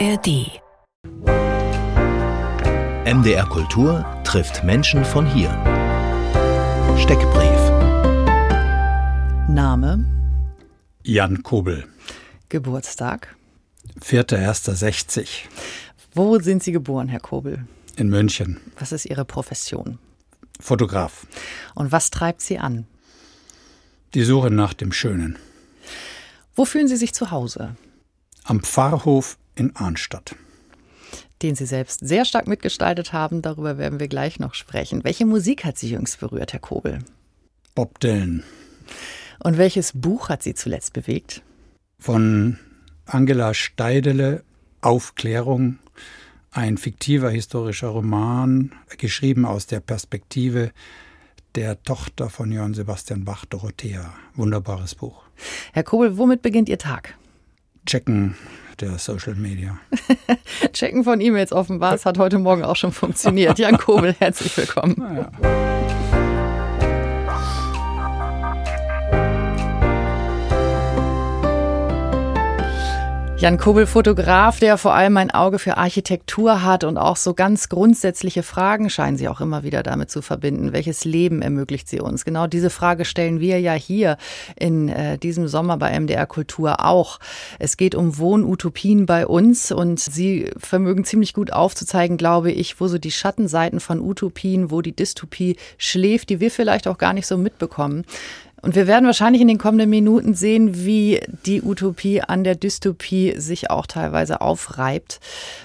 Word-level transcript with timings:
ARD. 0.00 0.60
MDR 3.06 3.46
Kultur 3.48 4.04
trifft 4.24 4.64
Menschen 4.64 5.04
von 5.04 5.24
hier. 5.26 5.50
Steckbrief. 6.98 7.60
Name, 9.48 10.04
Jan 11.04 11.42
Kobel, 11.44 11.84
Geburtstag. 12.48 13.36
4.1.60 14.00 15.28
Wo 16.12 16.40
sind 16.40 16.62
Sie 16.64 16.72
geboren, 16.72 17.08
Herr 17.08 17.20
Kobel? 17.20 17.66
in 17.96 18.08
München, 18.08 18.60
Was 18.80 18.90
ist 18.90 19.04
Ihre 19.04 19.24
Profession? 19.24 19.98
Fotograf. 20.58 21.24
Und 21.76 21.92
was 21.92 22.10
treibt 22.10 22.40
Sie 22.40 22.58
an? 22.58 22.88
Die 24.14 24.24
Suche 24.24 24.50
nach 24.50 24.74
dem 24.74 24.90
Schönen. 24.92 25.38
Wo 26.56 26.64
fühlen 26.64 26.88
Sie 26.88 26.96
sich 26.96 27.14
zu 27.14 27.30
Hause? 27.30 27.76
Am 28.42 28.60
Pfarrhof 28.60 29.36
in 29.54 29.74
Arnstadt. 29.76 30.36
Den 31.42 31.54
Sie 31.54 31.66
selbst 31.66 32.00
sehr 32.06 32.24
stark 32.24 32.46
mitgestaltet 32.46 33.12
haben, 33.12 33.42
darüber 33.42 33.76
werden 33.76 34.00
wir 34.00 34.08
gleich 34.08 34.38
noch 34.38 34.54
sprechen. 34.54 35.04
Welche 35.04 35.26
Musik 35.26 35.64
hat 35.64 35.78
Sie 35.78 35.90
jüngst 35.90 36.20
berührt, 36.20 36.52
Herr 36.52 36.60
Kobel? 36.60 37.00
Bob 37.74 38.00
Dylan. 38.00 38.42
Und 39.42 39.58
welches 39.58 39.92
Buch 39.92 40.28
hat 40.28 40.42
Sie 40.42 40.54
zuletzt 40.54 40.92
bewegt? 40.92 41.42
Von 41.98 42.58
Angela 43.06 43.52
Steidele, 43.52 44.42
Aufklärung. 44.80 45.78
Ein 46.50 46.78
fiktiver 46.78 47.30
historischer 47.30 47.88
Roman, 47.88 48.72
geschrieben 48.96 49.44
aus 49.44 49.66
der 49.66 49.80
Perspektive 49.80 50.70
der 51.56 51.82
Tochter 51.82 52.30
von 52.30 52.52
Johann 52.52 52.74
Sebastian 52.74 53.24
Bach, 53.24 53.44
Dorothea. 53.44 54.14
Wunderbares 54.34 54.94
Buch. 54.94 55.24
Herr 55.72 55.82
Kobel, 55.82 56.16
womit 56.16 56.42
beginnt 56.42 56.68
Ihr 56.68 56.78
Tag? 56.78 57.18
Checken 57.86 58.36
der 58.80 58.98
Social 58.98 59.34
Media. 59.34 59.78
Checken 60.72 61.04
von 61.04 61.20
E-Mails 61.20 61.52
offenbar. 61.52 61.94
Es 61.94 62.06
hat 62.06 62.18
heute 62.18 62.38
Morgen 62.38 62.64
auch 62.64 62.76
schon 62.76 62.92
funktioniert. 62.92 63.58
Jan 63.58 63.78
Kobel, 63.78 64.14
herzlich 64.18 64.56
willkommen. 64.56 65.26
Jan 73.44 73.58
Kobel, 73.58 73.86
Fotograf, 73.86 74.58
der 74.58 74.78
vor 74.78 74.94
allem 74.94 75.18
ein 75.18 75.30
Auge 75.30 75.58
für 75.58 75.76
Architektur 75.76 76.62
hat 76.62 76.82
und 76.82 76.96
auch 76.96 77.16
so 77.16 77.34
ganz 77.34 77.68
grundsätzliche 77.68 78.42
Fragen 78.42 78.88
scheinen 78.88 79.18
Sie 79.18 79.28
auch 79.28 79.42
immer 79.42 79.62
wieder 79.62 79.82
damit 79.82 80.10
zu 80.10 80.22
verbinden. 80.22 80.72
Welches 80.72 81.04
Leben 81.04 81.42
ermöglicht 81.42 81.86
sie 81.86 82.00
uns? 82.00 82.24
Genau 82.24 82.46
diese 82.46 82.70
Frage 82.70 83.04
stellen 83.04 83.40
wir 83.40 83.60
ja 83.60 83.74
hier 83.74 84.16
in 84.56 84.88
äh, 84.88 85.18
diesem 85.18 85.46
Sommer 85.46 85.76
bei 85.76 86.00
MDR 86.00 86.24
Kultur 86.24 86.86
auch. 86.86 87.18
Es 87.58 87.76
geht 87.76 87.94
um 87.94 88.16
Wohnutopien 88.16 89.04
bei 89.04 89.26
uns 89.26 89.70
und 89.72 90.00
Sie 90.00 90.50
vermögen 90.56 91.04
ziemlich 91.04 91.34
gut 91.34 91.52
aufzuzeigen, 91.52 92.16
glaube 92.16 92.50
ich, 92.50 92.80
wo 92.80 92.88
so 92.88 92.96
die 92.96 93.12
Schattenseiten 93.12 93.78
von 93.78 94.00
Utopien, 94.00 94.70
wo 94.70 94.80
die 94.80 94.96
Dystopie 94.96 95.58
schläft, 95.76 96.30
die 96.30 96.40
wir 96.40 96.50
vielleicht 96.50 96.88
auch 96.88 96.96
gar 96.96 97.12
nicht 97.12 97.26
so 97.26 97.36
mitbekommen. 97.36 98.06
Und 98.64 98.74
wir 98.76 98.86
werden 98.86 99.04
wahrscheinlich 99.04 99.42
in 99.42 99.48
den 99.48 99.58
kommenden 99.58 99.90
Minuten 99.90 100.32
sehen, 100.32 100.86
wie 100.86 101.20
die 101.44 101.60
Utopie 101.60 102.22
an 102.22 102.44
der 102.44 102.54
Dystopie 102.54 103.38
sich 103.38 103.68
auch 103.70 103.86
teilweise 103.86 104.40
aufreibt 104.40 105.20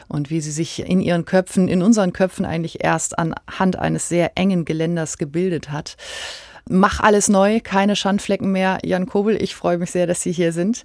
und 0.09 0.29
wie 0.29 0.41
sie 0.41 0.51
sich 0.51 0.81
in 0.85 0.99
ihren 0.99 1.23
Köpfen, 1.23 1.69
in 1.69 1.81
unseren 1.81 2.11
Köpfen 2.11 2.43
eigentlich 2.43 2.83
erst 2.83 3.17
anhand 3.17 3.79
eines 3.79 4.09
sehr 4.09 4.33
engen 4.35 4.65
Geländers 4.65 5.17
gebildet 5.17 5.71
hat. 5.71 5.95
Mach 6.67 6.99
alles 6.99 7.29
neu, 7.29 7.61
keine 7.63 7.95
Schandflecken 7.95 8.51
mehr. 8.51 8.79
Jan 8.83 9.05
Kobel, 9.05 9.41
ich 9.41 9.55
freue 9.55 9.77
mich 9.77 9.91
sehr, 9.91 10.05
dass 10.05 10.21
Sie 10.21 10.33
hier 10.33 10.51
sind. 10.51 10.83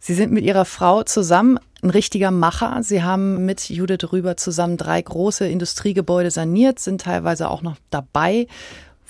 Sie 0.00 0.14
sind 0.14 0.32
mit 0.32 0.42
Ihrer 0.42 0.64
Frau 0.64 1.04
zusammen 1.04 1.60
ein 1.80 1.90
richtiger 1.90 2.32
Macher. 2.32 2.82
Sie 2.82 3.04
haben 3.04 3.46
mit 3.46 3.70
Judith 3.70 4.10
Rüber 4.10 4.36
zusammen 4.36 4.78
drei 4.78 5.00
große 5.00 5.46
Industriegebäude 5.46 6.32
saniert, 6.32 6.80
sind 6.80 7.02
teilweise 7.02 7.48
auch 7.48 7.62
noch 7.62 7.76
dabei 7.90 8.48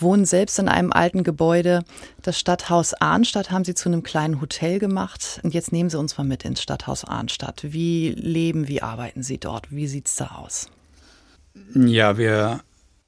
wohnen 0.03 0.25
selbst 0.25 0.59
in 0.59 0.69
einem 0.69 0.93
alten 0.93 1.25
Gebäude. 1.25 1.85
Das 2.21 2.39
Stadthaus 2.39 2.95
Arnstadt 2.95 3.51
haben 3.51 3.65
sie 3.65 3.75
zu 3.75 3.89
einem 3.89 4.03
kleinen 4.03 4.41
Hotel 4.41 4.79
gemacht. 4.79 5.41
Und 5.43 5.55
jetzt 5.55 5.73
nehmen 5.73 5.91
Sie 5.91 5.99
uns 5.99 6.19
mal 6.19 6.25
mit 6.25 6.45
ins 6.45 6.63
Stadthaus 6.63 7.05
Arnstadt. 7.05 7.61
Wie 7.63 8.11
leben, 8.11 8.69
wie 8.69 8.83
arbeiten 8.83 9.23
Sie 9.23 9.39
dort? 9.39 9.73
Wie 9.73 9.87
sieht's 9.87 10.17
da 10.17 10.33
aus? 10.37 10.69
Ja, 11.75 12.19
wir 12.19 12.61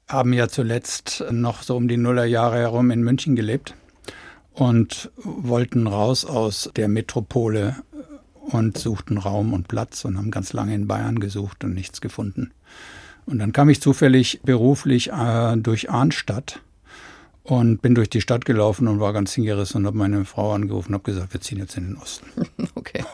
haben 0.07 0.33
ja 0.33 0.47
zuletzt 0.47 1.23
noch 1.31 1.63
so 1.63 1.75
um 1.75 1.87
die 1.87 1.97
Nullerjahre 1.97 2.57
herum 2.57 2.91
in 2.91 3.03
München 3.03 3.35
gelebt 3.35 3.73
und 4.53 5.11
wollten 5.17 5.87
raus 5.87 6.25
aus 6.25 6.69
der 6.75 6.87
Metropole 6.87 7.75
und 8.33 8.77
suchten 8.77 9.17
Raum 9.17 9.53
und 9.53 9.67
Platz 9.67 10.05
und 10.05 10.17
haben 10.17 10.31
ganz 10.31 10.53
lange 10.53 10.75
in 10.75 10.87
Bayern 10.87 11.19
gesucht 11.19 11.63
und 11.63 11.73
nichts 11.73 12.01
gefunden. 12.01 12.51
Und 13.25 13.39
dann 13.39 13.53
kam 13.53 13.69
ich 13.69 13.81
zufällig 13.81 14.41
beruflich 14.43 15.11
äh, 15.11 15.57
durch 15.57 15.89
Arnstadt 15.89 16.61
und 17.45 17.81
bin 17.81 17.93
durch 17.93 18.09
die 18.09 18.21
Stadt 18.21 18.43
gelaufen 18.43 18.87
und 18.87 18.99
war 18.99 19.13
ganz 19.13 19.33
hingerissen 19.33 19.81
und 19.81 19.87
habe 19.87 19.97
meine 19.97 20.25
Frau 20.25 20.53
angerufen 20.53 20.89
und 20.89 20.93
habe 20.95 21.11
gesagt, 21.11 21.33
wir 21.33 21.41
ziehen 21.41 21.59
jetzt 21.59 21.77
in 21.77 21.87
den 21.89 21.97
Osten. 21.97 22.25
Okay. 22.77 23.05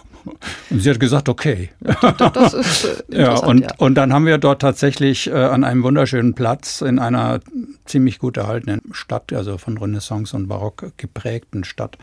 Und 0.69 0.81
sie 0.81 0.90
hat 0.90 1.00
gesagt, 1.00 1.30
okay. 1.30 1.69
Das 2.18 2.53
ist 2.53 2.86
äh, 2.86 3.03
Ja, 3.22 3.38
und, 3.38 3.62
ja. 3.62 3.70
und 3.78 3.96
dann 3.96 4.12
haben 4.12 4.25
wir 4.25 4.38
dort 4.38 4.62
tatsächlich 4.62 5.28
äh, 5.28 5.34
an 5.34 5.64
einem 5.64 5.84
wunderschönen 5.84 6.34
Platz 6.34 6.81
in 6.81 7.00
einer 7.00 7.40
ziemlich 7.86 8.20
gut 8.20 8.38
erhaltenen 8.38 8.81
Stadt, 8.91 9.34
also 9.34 9.58
von 9.58 9.78
Renaissance 9.78 10.36
und 10.36 10.47
Barock 10.47 10.94
geprägten 10.97 11.64
Stadt, 11.64 11.97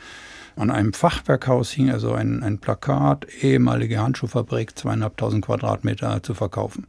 an 0.56 0.70
einem 0.70 0.92
Fachwerkhaus 0.92 1.70
hing 1.70 1.90
also 1.90 2.12
ein, 2.12 2.42
ein 2.42 2.58
Plakat, 2.58 3.26
ehemalige 3.42 4.00
Handschuhfabrik, 4.00 4.76
zweieinhalbtausend 4.76 5.44
Quadratmeter 5.44 6.22
zu 6.22 6.34
verkaufen. 6.34 6.86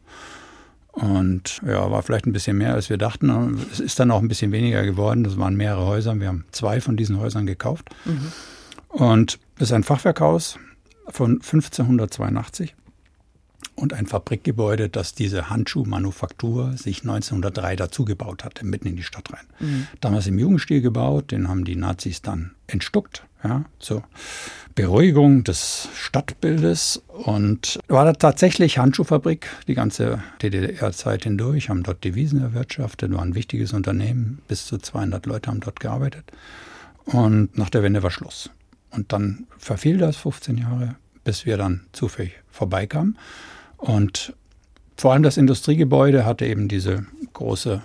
Und 1.02 1.62
ja, 1.66 1.90
war 1.90 2.02
vielleicht 2.04 2.26
ein 2.26 2.34
bisschen 2.34 2.58
mehr, 2.58 2.74
als 2.74 2.90
wir 2.90 2.98
dachten. 2.98 3.60
Es 3.72 3.80
ist 3.80 4.00
dann 4.00 4.12
auch 4.12 4.22
ein 4.22 4.28
bisschen 4.28 4.52
weniger 4.52 4.84
geworden. 4.84 5.24
Das 5.24 5.38
waren 5.38 5.56
mehrere 5.56 5.86
Häuser. 5.86 6.20
Wir 6.20 6.28
haben 6.28 6.46
zwei 6.52 6.82
von 6.82 6.98
diesen 6.98 7.20
Häusern 7.20 7.46
gekauft. 7.46 7.90
Und 8.90 9.40
es 9.58 9.64
ist 9.64 9.74
ein 9.74 9.84
Fachwerkhaus 9.84 10.58
von 11.10 11.34
1582 11.34 12.76
und 13.80 13.94
ein 13.94 14.06
Fabrikgebäude, 14.06 14.90
das 14.90 15.14
diese 15.14 15.50
Handschuhmanufaktur 15.50 16.78
sich 16.78 17.02
1903 17.02 17.76
dazugebaut 17.76 18.44
hatte, 18.44 18.66
mitten 18.66 18.88
in 18.88 18.96
die 18.96 19.04
Stadt 19.04 19.32
rein. 19.32 19.46
Damals 20.02 20.28
im 20.28 20.38
Jugendstil 20.38 20.82
gebaut, 20.82 21.32
den 21.32 21.48
haben 21.48 21.66
die 21.66 21.76
Nazis 21.76 22.22
dann 22.22 22.52
entstuckt, 22.68 23.24
ja, 23.44 23.66
zur 23.80 24.04
Beruhigung 24.76 25.44
des 25.44 25.90
Stadtbildes 25.96 27.02
und 27.08 27.80
war 27.88 28.06
da 28.06 28.14
tatsächlich 28.14 28.78
Handschuhfabrik 28.78 29.48
die 29.68 29.74
ganze 29.74 30.22
DDR-Zeit 30.42 31.24
hindurch, 31.24 31.70
haben 31.70 31.84
dort 31.84 32.04
Devisen 32.04 32.42
erwirtschaftet, 32.42 33.12
war 33.14 33.22
ein 33.22 33.36
wichtiges 33.36 33.74
Unternehmen, 33.74 34.40
bis 34.48 34.66
zu 34.66 34.78
200 34.78 35.26
Leute 35.26 35.50
haben 35.50 35.60
dort 35.62 35.80
gearbeitet 35.80 36.26
und 37.06 37.58
nach 37.58 37.70
der 37.70 37.84
Wende 37.84 38.04
war 38.04 38.12
Schluss. 38.12 38.50
Und 38.92 39.14
dann 39.14 39.48
verfiel 39.58 39.98
das 39.98 40.18
15 40.18 40.58
Jahre, 40.58 40.96
bis 41.24 41.46
wir 41.46 41.58
dann 41.58 41.82
zufällig 41.92 42.34
vorbeikamen. 42.50 43.18
Und 43.80 44.34
vor 44.98 45.14
allem 45.14 45.24
das 45.24 45.38
Industriegebäude 45.38 46.26
hatte 46.26 46.46
eben 46.46 46.68
diese 46.68 47.06
große 47.34 47.82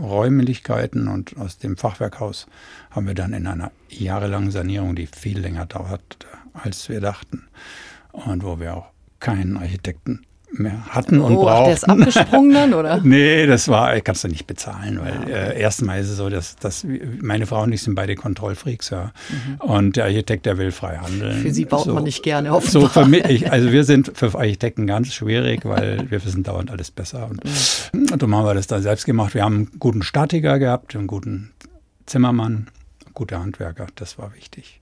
Räumlichkeiten 0.00 1.08
und 1.08 1.36
aus 1.36 1.58
dem 1.58 1.76
Fachwerkhaus 1.76 2.46
haben 2.90 3.08
wir 3.08 3.14
dann 3.14 3.32
in 3.32 3.48
einer 3.48 3.72
jahrelangen 3.88 4.52
Sanierung, 4.52 4.94
die 4.94 5.08
viel 5.08 5.40
länger 5.40 5.66
dauert, 5.66 6.18
als 6.52 6.88
wir 6.88 7.00
dachten 7.00 7.48
und 8.12 8.44
wo 8.44 8.60
wir 8.60 8.76
auch 8.76 8.86
keinen 9.18 9.56
Architekten 9.56 10.24
mehr 10.58 10.84
hatten 10.88 11.20
und 11.20 11.36
oh, 11.36 11.48
ach, 11.48 11.64
der 11.64 11.74
ist 11.74 11.86
brauchten. 11.86 12.02
abgesprungen 12.02 12.52
dann, 12.54 12.74
oder? 12.74 13.00
Nee, 13.04 13.46
das 13.46 13.68
war, 13.68 14.00
kannst 14.00 14.24
du 14.24 14.28
nicht 14.28 14.46
bezahlen, 14.46 15.00
weil 15.00 15.30
äh, 15.30 15.60
erstmal 15.60 16.00
ist 16.00 16.10
es 16.10 16.16
so, 16.16 16.28
dass, 16.28 16.56
dass 16.56 16.86
meine 17.20 17.46
Frau 17.46 17.62
und 17.62 17.72
ich 17.72 17.82
sind 17.82 17.94
beide 17.94 18.14
Kontrollfreaks, 18.14 18.90
ja. 18.90 19.12
Und 19.58 19.96
der 19.96 20.04
Architekt, 20.04 20.46
der 20.46 20.58
will 20.58 20.70
frei 20.72 20.96
handeln. 20.98 21.38
Mhm. 21.38 21.42
Für 21.42 21.50
Sie 21.52 21.64
baut 21.64 21.84
so, 21.84 21.94
man 21.94 22.04
nicht 22.04 22.22
gerne 22.22 22.48
So 22.48 22.54
offenbar. 22.56 22.90
für 22.90 23.06
mich, 23.08 23.24
ich, 23.26 23.52
also 23.52 23.72
wir 23.72 23.84
sind 23.84 24.12
für 24.14 24.34
Architekten 24.34 24.86
ganz 24.86 25.12
schwierig, 25.12 25.64
weil 25.64 26.10
wir 26.10 26.24
wissen 26.24 26.42
dauernd 26.42 26.70
alles 26.70 26.90
besser. 26.90 27.28
Und, 27.30 27.42
Mhm. 27.92 28.00
und 28.12 28.22
darum 28.22 28.34
haben 28.34 28.46
wir 28.46 28.54
das 28.54 28.66
dann 28.66 28.82
selbst 28.82 29.04
gemacht. 29.06 29.34
Wir 29.34 29.42
haben 29.44 29.54
einen 29.54 29.70
guten 29.78 30.02
Statiker 30.02 30.58
gehabt, 30.58 30.94
einen 30.96 31.06
guten 31.06 31.50
Zimmermann, 32.06 32.66
gute 33.14 33.38
Handwerker, 33.38 33.86
das 33.94 34.18
war 34.18 34.34
wichtig. 34.34 34.80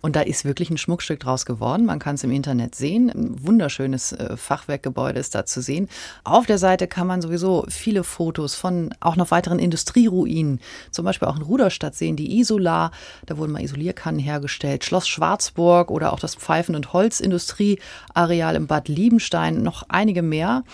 Und 0.00 0.16
da 0.16 0.20
ist 0.20 0.44
wirklich 0.44 0.70
ein 0.70 0.78
Schmuckstück 0.78 1.20
draus 1.20 1.46
geworden. 1.46 1.86
Man 1.86 1.98
kann 1.98 2.16
es 2.16 2.24
im 2.24 2.32
Internet 2.32 2.74
sehen. 2.74 3.08
Ein 3.08 3.46
wunderschönes 3.46 4.12
äh, 4.12 4.36
Fachwerkgebäude 4.36 5.20
ist 5.20 5.34
da 5.34 5.46
zu 5.46 5.62
sehen. 5.62 5.88
Auf 6.24 6.46
der 6.46 6.58
Seite 6.58 6.88
kann 6.88 7.06
man 7.06 7.22
sowieso 7.22 7.64
viele 7.68 8.04
Fotos 8.04 8.54
von 8.54 8.92
auch 9.00 9.16
noch 9.16 9.30
weiteren 9.30 9.58
Industrieruinen, 9.58 10.60
zum 10.90 11.04
Beispiel 11.04 11.28
auch 11.28 11.36
in 11.36 11.42
Ruderstadt 11.42 11.94
sehen, 11.94 12.16
die 12.16 12.38
Isola, 12.38 12.90
da 13.26 13.38
wurden 13.38 13.52
mal 13.52 13.62
Isolierkannen 13.62 14.20
hergestellt, 14.20 14.84
Schloss 14.84 15.06
Schwarzburg 15.08 15.90
oder 15.90 16.12
auch 16.12 16.20
das 16.20 16.34
Pfeifen- 16.34 16.74
und 16.74 16.92
Holzindustrieareal 16.92 18.56
im 18.56 18.66
Bad 18.66 18.88
Liebenstein, 18.88 19.62
noch 19.62 19.84
einige 19.88 20.22
mehr. 20.22 20.64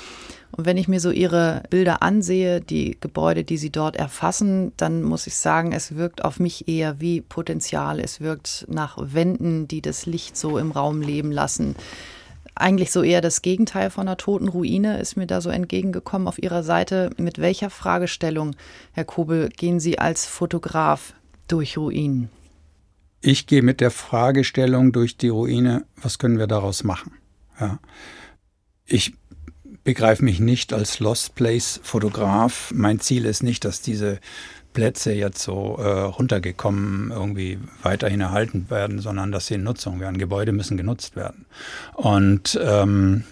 Und 0.55 0.67
wenn 0.67 0.77
ich 0.77 0.87
mir 0.87 1.01
so 1.01 1.11
ihre 1.11 1.63
Bilder 1.71 2.03
ansehe, 2.03 2.61
die 2.61 2.99
Gebäude, 3.01 3.43
die 3.43 3.57
sie 3.57 3.71
dort 3.71 3.97
erfassen, 3.97 4.73
dann 4.77 5.03
muss 5.03 5.27
ich 5.27 5.37
sagen, 5.37 5.73
es 5.73 5.97
wirkt 5.97 6.25
auf 6.25 6.39
mich 6.39 6.69
eher 6.69 7.01
wie 7.01 7.23
Potenzial. 7.23 7.99
Es 7.99 8.21
wirkt 8.21 8.67
nach 8.69 8.99
Wänden, 9.01 9.67
die 9.67 9.81
das 9.81 10.05
Licht 10.05 10.37
so 10.37 10.59
im 10.59 10.71
Raum 10.71 11.01
leben 11.01 11.33
lassen. 11.33 11.75
eigentlich 12.55 12.93
so 12.93 13.03
eher 13.03 13.21
das 13.21 13.43
Gegenteil 13.43 13.91
von 13.91 14.07
einer 14.07 14.17
toten 14.17 14.49
Ruine, 14.49 14.99
ist 15.01 15.17
mir 15.17 15.27
da 15.27 15.41
so 15.41 15.51
entgegengekommen 15.51 16.29
auf 16.29 16.43
Ihrer 16.43 16.63
Seite. 16.63 17.11
Mit 17.17 17.39
welcher 17.39 17.71
Fragestellung, 17.71 18.55
Herr 18.93 19.05
Kobel, 19.05 19.49
gehen 19.49 19.81
Sie 19.81 19.99
als 19.99 20.27
Fotograf 20.27 21.15
durch 21.49 21.79
Ruinen? 21.79 22.29
Ich 23.21 23.47
gehe 23.47 23.63
mit 23.63 23.81
der 23.81 23.91
Fragestellung 23.91 24.93
durch 24.93 25.17
die 25.17 25.29
Ruine, 25.29 25.87
was 25.97 26.19
können 26.19 26.39
wir 26.39 26.47
daraus 26.47 26.85
machen? 26.85 27.13
Ja. 27.59 27.79
Ich 28.85 29.15
begreife 29.85 30.25
mich 30.25 30.41
nicht 30.41 30.73
als 30.73 31.01
Lost 31.01 31.35
Place 31.35 31.81
Fotograf. 31.83 32.73
Mein 32.75 33.01
Ziel 33.01 33.25
ist 33.25 33.43
nicht, 33.43 33.65
dass 33.65 33.81
diese 33.81 34.19
Plätze 34.73 35.13
jetzt 35.13 35.43
so 35.43 35.77
äh, 35.79 35.87
runtergekommen 35.87 37.11
irgendwie 37.11 37.59
weiterhin 37.83 38.21
erhalten 38.21 38.67
werden, 38.71 39.01
sondern 39.01 39.33
dass 39.33 39.47
sie 39.47 39.55
in 39.55 39.65
Nutzung 39.65 40.01
werden. 40.01 40.19
Gebäude 40.19 40.53
müssen 40.53 40.77
genutzt 40.77 41.17
werden. 41.17 41.45
Und 41.95 42.59
ähm, 42.63 43.25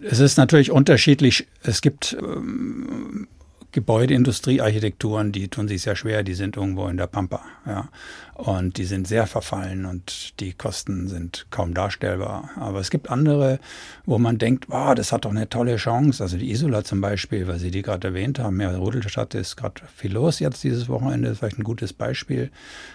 es 0.00 0.20
ist 0.20 0.36
natürlich 0.36 0.70
unterschiedlich. 0.70 1.46
Es 1.62 1.80
gibt 1.80 2.16
ähm, 2.20 3.28
Gebäudeindustriearchitekturen, 3.76 5.32
die 5.32 5.48
tun 5.48 5.68
sich 5.68 5.82
sehr 5.82 5.96
schwer, 5.96 6.22
die 6.22 6.32
sind 6.32 6.56
irgendwo 6.56 6.88
in 6.88 6.96
der 6.96 7.06
Pampa. 7.06 7.42
Ja. 7.66 7.90
Und 8.32 8.78
die 8.78 8.86
sind 8.86 9.06
sehr 9.06 9.26
verfallen 9.26 9.84
und 9.84 10.40
die 10.40 10.54
Kosten 10.54 11.08
sind 11.08 11.46
kaum 11.50 11.74
darstellbar. 11.74 12.52
Aber 12.56 12.80
es 12.80 12.88
gibt 12.88 13.10
andere, 13.10 13.60
wo 14.06 14.16
man 14.16 14.38
denkt, 14.38 14.70
wow, 14.70 14.94
das 14.94 15.12
hat 15.12 15.26
doch 15.26 15.30
eine 15.30 15.50
tolle 15.50 15.76
Chance. 15.76 16.22
Also 16.22 16.38
die 16.38 16.50
Isola 16.50 16.84
zum 16.84 17.02
Beispiel, 17.02 17.46
weil 17.48 17.58
Sie 17.58 17.70
die 17.70 17.82
gerade 17.82 18.08
erwähnt 18.08 18.38
haben. 18.38 18.58
Ja, 18.62 18.74
Rudelstadt 18.74 19.34
ist 19.34 19.56
gerade 19.56 19.82
viel 19.94 20.14
los 20.14 20.38
jetzt 20.38 20.64
dieses 20.64 20.88
Wochenende, 20.88 21.28
das 21.28 21.34
ist 21.34 21.38
vielleicht 21.40 21.58
ein 21.58 21.64
gutes 21.64 21.92
Beispiel. 21.92 22.50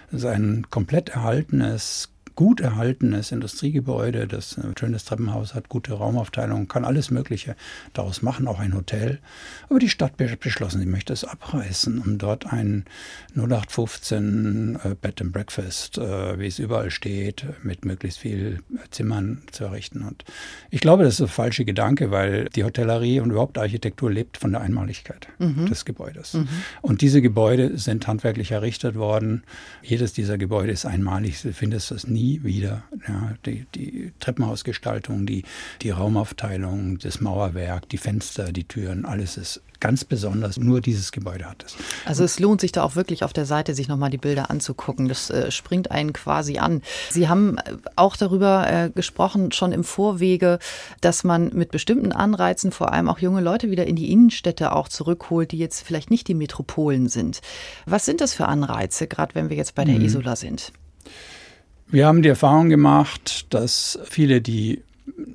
Es 0.08 0.18
ist 0.18 0.24
ein 0.24 0.66
komplett 0.68 1.10
erhaltenes 1.10 2.11
gut 2.34 2.60
erhaltenes 2.60 3.32
Industriegebäude, 3.32 4.26
das 4.26 4.58
ein 4.58 4.74
schönes 4.78 5.04
Treppenhaus 5.04 5.54
hat, 5.54 5.68
gute 5.68 5.92
Raumaufteilung, 5.92 6.68
kann 6.68 6.84
alles 6.84 7.10
Mögliche 7.10 7.56
daraus 7.92 8.22
machen, 8.22 8.48
auch 8.48 8.58
ein 8.58 8.74
Hotel. 8.74 9.18
Aber 9.68 9.78
die 9.78 9.88
Stadt 9.88 10.16
beschlossen, 10.16 10.80
sie 10.80 10.86
möchte 10.86 11.12
es 11.12 11.24
abreißen, 11.24 12.00
um 12.00 12.18
dort 12.18 12.52
ein 12.52 12.84
0815 13.36 14.78
äh, 14.82 14.94
Bed 15.00 15.20
and 15.20 15.32
Breakfast, 15.32 15.98
äh, 15.98 16.38
wie 16.38 16.46
es 16.46 16.58
überall 16.58 16.90
steht, 16.90 17.44
mit 17.62 17.84
möglichst 17.84 18.18
viel 18.18 18.60
Zimmern 18.90 19.42
zu 19.50 19.64
errichten. 19.64 20.02
Und 20.02 20.24
ich 20.70 20.80
glaube, 20.80 21.04
das 21.04 21.14
ist 21.14 21.20
ein 21.22 21.28
falscher 21.28 21.64
Gedanke, 21.64 22.10
weil 22.10 22.46
die 22.54 22.64
Hotellerie 22.64 23.20
und 23.20 23.30
überhaupt 23.30 23.58
Architektur 23.58 24.10
lebt 24.10 24.36
von 24.36 24.52
der 24.52 24.60
Einmaligkeit 24.60 25.28
mhm. 25.38 25.66
des 25.66 25.84
Gebäudes. 25.84 26.34
Mhm. 26.34 26.48
Und 26.80 27.00
diese 27.02 27.20
Gebäude 27.22 27.78
sind 27.78 28.06
handwerklich 28.06 28.52
errichtet 28.52 28.94
worden. 28.94 29.42
Jedes 29.82 30.12
dieser 30.12 30.38
Gebäude 30.38 30.72
ist 30.72 30.86
einmalig. 30.86 31.42
Du 31.42 31.52
findest 31.52 31.90
das 31.90 32.06
nie 32.06 32.21
nie 32.22 32.42
wieder. 32.44 32.84
Ja, 33.08 33.34
die, 33.44 33.66
die 33.74 34.12
Treppenhausgestaltung, 34.20 35.26
die, 35.26 35.44
die 35.82 35.90
Raumaufteilung, 35.90 36.98
das 36.98 37.20
Mauerwerk, 37.20 37.88
die 37.88 37.98
Fenster, 37.98 38.52
die 38.52 38.64
Türen, 38.64 39.04
alles 39.04 39.36
ist 39.36 39.60
ganz 39.80 40.04
besonders. 40.04 40.58
Nur 40.58 40.80
dieses 40.80 41.10
Gebäude 41.10 41.44
hat 41.44 41.64
es. 41.64 41.74
Also 42.04 42.22
es 42.22 42.38
lohnt 42.38 42.60
sich 42.60 42.70
da 42.70 42.84
auch 42.84 42.94
wirklich 42.94 43.24
auf 43.24 43.32
der 43.32 43.46
Seite, 43.46 43.74
sich 43.74 43.88
nochmal 43.88 44.10
die 44.10 44.18
Bilder 44.18 44.48
anzugucken. 44.48 45.08
Das 45.08 45.28
äh, 45.28 45.50
springt 45.50 45.90
einen 45.90 46.12
quasi 46.12 46.58
an. 46.58 46.82
Sie 47.10 47.28
haben 47.28 47.58
äh, 47.58 47.76
auch 47.96 48.16
darüber 48.16 48.70
äh, 48.70 48.90
gesprochen, 48.90 49.50
schon 49.50 49.72
im 49.72 49.82
Vorwege, 49.82 50.60
dass 51.00 51.24
man 51.24 51.50
mit 51.52 51.72
bestimmten 51.72 52.12
Anreizen 52.12 52.70
vor 52.70 52.92
allem 52.92 53.08
auch 53.08 53.18
junge 53.18 53.40
Leute 53.40 53.72
wieder 53.72 53.86
in 53.86 53.96
die 53.96 54.12
Innenstädte 54.12 54.72
auch 54.72 54.88
zurückholt, 54.88 55.50
die 55.50 55.58
jetzt 55.58 55.82
vielleicht 55.82 56.12
nicht 56.12 56.28
die 56.28 56.34
Metropolen 56.34 57.08
sind. 57.08 57.40
Was 57.84 58.04
sind 58.04 58.20
das 58.20 58.34
für 58.34 58.46
Anreize, 58.46 59.08
gerade 59.08 59.34
wenn 59.34 59.50
wir 59.50 59.56
jetzt 59.56 59.74
bei 59.74 59.84
der 59.84 59.96
mhm. 59.96 60.04
Isola 60.04 60.36
sind? 60.36 60.72
Wir 61.92 62.06
haben 62.06 62.22
die 62.22 62.30
Erfahrung 62.30 62.70
gemacht, 62.70 63.52
dass 63.52 63.98
viele, 64.04 64.40
die 64.40 64.82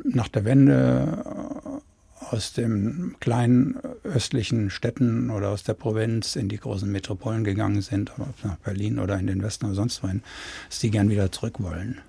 nach 0.04 0.28
der 0.28 0.44
Wende 0.44 1.24
äh, 1.24 2.34
aus 2.34 2.54
den 2.54 3.16
kleinen 3.20 3.78
östlichen 4.04 4.72
Städten 4.72 5.30
oder 5.30 5.50
aus 5.50 5.62
der 5.62 5.76
Provinz 5.76 6.36
in 6.36 6.50
die 6.50 6.58
großen 6.58 6.92
Metropolen 6.92 7.44
gegangen 7.44 7.82
sind, 7.82 8.12
nach 8.44 8.58
Berlin 8.58 8.98
oder 8.98 9.20
in 9.20 9.28
den 9.28 9.44
Westen 9.44 9.68
oder 9.68 9.76
sonst 9.76 10.02
wohin, 10.02 10.24
dass 10.68 10.80
die 10.80 10.90
gern 10.90 11.12
wieder 11.12 11.32
zurück 11.32 11.62
wollen. 11.62 12.02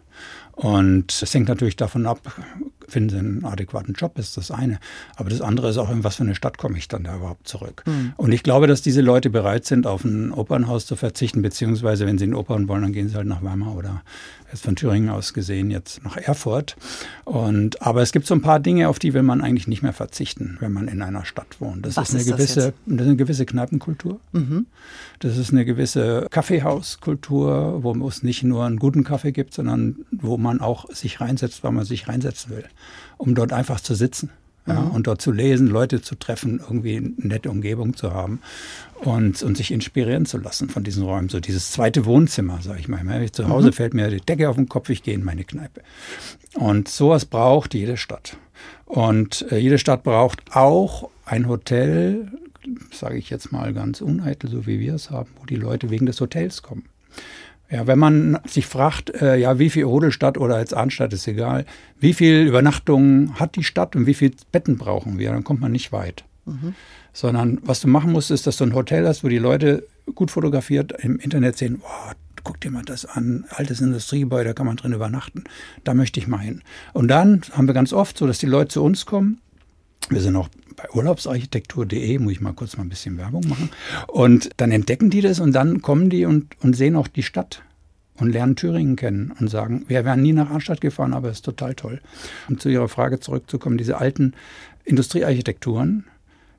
Und 0.53 1.13
es 1.23 1.35
hängt 1.35 1.49
natürlich 1.49 1.77
davon 1.77 2.07
ab, 2.07 2.35
finden 2.89 3.09
sie 3.11 3.19
einen 3.19 3.45
adäquaten 3.45 3.95
Job, 3.95 4.19
ist 4.19 4.37
das 4.37 4.51
eine. 4.51 4.79
Aber 5.17 5.31
das 5.31 5.41
andere 5.41 5.71
ist 5.71 5.79
auch, 5.79 5.91
in 5.91 6.05
was 6.05 6.17
für 6.17 6.25
eine 6.25 6.35
Stadt 6.35 6.59
komme 6.59 6.79
ich 6.79 6.89
dann 6.89 7.05
da 7.05 7.17
überhaupt 7.17 7.47
zurück. 7.47 7.85
Mhm. 7.87 8.13
Und 8.17 8.33
ich 8.33 8.43
glaube, 8.43 8.67
dass 8.67 8.83
diese 8.83 9.01
Leute 9.01 9.31
bereit 9.31 9.65
sind, 9.65 9.87
auf 9.87 10.05
ein 10.05 10.33
Opernhaus 10.33 10.87
zu 10.87 10.97
verzichten, 10.97 11.43
beziehungsweise 11.43 12.07
wenn 12.07 12.19
sie 12.19 12.25
in 12.25 12.35
Opern 12.35 12.69
wollen, 12.69 12.83
dann 12.83 12.93
gehen 12.93 13.09
sie 13.09 13.15
halt 13.15 13.27
nach 13.27 13.43
Weimar 13.43 13.77
oder 13.77 14.03
jetzt 14.51 14.65
von 14.65 14.77
Thüringen 14.77 15.11
aus 15.11 15.35
gesehen 15.35 15.71
jetzt 15.71 16.03
nach 16.05 16.17
Erfurt. 16.17 16.77
Und, 17.25 17.83
aber 17.83 18.03
es 18.03 18.13
gibt 18.13 18.27
so 18.27 18.35
ein 18.35 18.41
paar 18.41 18.61
Dinge, 18.61 18.89
auf 18.89 18.99
die 18.99 19.15
will 19.15 19.23
man 19.23 19.41
eigentlich 19.41 19.69
nicht 19.69 19.83
mehr 19.83 19.93
verzichten, 19.93 20.57
wenn 20.61 20.73
man 20.73 20.89
in 20.89 21.03
einer 21.03 21.25
Stadt 21.25 21.61
wohnt. 21.61 21.85
Das 21.85 21.97
was 21.97 22.09
ist 22.09 22.15
eine 22.15 22.23
ist 22.23 22.31
gewisse, 22.31 22.55
das, 22.55 22.73
das, 22.87 23.01
ist 23.01 23.07
eine 23.07 23.17
gewisse 23.17 23.47
Kneipenkultur. 23.47 24.21
Mhm. 24.33 24.67
Das 25.19 25.37
ist 25.37 25.53
eine 25.53 25.65
gewisse 25.65 26.27
Kaffeehauskultur, 26.31 27.83
wo 27.83 28.09
es 28.09 28.23
nicht 28.23 28.43
nur 28.43 28.65
einen 28.65 28.79
guten 28.79 29.05
Kaffee 29.05 29.33
gibt, 29.33 29.55
sondern 29.55 29.97
wo 30.11 30.39
man 30.39 30.61
auch 30.61 30.89
sich 30.91 31.21
reinsetzt, 31.21 31.63
weil 31.65 31.73
man 31.73 31.85
sich 31.85 32.09
reinsetzen 32.09 32.51
will 32.51 32.65
um 33.17 33.35
dort 33.35 33.53
einfach 33.53 33.81
zu 33.81 33.95
sitzen. 33.95 34.31
Ja, 34.67 34.81
mhm. 34.81 34.91
und 34.91 35.07
dort 35.07 35.23
zu 35.23 35.33
lesen, 35.33 35.69
Leute 35.69 36.03
zu 36.03 36.15
treffen, 36.15 36.61
irgendwie 36.61 36.99
eine 36.99 37.13
nette 37.17 37.51
Umgebung 37.51 37.97
zu 37.97 38.13
haben 38.13 38.41
und, 39.03 39.43
und 39.43 39.57
sich 39.57 39.71
inspirieren 39.71 40.27
zu 40.27 40.37
lassen 40.37 40.69
von 40.69 40.85
diesen 40.85 41.05
Räumen. 41.05 41.31
So 41.31 41.41
dieses 41.41 41.71
zweite 41.71 42.05
Wohnzimmer, 42.05 42.61
sage 42.61 42.81
ich 42.81 42.87
mal. 42.87 43.01
Wenn 43.03 43.23
ich 43.23 43.33
zu 43.33 43.49
Hause 43.49 43.69
mhm. 43.69 43.73
fällt 43.73 43.95
mir 43.95 44.11
die 44.11 44.21
Decke 44.21 44.47
auf 44.47 44.57
den 44.57 44.69
Kopf, 44.69 44.91
ich 44.91 45.03
gehe 45.03 45.15
in 45.15 45.25
meine 45.25 45.45
Kneipe. 45.45 45.81
Und 46.55 46.89
sowas 46.89 47.25
braucht 47.25 47.73
jede 47.73 47.97
Stadt. 47.97 48.37
Und 48.85 49.51
äh, 49.51 49.57
jede 49.57 49.79
Stadt 49.79 50.03
braucht 50.03 50.55
auch 50.55 51.09
ein 51.25 51.49
Hotel, 51.49 52.31
sage 52.93 53.17
ich 53.17 53.31
jetzt 53.31 53.53
mal 53.53 53.73
ganz 53.73 54.03
uneitel, 54.03 54.51
so 54.51 54.67
wie 54.67 54.81
wir 54.81 54.95
es 54.95 55.11
haben, 55.11 55.31
wo 55.41 55.47
die 55.47 55.57
Leute 55.57 55.89
wegen 55.89 56.05
des 56.05 56.21
Hotels 56.21 56.63
kommen. 56.63 56.85
Ja, 57.71 57.87
wenn 57.87 57.99
man 57.99 58.39
sich 58.47 58.67
fragt, 58.67 59.11
äh, 59.21 59.37
ja, 59.37 59.59
wie 59.59 59.69
viel 59.69 59.85
Rodelstadt 59.85 60.39
oder 60.39 60.57
als 60.57 60.73
Arnstadt 60.73 61.13
ist 61.13 61.29
egal, 61.29 61.67
wie 62.01 62.15
viel 62.15 62.47
Übernachtungen 62.47 63.39
hat 63.39 63.57
die 63.57 63.65
Stadt 63.65 63.95
und 63.95 64.07
wie 64.07 64.15
viele 64.15 64.33
Betten 64.53 64.79
brauchen 64.79 65.19
wir, 65.19 65.33
dann 65.33 65.45
kommt 65.45 65.61
man 65.61 65.73
nicht 65.73 65.93
weit. 65.93 66.25
Mhm. 66.47 66.75
Sondern 67.13 67.59
was 67.63 67.81
du 67.81 67.89
machen 67.89 68.13
musst, 68.13 68.31
ist, 68.31 68.47
dass 68.47 68.57
du 68.57 68.65
ein 68.65 68.75
Hotel 68.75 69.07
hast, 69.07 69.23
wo 69.23 69.29
die 69.29 69.39
Leute 69.39 69.87
gut 70.15 70.31
fotografiert 70.31 70.93
im 71.03 71.19
Internet 71.19 71.59
sehen, 71.59 71.83
wow, 71.83 72.15
guck 72.43 72.61
dir 72.61 72.71
mal 72.71 72.85
das 72.85 73.05
an, 73.05 73.45
altes 73.51 73.83
Industriegebäude, 73.83 74.49
da 74.49 74.53
kann 74.55 74.67
man 74.67 74.77
drin 74.77 74.95
übernachten, 74.95 75.45
da 75.85 75.93
möchte 75.93 76.19
ich 76.21 76.27
mal 76.27 76.39
hin. 76.39 76.63
Und 76.95 77.09
dann 77.09 77.43
haben 77.53 77.67
wir 77.67 77.75
ganz 77.75 77.93
oft 77.93 78.17
so, 78.17 78.27
dass 78.27 78.39
die 78.39 78.47
Leute 78.47 78.69
zu 78.69 78.83
uns 78.83 79.05
kommen, 79.05 79.43
wir 80.11 80.21
sind 80.21 80.37
auch 80.37 80.49
bei 80.77 80.89
urlaubsarchitektur.de, 80.91 82.19
muss 82.19 82.33
ich 82.33 82.41
mal 82.41 82.53
kurz 82.53 82.77
mal 82.77 82.85
ein 82.85 82.89
bisschen 82.89 83.19
Werbung 83.19 83.47
machen. 83.49 83.71
Und 84.07 84.51
dann 84.57 84.71
entdecken 84.71 85.11
die 85.11 85.21
das 85.21 85.41
und 85.41 85.53
dann 85.53 85.83
kommen 85.83 86.09
die 86.11 86.25
und, 86.25 86.57
und 86.61 86.75
sehen 86.75 86.97
auch 86.97 87.09
die 87.09 87.23
Stadt 87.23 87.63
und 88.17 88.31
lernen 88.31 88.57
Thüringen 88.57 88.97
kennen 88.97 89.33
und 89.39 89.49
sagen, 89.49 89.85
wir 89.89 90.05
wären 90.05 90.23
nie 90.23 90.33
nach 90.33 90.51
Arnstadt 90.51 90.81
gefahren, 90.81 91.15
aber 91.15 91.29
es 91.29 91.39
ist 91.39 91.45
total 91.45 91.75
toll. 91.75 92.01
Um 92.49 92.59
zu 92.59 92.69
Ihrer 92.69 92.89
Frage 92.89 93.21
zurückzukommen, 93.21 93.79
diese 93.79 93.99
alten 93.99 94.35
Industriearchitekturen, 94.85 96.05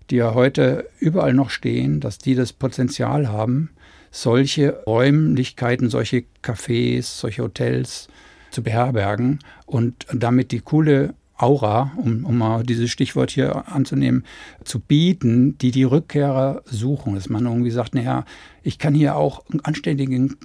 die 0.09 0.17
ja 0.17 0.33
heute 0.33 0.89
überall 0.99 1.33
noch 1.33 1.49
stehen, 1.49 1.99
dass 1.99 2.17
die 2.17 2.35
das 2.35 2.53
Potenzial 2.53 3.29
haben, 3.29 3.69
solche 4.11 4.83
Räumlichkeiten, 4.85 5.89
solche 5.89 6.23
Cafés, 6.43 7.19
solche 7.19 7.43
Hotels 7.43 8.07
zu 8.51 8.63
beherbergen 8.63 9.39
und 9.65 10.07
damit 10.11 10.51
die 10.51 10.59
coole 10.59 11.13
Aura, 11.39 11.91
um, 11.97 12.25
um 12.25 12.37
mal 12.37 12.63
dieses 12.63 12.91
Stichwort 12.91 13.31
hier 13.31 13.67
anzunehmen, 13.67 14.25
zu 14.63 14.79
bieten, 14.79 15.57
die 15.57 15.71
die 15.71 15.83
Rückkehrer 15.83 16.61
suchen. 16.65 17.15
Dass 17.15 17.29
man 17.29 17.45
irgendwie 17.45 17.71
sagt, 17.71 17.95
naja, 17.95 18.25
ich 18.61 18.77
kann 18.77 18.93
hier 18.93 19.15
auch 19.15 19.43
einen 19.49 19.61
anständigen 19.61 20.35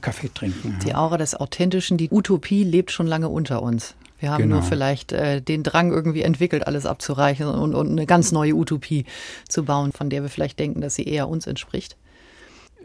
Kaffee 0.00 0.30
trinken. 0.32 0.78
Die 0.84 0.94
Aura 0.94 1.16
des 1.16 1.34
Authentischen, 1.34 1.96
die 1.96 2.10
Utopie 2.10 2.64
lebt 2.64 2.90
schon 2.90 3.06
lange 3.06 3.28
unter 3.28 3.62
uns. 3.62 3.94
Wir 4.18 4.30
haben 4.30 4.42
genau. 4.42 4.56
nur 4.56 4.64
vielleicht 4.64 5.10
äh, 5.12 5.42
den 5.42 5.64
Drang 5.64 5.90
irgendwie 5.90 6.22
entwickelt, 6.22 6.66
alles 6.66 6.86
abzureichen 6.86 7.46
und, 7.48 7.74
und 7.74 7.90
eine 7.90 8.06
ganz 8.06 8.30
neue 8.30 8.54
Utopie 8.54 9.04
zu 9.48 9.64
bauen, 9.64 9.90
von 9.92 10.10
der 10.10 10.22
wir 10.22 10.28
vielleicht 10.28 10.60
denken, 10.60 10.80
dass 10.80 10.94
sie 10.94 11.04
eher 11.04 11.28
uns 11.28 11.48
entspricht. 11.48 11.96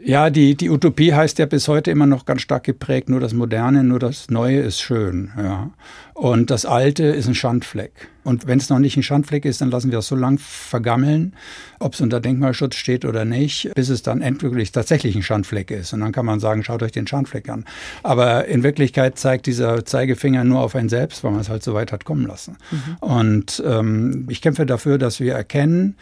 Ja, 0.04 0.30
die, 0.30 0.54
die 0.54 0.70
Utopie 0.70 1.12
heißt 1.12 1.38
ja 1.38 1.46
bis 1.46 1.66
heute 1.68 1.90
immer 1.90 2.06
noch 2.06 2.24
ganz 2.24 2.42
stark 2.42 2.64
geprägt, 2.64 3.08
nur 3.08 3.20
das 3.20 3.32
Moderne, 3.34 3.82
nur 3.84 3.98
das 3.98 4.30
Neue 4.30 4.60
ist 4.60 4.80
schön. 4.80 5.30
Ja. 5.36 5.70
Und 6.14 6.50
das 6.50 6.64
Alte 6.66 7.04
ist 7.04 7.28
ein 7.28 7.34
Schandfleck. 7.34 8.08
Und 8.24 8.46
wenn 8.46 8.58
es 8.58 8.68
noch 8.68 8.78
nicht 8.78 8.96
ein 8.96 9.02
Schandfleck 9.02 9.44
ist, 9.44 9.60
dann 9.60 9.70
lassen 9.70 9.90
wir 9.90 10.00
es 10.00 10.08
so 10.08 10.16
lang 10.16 10.38
vergammeln, 10.38 11.34
ob 11.78 11.94
es 11.94 12.00
unter 12.00 12.20
Denkmalschutz 12.20 12.74
steht 12.74 13.04
oder 13.04 13.24
nicht, 13.24 13.70
bis 13.74 13.88
es 13.88 14.02
dann 14.02 14.20
endgültig 14.20 14.72
tatsächlich 14.72 15.16
ein 15.16 15.22
Schandfleck 15.22 15.70
ist. 15.70 15.92
Und 15.92 16.00
dann 16.00 16.12
kann 16.12 16.26
man 16.26 16.40
sagen, 16.40 16.64
schaut 16.64 16.82
euch 16.82 16.92
den 16.92 17.06
Schandfleck 17.06 17.48
an. 17.48 17.64
Aber 18.02 18.46
in 18.46 18.62
Wirklichkeit 18.62 19.18
zeigt 19.18 19.46
dieser 19.46 19.84
Zeigefinger 19.84 20.44
nur 20.44 20.60
auf 20.60 20.74
einen 20.74 20.88
selbst, 20.88 21.24
weil 21.24 21.32
man 21.32 21.40
es 21.40 21.48
halt 21.48 21.62
so 21.62 21.74
weit 21.74 21.92
hat 21.92 22.04
kommen 22.04 22.26
lassen. 22.26 22.56
Mhm. 22.70 22.96
Und 23.00 23.62
ähm, 23.66 24.26
ich 24.28 24.42
kämpfe 24.42 24.66
dafür, 24.66 24.98
dass 24.98 25.20
wir 25.20 25.34
erkennen, 25.34 25.96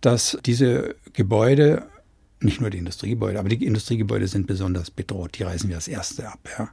dass 0.00 0.38
diese 0.44 0.94
Gebäude 1.12 1.82
nicht 2.40 2.60
nur 2.60 2.70
die 2.70 2.78
Industriegebäude, 2.78 3.38
aber 3.38 3.48
die 3.48 3.64
Industriegebäude 3.64 4.28
sind 4.28 4.46
besonders 4.46 4.90
bedroht. 4.90 5.38
Die 5.38 5.42
reißen 5.42 5.68
wir 5.68 5.76
als 5.76 5.88
erste 5.88 6.28
ab. 6.28 6.40
Ja. 6.58 6.68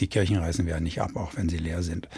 Die 0.00 0.08
Kirchen 0.08 0.36
reißen 0.38 0.66
wir 0.66 0.80
nicht 0.80 1.00
ab, 1.00 1.12
auch 1.14 1.36
wenn 1.36 1.48
sie 1.48 1.58
leer 1.58 1.82
sind. 1.82 2.08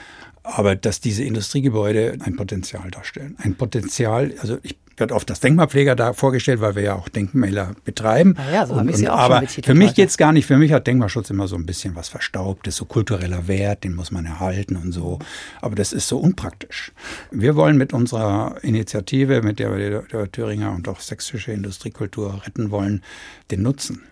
Aber 0.42 0.76
dass 0.76 1.00
diese 1.00 1.24
Industriegebäude 1.24 2.18
ein 2.20 2.36
Potenzial 2.36 2.90
darstellen. 2.90 3.36
Ein 3.38 3.56
Potenzial, 3.56 4.34
also 4.40 4.58
ich 4.62 4.78
wird 4.96 5.12
oft 5.12 5.28
das 5.28 5.40
Denkmalpfleger 5.40 5.94
da 5.94 6.12
vorgestellt, 6.12 6.60
weil 6.60 6.74
wir 6.74 6.82
ja 6.82 6.94
auch 6.94 7.08
Denkmäler 7.08 7.74
betreiben. 7.84 8.34
Ah 8.36 8.52
ja, 8.52 8.66
so 8.66 8.74
und, 8.74 8.88
ich 8.88 8.96
sie 8.96 9.08
auch 9.08 9.18
aber 9.18 9.46
für 9.46 9.74
mich 9.74 9.94
geht 9.94 10.08
es 10.08 10.16
gar 10.16 10.32
nicht. 10.32 10.46
Für 10.46 10.56
mich 10.56 10.72
hat 10.72 10.86
Denkmalschutz 10.86 11.30
immer 11.30 11.48
so 11.48 11.56
ein 11.56 11.66
bisschen 11.66 11.94
was 11.94 12.08
Verstaubtes, 12.08 12.76
so 12.76 12.84
kultureller 12.84 13.48
Wert, 13.48 13.84
den 13.84 13.94
muss 13.94 14.10
man 14.10 14.24
erhalten 14.24 14.76
und 14.76 14.92
so. 14.92 15.18
Aber 15.60 15.74
das 15.74 15.92
ist 15.92 16.08
so 16.08 16.18
unpraktisch. 16.18 16.92
Wir 17.30 17.56
wollen 17.56 17.76
mit 17.76 17.92
unserer 17.92 18.56
Initiative, 18.62 19.42
mit 19.42 19.58
der 19.58 19.76
wir 19.76 20.02
die 20.02 20.28
Thüringer 20.30 20.72
und 20.72 20.88
auch 20.88 21.00
sächsische 21.00 21.52
Industriekultur 21.52 22.42
retten 22.46 22.70
wollen, 22.70 23.02
den 23.50 23.62
Nutzen 23.62 24.02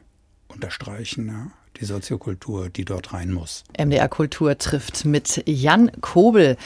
unterstreichen. 0.48 1.26
Ja 1.28 1.63
die 1.80 1.84
Soziokultur, 1.84 2.68
die 2.68 2.84
dort 2.84 3.12
rein 3.12 3.32
muss. 3.32 3.64
MDR 3.78 4.08
Kultur 4.08 4.56
trifft 4.58 5.04
mit 5.04 5.42
Jan 5.46 5.90
Kobel. 6.00 6.56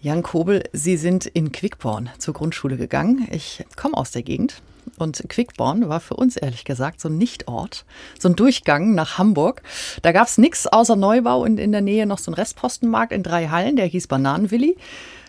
Jan 0.00 0.22
Kobel, 0.22 0.64
Sie 0.72 0.96
sind 0.96 1.26
in 1.26 1.52
Quickborn 1.52 2.10
zur 2.18 2.34
Grundschule 2.34 2.76
gegangen. 2.76 3.28
Ich 3.30 3.64
komme 3.76 3.96
aus 3.96 4.10
der 4.10 4.22
Gegend. 4.22 4.62
Und 4.98 5.24
Quickborn 5.28 5.88
war 5.88 6.00
für 6.00 6.14
uns 6.14 6.36
ehrlich 6.36 6.64
gesagt 6.64 7.00
so 7.00 7.08
ein 7.08 7.18
Nichtort, 7.18 7.84
so 8.18 8.28
ein 8.28 8.36
Durchgang 8.36 8.94
nach 8.94 9.18
Hamburg. 9.18 9.62
Da 10.02 10.12
gab 10.12 10.28
es 10.28 10.38
nichts 10.38 10.66
außer 10.66 10.94
Neubau 10.94 11.42
und 11.42 11.58
in 11.58 11.72
der 11.72 11.80
Nähe 11.80 12.06
noch 12.06 12.18
so 12.18 12.30
ein 12.30 12.34
Restpostenmarkt 12.34 13.12
in 13.12 13.22
drei 13.22 13.48
Hallen, 13.48 13.76
der 13.76 13.86
hieß 13.86 14.06
Bananenwilli. 14.06 14.76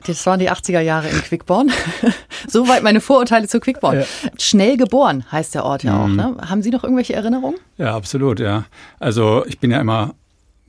Das 0.08 0.26
waren 0.26 0.40
die 0.40 0.52
80er 0.52 0.80
Jahre 0.80 1.10
in 1.10 1.18
Quickborn. 1.22 1.72
Soweit 2.48 2.84
meine 2.84 3.02
Vorurteile 3.02 3.48
zu 3.48 3.60
Quickborn. 3.60 4.00
Ja. 4.00 4.06
Schnell 4.38 4.78
geboren 4.78 5.26
heißt 5.32 5.56
der 5.56 5.66
Ort 5.66 5.84
ja 5.84 6.04
auch. 6.04 6.08
Mhm. 6.08 6.16
Ne? 6.16 6.38
Haben 6.50 6.62
Sie 6.62 6.70
noch 6.70 6.84
irgendwelche 6.84 7.14
Erinnerungen? 7.14 7.58
Ja, 7.78 7.96
absolut, 7.96 8.40
ja. 8.40 8.66
Also 9.00 9.46
ich 9.48 9.60
bin 9.60 9.72
ja 9.72 9.80
immer 9.80 10.16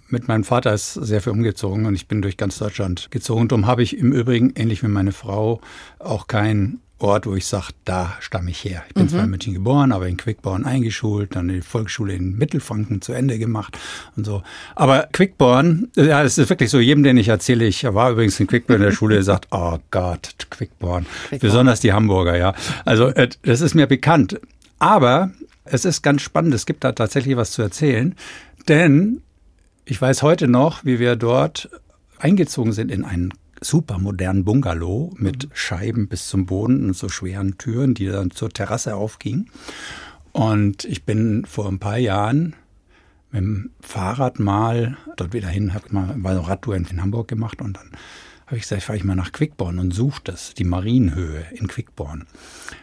mit 0.09 0.29
meinem 0.29 0.45
Vater 0.45 0.73
ist 0.73 0.95
sehr 0.95 1.21
viel 1.21 1.33
umgezogen 1.33 1.87
und 1.87 1.95
ich 1.95 2.07
bin 2.07 2.23
durch 2.23 2.37
ganz 2.37 2.59
Deutschland 2.59 3.11
gezogen. 3.11 3.49
Darum 3.49 3.67
habe 3.67 3.83
ich 3.83 3.99
im 3.99 4.13
Übrigen, 4.13 4.53
ähnlich 4.55 4.83
wie 4.83 4.89
meine 4.89 5.13
Frau, 5.13 5.61
auch 5.99 6.29
kein 6.29 6.81
Ort, 6.99 7.27
wo 7.27 7.35
ich 7.35 7.45
sage, 7.45 7.75
da 7.85 8.17
stamme 8.21 8.51
ich 8.51 8.65
her. 8.65 8.83
Ich 8.89 8.95
bin 8.95 9.05
mhm. 9.05 9.09
zwar 9.11 9.25
in 9.25 9.31
München 9.31 9.53
geboren, 9.53 9.93
aber 9.93 10.09
in 10.09 10.17
Quickborn 10.17 10.65
eingeschult, 10.65 11.37
dann 11.37 11.49
die 11.49 11.61
Volksschule 11.61 12.15
in 12.15 12.39
Mittelfranken 12.39 13.03
zu 13.03 13.13
Ende 13.13 13.39
gemacht 13.39 13.79
und 14.17 14.25
so. 14.25 14.43
Aber 14.75 15.07
Quickborn, 15.13 15.89
ja, 15.95 16.23
es 16.23 16.39
ist 16.39 16.49
wirklich 16.49 16.71
so, 16.71 16.81
jedem, 16.81 17.03
den 17.03 17.19
ich 17.19 17.29
erzähle, 17.29 17.67
ich 17.67 17.85
war 17.85 18.13
übrigens 18.13 18.41
in 18.41 18.47
Quickborn 18.47 18.81
in 18.81 18.87
der 18.87 18.93
Schule, 18.93 19.23
sagt, 19.23 19.49
oh 19.51 19.79
Gott, 19.91 20.37
Quickborn. 20.49 21.05
Quickborn. 21.29 21.41
Besonders 21.41 21.81
die 21.81 21.93
Hamburger, 21.93 22.39
ja. 22.39 22.55
Also 22.87 23.09
äh, 23.09 23.29
das 23.43 23.61
ist 23.61 23.75
mir 23.75 23.87
bekannt. 23.87 24.41
Aber 24.79 25.33
es 25.65 25.85
ist 25.85 26.01
ganz 26.03 26.23
spannend, 26.23 26.55
es 26.55 26.65
gibt 26.65 26.83
da 26.83 26.93
tatsächlich 26.93 27.37
was 27.37 27.51
zu 27.51 27.61
erzählen, 27.61 28.15
denn 28.69 29.21
ich 29.85 30.01
weiß 30.01 30.23
heute 30.23 30.49
noch, 30.49 30.85
wie 30.85 30.99
wir 30.99 31.17
dort 31.17 31.69
eingezogen 32.19 32.73
sind 32.73 32.91
in 32.91 33.05
einen 33.05 33.35
super 33.61 33.99
modernen 33.99 34.45
Bungalow 34.45 35.15
mit 35.17 35.45
mhm. 35.45 35.51
Scheiben 35.55 36.09
bis 36.09 36.29
zum 36.29 36.47
Boden 36.47 36.89
und 36.89 36.97
so 36.97 37.09
schweren 37.09 37.59
Türen, 37.59 37.95
die 37.95 38.07
dann 38.07 38.31
zur 38.31 38.51
Terrasse 38.51 38.97
aufgingen. 38.97 39.51
Und 40.33 40.85
ich 40.85 41.05
bin 41.05 41.45
vor 41.47 41.69
ein 41.69 41.79
paar 41.79 41.99
Jahren 41.99 42.55
mit 43.31 43.41
dem 43.41 43.71
Fahrrad 43.81 44.39
mal 44.39 44.97
dort 45.17 45.33
wieder 45.33 45.49
hin, 45.49 45.75
habe 45.75 45.87
mal 45.93 46.11
eine 46.13 46.47
Radtour 46.47 46.77
in 46.77 47.03
Hamburg 47.03 47.29
gemacht 47.29 47.61
und 47.61 47.77
dann 47.77 47.91
habe 48.47 48.57
ich 48.59 48.63
gesagt, 48.63 48.85
fahre 48.85 48.97
ich 48.97 49.05
mal 49.05 49.17
nach 49.17 49.33
Quickborn 49.33 49.81
und 49.81 49.93
suche 49.93 50.21
das, 50.23 50.55
die 50.55 50.63
Marienhöhe 50.63 51.45
in 51.53 51.67
Quickborn. 51.67 52.21
Und 52.21 52.29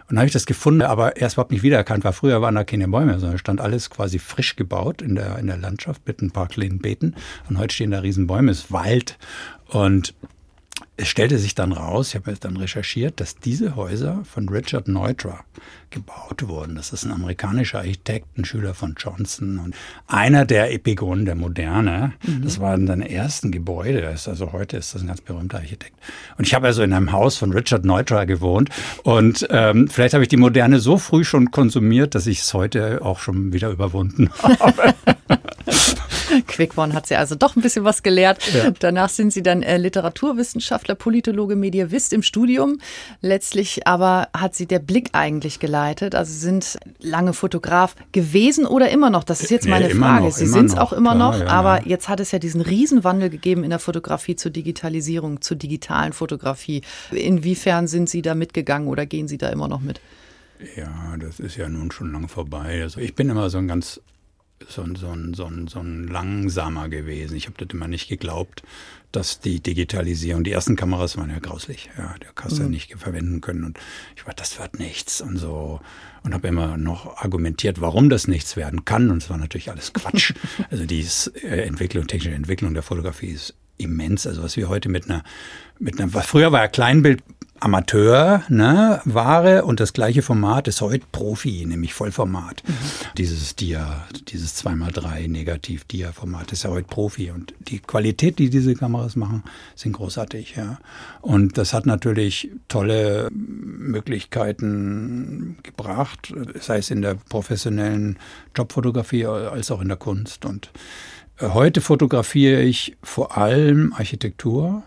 dann 0.09 0.17
habe 0.17 0.27
ich 0.27 0.33
das 0.33 0.45
gefunden, 0.45 0.81
aber 0.81 1.15
erst 1.15 1.35
überhaupt 1.35 1.51
nicht 1.51 1.63
wiedererkannt, 1.63 2.03
weil 2.03 2.11
früher 2.11 2.41
waren 2.41 2.55
da 2.55 2.65
keine 2.65 2.87
Bäume, 2.89 3.17
sondern 3.19 3.37
stand 3.37 3.61
alles 3.61 3.89
quasi 3.89 4.19
frisch 4.19 4.57
gebaut 4.57 5.01
in 5.01 5.15
der, 5.15 5.39
in 5.39 5.47
der 5.47 5.57
Landschaft 5.57 6.05
mit 6.05 6.21
ein 6.21 6.31
paar 6.31 6.49
kleinen 6.49 6.79
Beeten. 6.79 7.15
Und 7.47 7.59
heute 7.59 7.73
stehen 7.73 7.91
da 7.91 7.99
riesen 7.99 8.27
Bäume, 8.27 8.51
es 8.51 8.65
ist 8.65 8.71
Wald. 8.73 9.17
Und 9.67 10.13
es 10.95 11.07
stellte 11.07 11.39
sich 11.39 11.55
dann 11.55 11.71
raus, 11.71 12.09
ich 12.09 12.15
habe 12.15 12.29
jetzt 12.29 12.45
dann 12.45 12.55
recherchiert, 12.55 13.19
dass 13.19 13.35
diese 13.35 13.75
Häuser 13.75 14.23
von 14.25 14.47
Richard 14.47 14.87
Neutra 14.87 15.43
gebaut 15.89 16.47
wurden. 16.47 16.75
Das 16.75 16.93
ist 16.93 17.03
ein 17.03 17.11
amerikanischer 17.11 17.79
Architekt, 17.79 18.37
ein 18.37 18.45
Schüler 18.45 18.75
von 18.75 18.95
Johnson 18.97 19.57
und 19.57 19.75
einer 20.07 20.45
der 20.45 20.71
Epigonen 20.71 21.25
der 21.25 21.35
Moderne. 21.35 22.13
Mhm. 22.25 22.43
Das 22.43 22.59
waren 22.59 22.85
seine 22.85 23.09
ersten 23.09 23.51
Gebäude. 23.51 24.07
Also 24.07 24.51
heute 24.51 24.77
ist 24.77 24.93
das 24.93 25.01
ein 25.01 25.07
ganz 25.07 25.21
berühmter 25.21 25.57
Architekt. 25.57 25.95
Und 26.37 26.45
ich 26.45 26.53
habe 26.53 26.67
also 26.67 26.83
in 26.83 26.93
einem 26.93 27.11
Haus 27.11 27.37
von 27.37 27.51
Richard 27.51 27.85
Neutra 27.85 28.25
gewohnt 28.25 28.69
und 29.03 29.47
ähm, 29.49 29.87
vielleicht 29.87 30.13
habe 30.13 30.23
ich 30.23 30.29
die 30.29 30.37
Moderne 30.37 30.79
so 30.79 30.97
früh 30.97 31.23
schon 31.23 31.49
konsumiert, 31.49 32.13
dass 32.13 32.27
ich 32.27 32.41
es 32.41 32.53
heute 32.53 33.01
auch 33.03 33.19
schon 33.19 33.51
wieder 33.51 33.69
überwunden 33.69 34.29
habe. 34.43 34.93
Quickborn 36.53 36.93
hat 36.93 37.07
sie 37.07 37.15
also 37.15 37.35
doch 37.35 37.55
ein 37.55 37.61
bisschen 37.61 37.83
was 37.83 38.03
gelehrt. 38.03 38.39
Ja. 38.53 38.71
Danach 38.79 39.09
sind 39.09 39.33
sie 39.33 39.43
dann 39.43 39.63
äh, 39.63 39.77
Literaturwissenschaftler, 39.77 40.95
Politologe, 40.95 41.55
Medievist 41.55 42.13
im 42.13 42.23
Studium. 42.23 42.79
Letztlich 43.21 43.87
aber 43.87 44.29
hat 44.35 44.55
sie 44.55 44.65
der 44.65 44.79
Blick 44.79 45.09
eigentlich 45.13 45.59
geleitet. 45.59 46.15
Also 46.15 46.33
sind 46.33 46.77
lange 46.99 47.33
Fotograf 47.33 47.95
gewesen 48.11 48.65
oder 48.65 48.89
immer 48.89 49.09
noch? 49.09 49.23
Das 49.23 49.41
ist 49.41 49.49
jetzt 49.49 49.67
meine 49.67 49.87
nee, 49.87 49.95
Frage. 49.95 50.25
Noch, 50.25 50.31
sie 50.31 50.47
sind 50.47 50.67
es 50.67 50.77
auch 50.77 50.93
immer 50.93 51.15
noch, 51.15 51.41
aber 51.41 51.81
ja. 51.81 51.87
jetzt 51.87 52.09
hat 52.09 52.19
es 52.19 52.31
ja 52.31 52.39
diesen 52.39 52.61
Riesenwandel 52.61 53.29
gegeben 53.29 53.63
in 53.63 53.71
der 53.71 53.79
Fotografie 53.79 54.35
zur 54.35 54.51
Digitalisierung, 54.51 55.41
zur 55.41 55.57
digitalen 55.57 56.13
Fotografie. 56.13 56.81
Inwiefern 57.11 57.87
sind 57.87 58.09
Sie 58.09 58.21
da 58.21 58.35
mitgegangen 58.35 58.87
oder 58.87 59.05
gehen 59.05 59.27
Sie 59.27 59.37
da 59.37 59.49
immer 59.49 59.67
noch 59.67 59.81
mit? 59.81 59.99
Ja, 60.75 61.17
das 61.19 61.39
ist 61.39 61.57
ja 61.57 61.67
nun 61.67 61.91
schon 61.91 62.11
lange 62.11 62.27
vorbei. 62.27 62.81
Also 62.81 63.01
ich 63.01 63.15
bin 63.15 63.29
immer 63.29 63.49
so 63.49 63.57
ein 63.57 63.67
ganz 63.67 63.99
so, 64.67 64.85
so, 64.95 65.15
so, 65.33 65.49
so 65.67 65.79
ein 65.79 66.07
langsamer 66.07 66.89
gewesen. 66.89 67.35
Ich 67.35 67.45
habe 67.45 67.55
das 67.57 67.73
immer 67.73 67.87
nicht 67.87 68.09
geglaubt, 68.09 68.63
dass 69.11 69.39
die 69.39 69.59
Digitalisierung, 69.59 70.43
die 70.43 70.51
ersten 70.51 70.75
Kameras 70.75 71.17
waren 71.17 71.29
ja 71.29 71.39
grauslich, 71.39 71.89
ja, 71.97 72.15
der 72.19 72.29
hast 72.41 72.55
mhm. 72.55 72.63
ja 72.63 72.69
nicht 72.69 72.95
verwenden 72.97 73.41
können 73.41 73.63
und 73.63 73.79
ich 74.15 74.25
war, 74.25 74.33
das 74.33 74.59
wird 74.59 74.79
nichts 74.79 75.21
und 75.21 75.37
so 75.37 75.79
und 76.23 76.33
habe 76.33 76.47
immer 76.47 76.77
noch 76.77 77.17
argumentiert, 77.17 77.79
warum 77.79 78.09
das 78.09 78.27
nichts 78.27 78.57
werden 78.57 78.85
kann 78.85 79.11
und 79.11 79.21
es 79.21 79.29
war 79.29 79.37
natürlich 79.37 79.69
alles 79.69 79.93
Quatsch. 79.93 80.33
also 80.71 80.85
die 80.85 81.05
äh, 81.43 81.61
Entwicklung, 81.61 82.07
technische 82.07 82.35
Entwicklung 82.35 82.73
der 82.73 82.83
Fotografie 82.83 83.27
ist 83.27 83.53
immens. 83.77 84.25
Also 84.25 84.41
was 84.41 84.57
wir 84.57 84.67
heute 84.69 84.89
mit 84.89 85.05
einer, 85.05 85.23
mit 85.79 85.99
einer, 85.99 86.09
früher 86.09 86.51
war 86.51 86.61
ja 86.61 86.67
Kleinbild 86.67 87.21
Amateur 87.63 88.43
ne, 88.49 88.99
Ware 89.05 89.63
und 89.63 89.79
das 89.79 89.93
gleiche 89.93 90.21
Format 90.21 90.67
ist 90.67 90.81
heute 90.81 91.05
Profi, 91.13 91.65
nämlich 91.65 91.93
Vollformat. 91.93 92.61
Mhm. 92.67 92.73
Dieses 93.17 93.55
Dia, 93.55 94.05
dieses 94.27 94.61
2x3 94.61 95.29
Negativ-Dia-Format 95.29 96.51
ist 96.51 96.63
ja 96.63 96.71
heute 96.71 96.89
Profi 96.89 97.31
und 97.31 97.53
die 97.59 97.79
Qualität, 97.79 98.37
die 98.37 98.49
diese 98.49 98.75
Kameras 98.75 99.15
machen, 99.15 99.43
sind 99.75 99.93
großartig. 99.93 100.55
Ja. 100.57 100.77
Und 101.21 101.57
das 101.57 101.73
hat 101.73 101.85
natürlich 101.85 102.51
tolle 102.67 103.29
Möglichkeiten 103.31 105.55
gebracht, 105.63 106.33
sei 106.59 106.79
es 106.79 106.91
in 106.91 107.01
der 107.01 107.15
professionellen 107.15 108.19
Jobfotografie 108.57 109.25
als 109.25 109.71
auch 109.71 109.79
in 109.79 109.87
der 109.87 109.95
Kunst. 109.95 110.43
Und 110.43 110.69
äh, 111.37 111.47
heute 111.47 111.79
fotografiere 111.79 112.61
ich 112.61 112.97
vor 113.01 113.37
allem 113.37 113.93
Architektur 113.93 114.83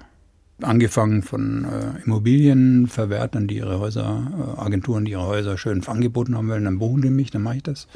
angefangen 0.63 1.23
von 1.23 1.65
äh, 1.65 2.03
Immobilienverwertern, 2.05 3.47
die 3.47 3.57
ihre 3.57 3.79
Häuser, 3.79 4.57
äh, 4.57 4.61
Agenturen, 4.61 5.05
die 5.05 5.13
ihre 5.13 5.27
Häuser 5.27 5.59
schön 5.59 5.87
angeboten 5.87 6.35
haben 6.35 6.49
wollen, 6.49 6.65
dann 6.65 6.79
buchen 6.79 7.03
die 7.03 7.11
mich, 7.11 7.31
dann 7.31 7.43
mache 7.43 7.57
ich 7.57 7.63
das. 7.63 7.87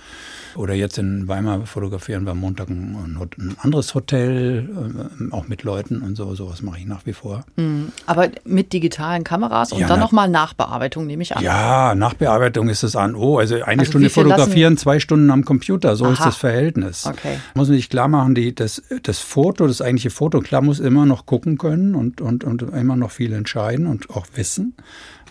Oder 0.57 0.75
jetzt 0.75 0.99
in 0.99 1.26
Weimar 1.26 1.64
fotografieren 1.64 2.25
wir 2.25 2.33
am 2.33 2.40
Montag 2.40 2.69
ein, 2.69 3.17
ein 3.38 3.57
anderes 3.61 3.95
Hotel, 3.95 4.69
äh, 4.69 5.35
auch 5.35 5.49
mit 5.49 5.62
Leuten 5.62 6.02
und 6.02 6.17
so, 6.17 6.35
sowas 6.35 6.61
mache 6.61 6.81
ich 6.81 6.87
nach 6.87 7.07
wie 7.07 7.14
vor. 7.14 7.45
Mhm. 7.57 7.93
Aber 8.05 8.29
mit 8.45 8.75
digitalen 8.75 9.25
Kameras 9.25 9.73
und 9.73 9.81
ja, 9.81 9.88
dann 9.88 10.00
nochmal 10.00 10.29
Nachbearbeitung, 10.29 11.07
nehme 11.07 11.23
ich 11.23 11.35
an. 11.35 11.43
Ja, 11.43 11.95
Nachbearbeitung 11.95 12.69
ist 12.69 12.83
das 12.83 12.95
A 12.95 13.07
und 13.07 13.14
O. 13.14 13.38
Also 13.38 13.55
eine 13.55 13.81
also 13.81 13.85
Stunde 13.85 14.11
fotografieren, 14.11 14.76
zwei 14.76 15.00
Stunden 15.00 15.31
am 15.31 15.47
Computer, 15.47 15.97
so 15.97 16.05
Aha. 16.05 16.12
ist 16.12 16.26
das 16.26 16.37
Verhältnis. 16.37 17.07
Okay. 17.07 17.38
Muss 17.55 17.69
man 17.69 17.76
sich 17.76 17.88
klar 17.88 18.09
machen, 18.09 18.35
die, 18.35 18.55
das, 18.55 18.83
das 19.02 19.19
Foto, 19.19 19.67
das 19.67 19.81
eigentliche 19.81 20.11
Foto, 20.11 20.40
klar 20.40 20.61
muss 20.61 20.79
immer 20.79 21.07
noch 21.07 21.25
gucken 21.25 21.57
können 21.57 21.95
und, 21.95 22.21
und 22.21 22.50
und 22.50 22.62
immer 22.62 22.97
noch 22.97 23.11
viel 23.11 23.33
entscheiden 23.33 23.87
und 23.87 24.11
auch 24.11 24.26
wissen. 24.35 24.75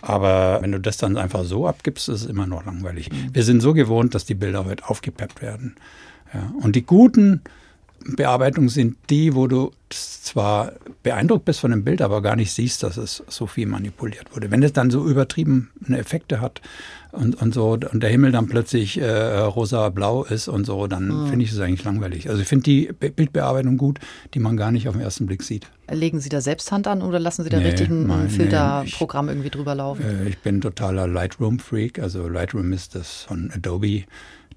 Aber 0.02 0.58
wenn 0.62 0.72
du 0.72 0.80
das 0.80 0.96
dann 0.96 1.16
einfach 1.16 1.44
so 1.44 1.66
abgibst, 1.66 2.08
ist 2.08 2.22
es 2.22 2.26
immer 2.26 2.46
noch 2.46 2.64
langweilig. 2.64 3.10
Mhm. 3.12 3.34
Wir 3.34 3.44
sind 3.44 3.60
so 3.60 3.74
gewohnt, 3.74 4.14
dass 4.14 4.24
die 4.24 4.34
Bilder 4.34 4.64
heute 4.64 4.88
aufgepeppt 4.88 5.42
werden. 5.42 5.76
Ja. 6.32 6.52
Und 6.60 6.76
die 6.76 6.82
guten 6.82 7.42
Bearbeitungen 8.04 8.68
sind 8.68 8.96
die, 9.10 9.34
wo 9.34 9.46
du 9.46 9.72
zwar 9.90 10.72
beeindruckt 11.02 11.44
bist 11.44 11.60
von 11.60 11.70
dem 11.70 11.84
Bild, 11.84 12.02
aber 12.02 12.22
gar 12.22 12.36
nicht 12.36 12.52
siehst, 12.52 12.82
dass 12.82 12.96
es 12.96 13.22
so 13.28 13.46
viel 13.46 13.66
manipuliert 13.66 14.34
wurde. 14.34 14.50
Wenn 14.50 14.62
es 14.62 14.72
dann 14.72 14.90
so 14.90 15.06
übertriebene 15.06 15.98
Effekte 15.98 16.40
hat, 16.40 16.60
und, 17.12 17.40
und 17.40 17.54
so 17.54 17.72
und 17.72 18.02
der 18.02 18.10
Himmel 18.10 18.32
dann 18.32 18.46
plötzlich 18.46 19.00
äh, 19.00 19.38
rosa-blau 19.38 20.24
ist 20.24 20.48
und 20.48 20.64
so, 20.64 20.86
dann 20.86 21.08
mhm. 21.08 21.26
finde 21.28 21.44
ich 21.44 21.52
es 21.52 21.58
eigentlich 21.58 21.84
langweilig. 21.84 22.28
Also 22.28 22.40
ich 22.42 22.48
finde 22.48 22.64
die 22.64 22.92
Bildbearbeitung 22.92 23.76
gut, 23.76 23.98
die 24.34 24.38
man 24.38 24.56
gar 24.56 24.70
nicht 24.70 24.88
auf 24.88 24.94
den 24.94 25.02
ersten 25.02 25.26
Blick 25.26 25.42
sieht. 25.42 25.66
Legen 25.90 26.20
Sie 26.20 26.28
da 26.28 26.40
selbst 26.40 26.70
Hand 26.70 26.86
an 26.86 27.02
oder 27.02 27.18
lassen 27.18 27.42
Sie 27.42 27.50
da 27.50 27.58
nee, 27.58 27.68
richtig 27.68 27.90
ein 27.90 28.28
Filterprogramm 28.28 29.26
nee, 29.26 29.32
irgendwie 29.32 29.50
drüber 29.50 29.74
laufen? 29.74 30.04
Äh, 30.04 30.28
ich 30.28 30.38
bin 30.38 30.60
totaler 30.60 31.08
Lightroom-Freak. 31.08 31.98
Also 31.98 32.28
Lightroom 32.28 32.72
ist 32.72 32.94
das 32.94 33.22
von 33.22 33.50
Adobe 33.52 34.04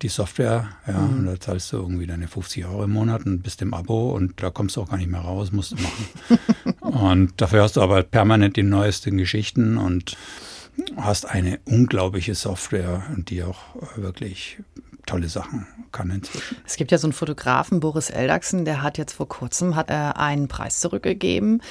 die 0.02 0.10
Software, 0.10 0.70
ja, 0.88 1.00
mhm. 1.00 1.20
und 1.20 1.26
da 1.26 1.40
zahlst 1.40 1.72
du 1.72 1.78
irgendwie 1.78 2.08
deine 2.08 2.28
50 2.28 2.66
Euro 2.66 2.84
im 2.84 2.92
Monat 2.92 3.26
und 3.26 3.42
bist 3.42 3.62
im 3.62 3.74
Abo 3.74 4.12
und 4.12 4.42
da 4.42 4.50
kommst 4.50 4.76
du 4.76 4.82
auch 4.82 4.90
gar 4.90 4.98
nicht 4.98 5.10
mehr 5.10 5.22
raus, 5.22 5.52
musst 5.52 5.72
du 5.72 5.76
machen. 5.76 6.76
und 6.82 7.34
dafür 7.38 7.64
hast 7.64 7.78
du 7.78 7.82
aber 7.82 8.04
permanent 8.04 8.58
die 8.58 8.64
neuesten 8.64 9.18
Geschichten 9.18 9.78
und 9.78 10.18
hast 10.98 11.26
eine 11.26 11.60
unglaubliche 11.66 12.36
Software, 12.36 13.04
die 13.18 13.44
auch 13.44 13.60
wirklich 13.96 14.58
tolle 15.14 15.30
Sachen 15.30 15.68
kann 15.92 16.10
inzwischen. 16.10 16.58
Es 16.66 16.76
gibt 16.76 16.92
ja 16.92 16.98
so 16.98 17.06
einen 17.06 17.14
Fotografen, 17.14 17.80
Boris 17.80 18.10
Eldachsen, 18.10 18.66
der 18.66 18.82
hat 18.82 18.98
jetzt 18.98 19.14
vor 19.14 19.28
kurzem 19.28 19.76
hat, 19.76 19.92
er 19.92 20.18
einen 20.18 20.48
Preis 20.48 20.80
zurückgegeben, 20.80 21.62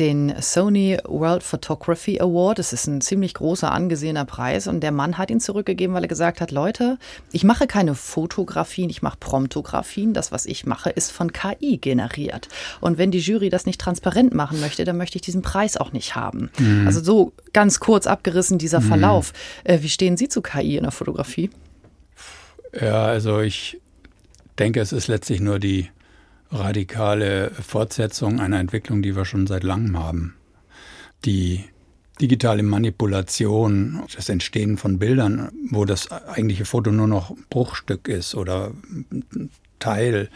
den 0.00 0.34
Sony 0.40 0.98
World 1.04 1.44
Photography 1.44 2.20
Award. 2.20 2.58
Das 2.58 2.72
ist 2.72 2.88
ein 2.88 3.00
ziemlich 3.00 3.34
großer, 3.34 3.70
angesehener 3.70 4.24
Preis 4.24 4.66
und 4.66 4.80
der 4.80 4.90
Mann 4.90 5.18
hat 5.18 5.30
ihn 5.30 5.38
zurückgegeben, 5.38 5.94
weil 5.94 6.02
er 6.02 6.08
gesagt 6.08 6.40
hat, 6.40 6.50
Leute, 6.50 6.98
ich 7.30 7.44
mache 7.44 7.68
keine 7.68 7.94
Fotografien, 7.94 8.90
ich 8.90 9.02
mache 9.02 9.18
Promptografien. 9.20 10.12
Das, 10.12 10.32
was 10.32 10.44
ich 10.44 10.66
mache, 10.66 10.90
ist 10.90 11.12
von 11.12 11.32
KI 11.32 11.76
generiert. 11.76 12.48
Und 12.80 12.98
wenn 12.98 13.12
die 13.12 13.20
Jury 13.20 13.50
das 13.50 13.66
nicht 13.66 13.80
transparent 13.80 14.34
machen 14.34 14.58
möchte, 14.58 14.84
dann 14.84 14.96
möchte 14.96 15.14
ich 15.14 15.22
diesen 15.22 15.42
Preis 15.42 15.76
auch 15.76 15.92
nicht 15.92 16.16
haben. 16.16 16.50
Mhm. 16.58 16.88
Also 16.88 17.00
so 17.04 17.32
ganz 17.52 17.78
kurz 17.78 18.08
abgerissen 18.08 18.58
dieser 18.58 18.80
mhm. 18.80 18.88
Verlauf. 18.88 19.32
Äh, 19.62 19.78
wie 19.82 19.88
stehen 19.88 20.16
Sie 20.16 20.28
zu 20.28 20.42
KI 20.42 20.76
in 20.76 20.82
der 20.82 20.90
Fotografie? 20.92 21.50
Ja, 22.78 23.04
also 23.06 23.40
ich 23.40 23.80
denke, 24.58 24.80
es 24.80 24.92
ist 24.92 25.08
letztlich 25.08 25.40
nur 25.40 25.58
die 25.58 25.88
radikale 26.50 27.50
Fortsetzung 27.50 28.40
einer 28.40 28.58
Entwicklung, 28.58 29.02
die 29.02 29.16
wir 29.16 29.24
schon 29.24 29.46
seit 29.46 29.62
langem 29.62 29.98
haben. 29.98 30.34
Die 31.24 31.64
digitale 32.20 32.62
Manipulation, 32.62 34.02
das 34.14 34.28
Entstehen 34.28 34.76
von 34.76 34.98
Bildern, 34.98 35.50
wo 35.70 35.84
das 35.84 36.10
eigentliche 36.10 36.64
Foto 36.64 36.90
nur 36.90 37.06
noch 37.06 37.34
Bruchstück 37.48 38.08
ist 38.08 38.34
oder 38.34 38.72
Teil 39.78 40.28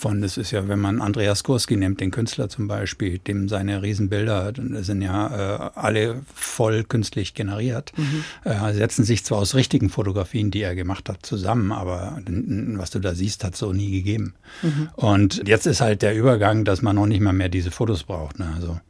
von, 0.00 0.22
das 0.22 0.36
ist 0.36 0.50
ja, 0.50 0.66
wenn 0.68 0.80
man 0.80 1.00
Andreas 1.00 1.44
Kurski 1.44 1.76
nimmt, 1.76 2.00
den 2.00 2.10
Künstler 2.10 2.48
zum 2.48 2.66
Beispiel, 2.68 3.18
dem 3.18 3.48
seine 3.48 3.82
Riesenbilder 3.82 4.52
sind 4.82 5.02
ja 5.02 5.26
äh, 5.66 5.70
alle 5.74 6.22
voll 6.34 6.84
künstlich 6.84 7.34
generiert, 7.34 7.92
mhm. 7.96 8.24
äh, 8.44 8.72
setzen 8.72 9.04
sich 9.04 9.24
zwar 9.24 9.38
aus 9.38 9.54
richtigen 9.54 9.90
Fotografien, 9.90 10.50
die 10.50 10.62
er 10.62 10.74
gemacht 10.74 11.08
hat, 11.08 11.24
zusammen, 11.24 11.72
aber 11.72 12.18
was 12.26 12.90
du 12.90 12.98
da 12.98 13.14
siehst, 13.14 13.44
hat 13.44 13.54
es 13.54 13.60
so 13.60 13.72
nie 13.72 13.90
gegeben. 13.90 14.34
Mhm. 14.62 14.88
Und 14.94 15.46
jetzt 15.46 15.66
ist 15.66 15.80
halt 15.80 16.02
der 16.02 16.16
Übergang, 16.16 16.64
dass 16.64 16.82
man 16.82 16.96
noch 16.96 17.06
nicht 17.06 17.20
mal 17.20 17.32
mehr 17.32 17.48
diese 17.48 17.70
Fotos 17.70 18.04
braucht. 18.04 18.38
Ne? 18.38 18.50
Also 18.56 18.80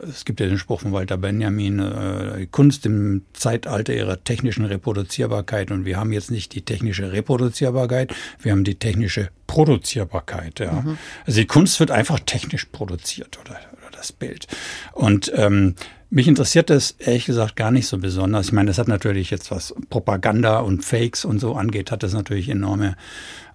es 0.00 0.24
gibt 0.24 0.40
ja 0.40 0.46
den 0.46 0.58
Spruch 0.58 0.80
von 0.80 0.92
Walter 0.92 1.16
Benjamin, 1.16 1.78
äh, 1.78 2.46
Kunst 2.50 2.86
im 2.86 3.22
Zeitalter 3.32 3.94
ihrer 3.94 4.22
technischen 4.22 4.64
Reproduzierbarkeit. 4.64 5.70
Und 5.70 5.84
wir 5.84 5.96
haben 5.96 6.12
jetzt 6.12 6.30
nicht 6.30 6.54
die 6.54 6.62
technische 6.62 7.12
Reproduzierbarkeit, 7.12 8.14
wir 8.40 8.52
haben 8.52 8.64
die 8.64 8.76
technische 8.76 9.30
Produzierbarkeit. 9.46 10.60
Ja. 10.60 10.72
Mhm. 10.72 10.98
Also 11.26 11.40
die 11.40 11.46
Kunst 11.46 11.80
wird 11.80 11.90
einfach 11.90 12.20
technisch 12.20 12.66
produziert 12.66 13.38
oder, 13.40 13.58
oder 13.78 13.90
das 13.96 14.12
Bild. 14.12 14.46
Und 14.92 15.32
ähm, 15.34 15.74
mich 16.10 16.26
interessiert 16.26 16.70
das 16.70 16.92
ehrlich 16.92 17.26
gesagt 17.26 17.56
gar 17.56 17.70
nicht 17.70 17.86
so 17.86 17.98
besonders. 17.98 18.46
Ich 18.46 18.52
meine, 18.52 18.68
das 18.68 18.78
hat 18.78 18.88
natürlich 18.88 19.30
jetzt 19.30 19.50
was 19.50 19.74
Propaganda 19.90 20.60
und 20.60 20.82
Fakes 20.82 21.26
und 21.26 21.38
so 21.38 21.54
angeht, 21.54 21.90
hat 21.90 22.02
das 22.02 22.14
natürlich 22.14 22.48
enorme 22.48 22.96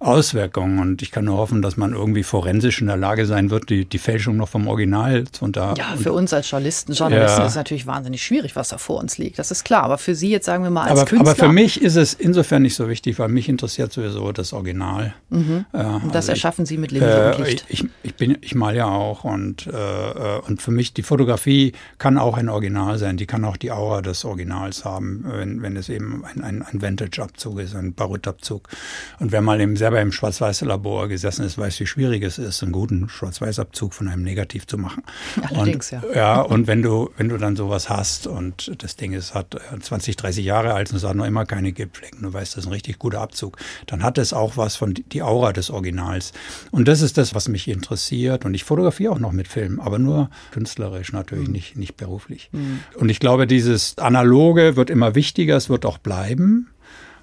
Auswirkungen. 0.04 0.78
Und 0.78 1.02
ich 1.02 1.10
kann 1.10 1.24
nur 1.24 1.38
hoffen, 1.38 1.62
dass 1.62 1.76
man 1.76 1.92
irgendwie 1.92 2.22
forensisch 2.22 2.80
in 2.80 2.86
der 2.86 2.96
Lage 2.96 3.26
sein 3.26 3.50
wird, 3.50 3.70
die, 3.70 3.84
die 3.84 3.98
Fälschung 3.98 4.36
noch 4.36 4.48
vom 4.48 4.68
Original 4.68 5.24
zu 5.24 5.44
unter. 5.44 5.74
Ja, 5.76 5.96
für 5.96 6.12
uns 6.12 6.32
als 6.32 6.50
Journalisten, 6.50 6.92
Journalisten 6.92 7.38
ja. 7.38 7.44
ist 7.44 7.52
es 7.52 7.56
natürlich 7.56 7.86
wahnsinnig 7.86 8.22
schwierig, 8.22 8.56
was 8.56 8.68
da 8.68 8.78
vor 8.78 9.00
uns 9.00 9.18
liegt. 9.18 9.38
Das 9.38 9.50
ist 9.50 9.64
klar. 9.64 9.82
Aber 9.82 9.98
für 9.98 10.14
Sie 10.14 10.30
jetzt 10.30 10.46
sagen 10.46 10.62
wir 10.62 10.70
mal 10.70 10.82
als 10.82 11.00
aber, 11.00 11.04
Künstler. 11.04 11.30
Aber 11.30 11.46
für 11.46 11.52
mich 11.52 11.80
ist 11.82 11.96
es 11.96 12.14
insofern 12.14 12.62
nicht 12.62 12.74
so 12.74 12.88
wichtig, 12.88 13.18
weil 13.18 13.28
mich 13.28 13.48
interessiert 13.48 13.92
sowieso 13.92 14.32
das 14.32 14.52
Original. 14.52 15.14
Mhm. 15.30 15.64
Äh, 15.72 15.84
und 15.84 16.08
das 16.08 16.16
also 16.16 16.32
erschaffen 16.32 16.64
ich, 16.64 16.68
Sie 16.68 16.78
mit 16.78 16.92
Licht 16.92 17.04
äh, 17.04 17.34
und 17.36 17.46
Licht. 17.46 17.64
Ich, 17.68 17.86
ich, 18.02 18.14
bin, 18.14 18.38
ich 18.40 18.54
mal 18.54 18.76
ja 18.76 18.86
auch 18.86 19.24
und, 19.24 19.66
äh, 19.66 19.70
äh, 19.70 20.40
und 20.46 20.60
für 20.60 20.70
mich 20.70 20.94
die 20.94 21.02
Fotografie 21.02 21.72
kann 21.98 22.18
auch 22.18 22.36
ein 22.36 22.48
Original 22.48 22.98
sein. 22.98 23.16
Die 23.16 23.26
kann 23.26 23.44
auch 23.44 23.56
die 23.56 23.72
Aura 23.72 24.02
des 24.02 24.24
Originals 24.24 24.84
haben, 24.84 25.24
wenn, 25.26 25.62
wenn 25.62 25.76
es 25.76 25.88
eben 25.88 26.24
ein, 26.24 26.42
ein, 26.42 26.62
ein 26.62 26.82
Vintage-Abzug 26.82 27.60
ist, 27.60 27.74
ein 27.74 27.94
Barutt-Abzug. 27.94 28.68
Und 29.18 29.32
wenn 29.32 29.44
man 29.44 29.60
eben 29.60 29.76
selber 29.76 29.93
im 30.00 30.12
Schwarz-Weiß-Labor 30.12 31.08
gesessen 31.08 31.44
ist, 31.44 31.58
weiß, 31.58 31.80
wie 31.80 31.86
schwierig 31.86 32.22
es 32.22 32.38
ist, 32.38 32.62
einen 32.62 32.72
guten 32.72 33.08
Schwarz-Weiß-Abzug 33.08 33.94
von 33.94 34.08
einem 34.08 34.22
Negativ 34.22 34.66
zu 34.66 34.78
machen. 34.78 35.02
Allerdings, 35.42 35.92
und, 35.92 36.02
ja. 36.02 36.14
Ja, 36.14 36.40
und 36.40 36.66
wenn 36.66 36.82
du, 36.82 37.10
wenn 37.16 37.28
du 37.28 37.38
dann 37.38 37.56
sowas 37.56 37.88
hast 37.88 38.26
und 38.26 38.82
das 38.82 38.96
Ding 38.96 39.12
ist, 39.12 39.34
hat 39.34 39.56
20, 39.80 40.14
äh, 40.14 40.16
30 40.16 40.44
Jahre 40.44 40.74
alt 40.74 40.90
und 40.90 40.96
es 40.96 41.04
hat 41.04 41.16
noch 41.16 41.26
immer 41.26 41.46
keine 41.46 41.72
Gipflecken, 41.72 42.22
du 42.22 42.32
weißt, 42.32 42.56
das 42.56 42.64
ist 42.64 42.68
ein 42.68 42.72
richtig 42.72 42.98
guter 42.98 43.20
Abzug, 43.20 43.58
dann 43.86 44.02
hat 44.02 44.18
es 44.18 44.32
auch 44.32 44.56
was 44.56 44.76
von 44.76 44.94
die 44.94 45.22
Aura 45.22 45.52
des 45.52 45.70
Originals. 45.70 46.32
Und 46.70 46.88
das 46.88 47.00
ist 47.00 47.18
das, 47.18 47.34
was 47.34 47.48
mich 47.48 47.68
interessiert. 47.68 48.44
Und 48.44 48.54
ich 48.54 48.64
fotografiere 48.64 49.12
auch 49.12 49.18
noch 49.18 49.32
mit 49.32 49.48
Film, 49.48 49.80
aber 49.80 49.98
nur 49.98 50.30
künstlerisch 50.52 51.12
natürlich, 51.12 51.48
mhm. 51.48 51.52
nicht, 51.52 51.76
nicht 51.76 51.96
beruflich. 51.96 52.50
Mhm. 52.52 52.80
Und 52.96 53.08
ich 53.08 53.20
glaube, 53.20 53.46
dieses 53.46 53.98
Analoge 53.98 54.76
wird 54.76 54.90
immer 54.90 55.14
wichtiger, 55.14 55.56
es 55.56 55.68
wird 55.68 55.86
auch 55.86 55.98
bleiben. 55.98 56.68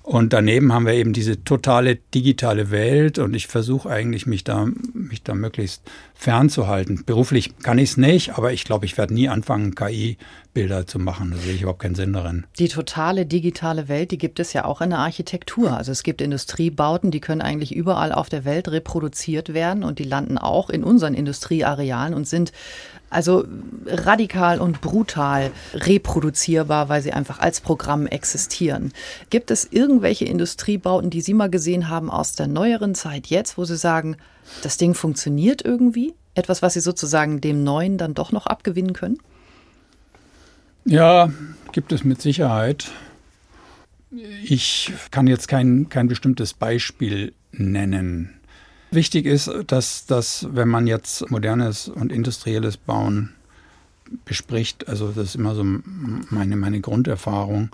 Und 0.03 0.33
daneben 0.33 0.73
haben 0.73 0.87
wir 0.87 0.93
eben 0.93 1.13
diese 1.13 1.43
totale 1.43 1.95
digitale 1.95 2.71
Welt 2.71 3.19
und 3.19 3.35
ich 3.35 3.47
versuche 3.47 3.89
eigentlich, 3.89 4.25
mich 4.25 4.43
da, 4.43 4.67
mich 4.93 5.21
da 5.21 5.35
möglichst 5.35 5.83
fernzuhalten. 6.15 7.03
Beruflich 7.05 7.57
kann 7.59 7.77
ich 7.77 7.91
es 7.91 7.97
nicht, 7.97 8.37
aber 8.37 8.51
ich 8.51 8.63
glaube, 8.63 8.85
ich 8.85 8.97
werde 8.97 9.13
nie 9.13 9.29
anfangen, 9.29 9.75
KI-Bilder 9.75 10.87
zu 10.87 10.97
machen. 10.97 11.31
Da 11.31 11.37
sehe 11.37 11.53
ich 11.53 11.61
überhaupt 11.61 11.81
keinen 11.81 11.95
Sinn 11.95 12.13
darin. 12.13 12.45
Die 12.57 12.67
totale 12.67 13.27
digitale 13.27 13.87
Welt, 13.89 14.11
die 14.11 14.17
gibt 14.17 14.39
es 14.39 14.53
ja 14.53 14.65
auch 14.65 14.81
in 14.81 14.89
der 14.89 14.99
Architektur. 14.99 15.77
Also 15.77 15.91
es 15.91 16.01
gibt 16.01 16.21
Industriebauten, 16.21 17.11
die 17.11 17.19
können 17.19 17.41
eigentlich 17.41 17.75
überall 17.75 18.11
auf 18.11 18.29
der 18.29 18.43
Welt 18.43 18.69
reproduziert 18.69 19.53
werden 19.53 19.83
und 19.83 19.99
die 19.99 20.03
landen 20.03 20.39
auch 20.39 20.71
in 20.71 20.83
unseren 20.83 21.13
Industriearealen 21.13 22.15
und 22.15 22.27
sind 22.27 22.51
also 23.11 23.45
radikal 23.85 24.59
und 24.59 24.81
brutal 24.81 25.51
reproduzierbar, 25.73 26.89
weil 26.89 27.01
sie 27.01 27.13
einfach 27.13 27.39
als 27.39 27.61
Programm 27.61 28.07
existieren. 28.07 28.93
Gibt 29.29 29.51
es 29.51 29.67
irgendwelche 29.69 30.25
Industriebauten, 30.25 31.09
die 31.09 31.21
Sie 31.21 31.33
mal 31.33 31.49
gesehen 31.49 31.89
haben 31.89 32.09
aus 32.09 32.33
der 32.33 32.47
neueren 32.47 32.95
Zeit 32.95 33.27
jetzt, 33.27 33.57
wo 33.57 33.65
Sie 33.65 33.77
sagen, 33.77 34.17
das 34.63 34.77
Ding 34.77 34.95
funktioniert 34.95 35.63
irgendwie? 35.63 36.13
Etwas, 36.33 36.61
was 36.61 36.73
Sie 36.73 36.79
sozusagen 36.79 37.41
dem 37.41 37.63
Neuen 37.63 37.97
dann 37.97 38.13
doch 38.13 38.31
noch 38.31 38.47
abgewinnen 38.47 38.93
können? 38.93 39.19
Ja, 40.85 41.31
gibt 41.73 41.91
es 41.91 42.03
mit 42.03 42.21
Sicherheit. 42.21 42.91
Ich 44.43 44.91
kann 45.11 45.27
jetzt 45.27 45.47
kein, 45.47 45.89
kein 45.89 46.07
bestimmtes 46.07 46.53
Beispiel 46.53 47.33
nennen. 47.51 48.40
Wichtig 48.91 49.25
ist, 49.25 49.49
dass, 49.67 50.05
dass 50.05 50.47
wenn 50.51 50.67
man 50.67 50.85
jetzt 50.85 51.31
modernes 51.31 51.87
und 51.87 52.11
industrielles 52.11 52.75
Bauen 52.75 53.33
bespricht, 54.25 54.89
also 54.89 55.07
das 55.11 55.29
ist 55.29 55.35
immer 55.35 55.55
so 55.55 55.63
meine, 55.63 56.57
meine 56.57 56.81
Grunderfahrung, 56.81 57.69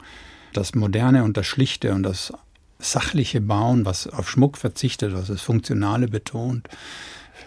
das 0.53 0.75
Moderne 0.75 1.23
und 1.23 1.35
das 1.35 1.47
Schlichte 1.47 1.93
und 1.95 2.03
das 2.03 2.33
sachliche 2.77 3.41
Bauen, 3.41 3.85
was 3.85 4.07
auf 4.07 4.29
Schmuck 4.29 4.57
verzichtet, 4.57 5.13
was 5.13 5.27
das 5.27 5.41
Funktionale 5.41 6.07
betont, 6.07 6.67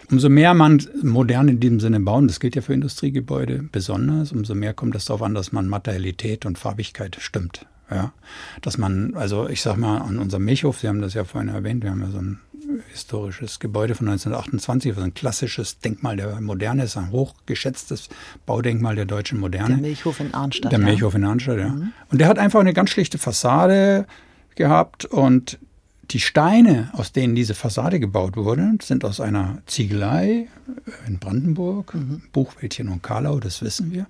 umso 0.09 0.27
mehr 0.27 0.53
man 0.53 0.85
modern 1.01 1.47
in 1.47 1.61
diesem 1.61 1.79
Sinne 1.79 2.01
bauen, 2.01 2.27
das 2.27 2.41
gilt 2.41 2.57
ja 2.57 2.61
für 2.61 2.73
Industriegebäude 2.73 3.63
besonders, 3.71 4.33
umso 4.33 4.53
mehr 4.53 4.73
kommt 4.73 4.95
es 4.95 5.05
darauf 5.05 5.21
an, 5.21 5.33
dass 5.33 5.53
man 5.53 5.69
Materialität 5.69 6.45
und 6.45 6.59
Farbigkeit 6.59 7.17
stimmt. 7.21 7.65
Ja, 7.91 8.13
dass 8.61 8.77
man, 8.77 9.15
also 9.15 9.49
ich 9.49 9.61
sag 9.61 9.75
mal, 9.75 9.97
an 9.97 10.17
unserem 10.17 10.45
Milchhof, 10.45 10.79
Sie 10.79 10.87
haben 10.87 11.01
das 11.01 11.13
ja 11.13 11.25
vorhin 11.25 11.49
erwähnt, 11.49 11.83
wir 11.83 11.91
haben 11.91 12.01
ja 12.01 12.09
so 12.09 12.19
ein 12.19 12.39
historisches 12.91 13.59
Gebäude 13.59 13.95
von 13.95 14.07
1928, 14.07 14.95
was 14.95 15.03
ein 15.03 15.13
klassisches 15.13 15.79
Denkmal 15.79 16.15
der 16.15 16.39
Moderne 16.41 16.83
ist, 16.83 16.97
ein 16.97 17.11
hochgeschätztes 17.11 18.09
Baudenkmal 18.45 18.95
der 18.95 19.05
deutschen 19.05 19.39
Moderne. 19.39 19.75
Der 19.75 19.77
Milchhof 19.77 20.19
in 20.19 20.33
Arnstadt. 20.33 20.71
Der 20.71 20.79
ja. 20.79 20.85
Milchhof 20.85 21.15
in 21.15 21.25
Arnstadt, 21.25 21.59
ja. 21.59 21.69
Mhm. 21.69 21.91
Und 22.09 22.21
der 22.21 22.27
hat 22.27 22.39
einfach 22.39 22.59
eine 22.59 22.73
ganz 22.73 22.91
schlichte 22.91 23.17
Fassade 23.17 24.05
gehabt 24.55 25.05
und 25.05 25.59
die 26.11 26.19
Steine, 26.19 26.89
aus 26.93 27.11
denen 27.11 27.35
diese 27.35 27.53
Fassade 27.53 27.99
gebaut 27.99 28.35
wurde, 28.37 28.73
sind 28.81 29.05
aus 29.05 29.19
einer 29.19 29.59
Ziegelei 29.65 30.47
in 31.07 31.19
Brandenburg, 31.19 31.93
mhm. 31.93 32.21
Buchwäldchen 32.33 32.89
und 32.89 33.03
Karlau, 33.03 33.39
das 33.39 33.61
wissen 33.61 33.91
wir. 33.91 34.05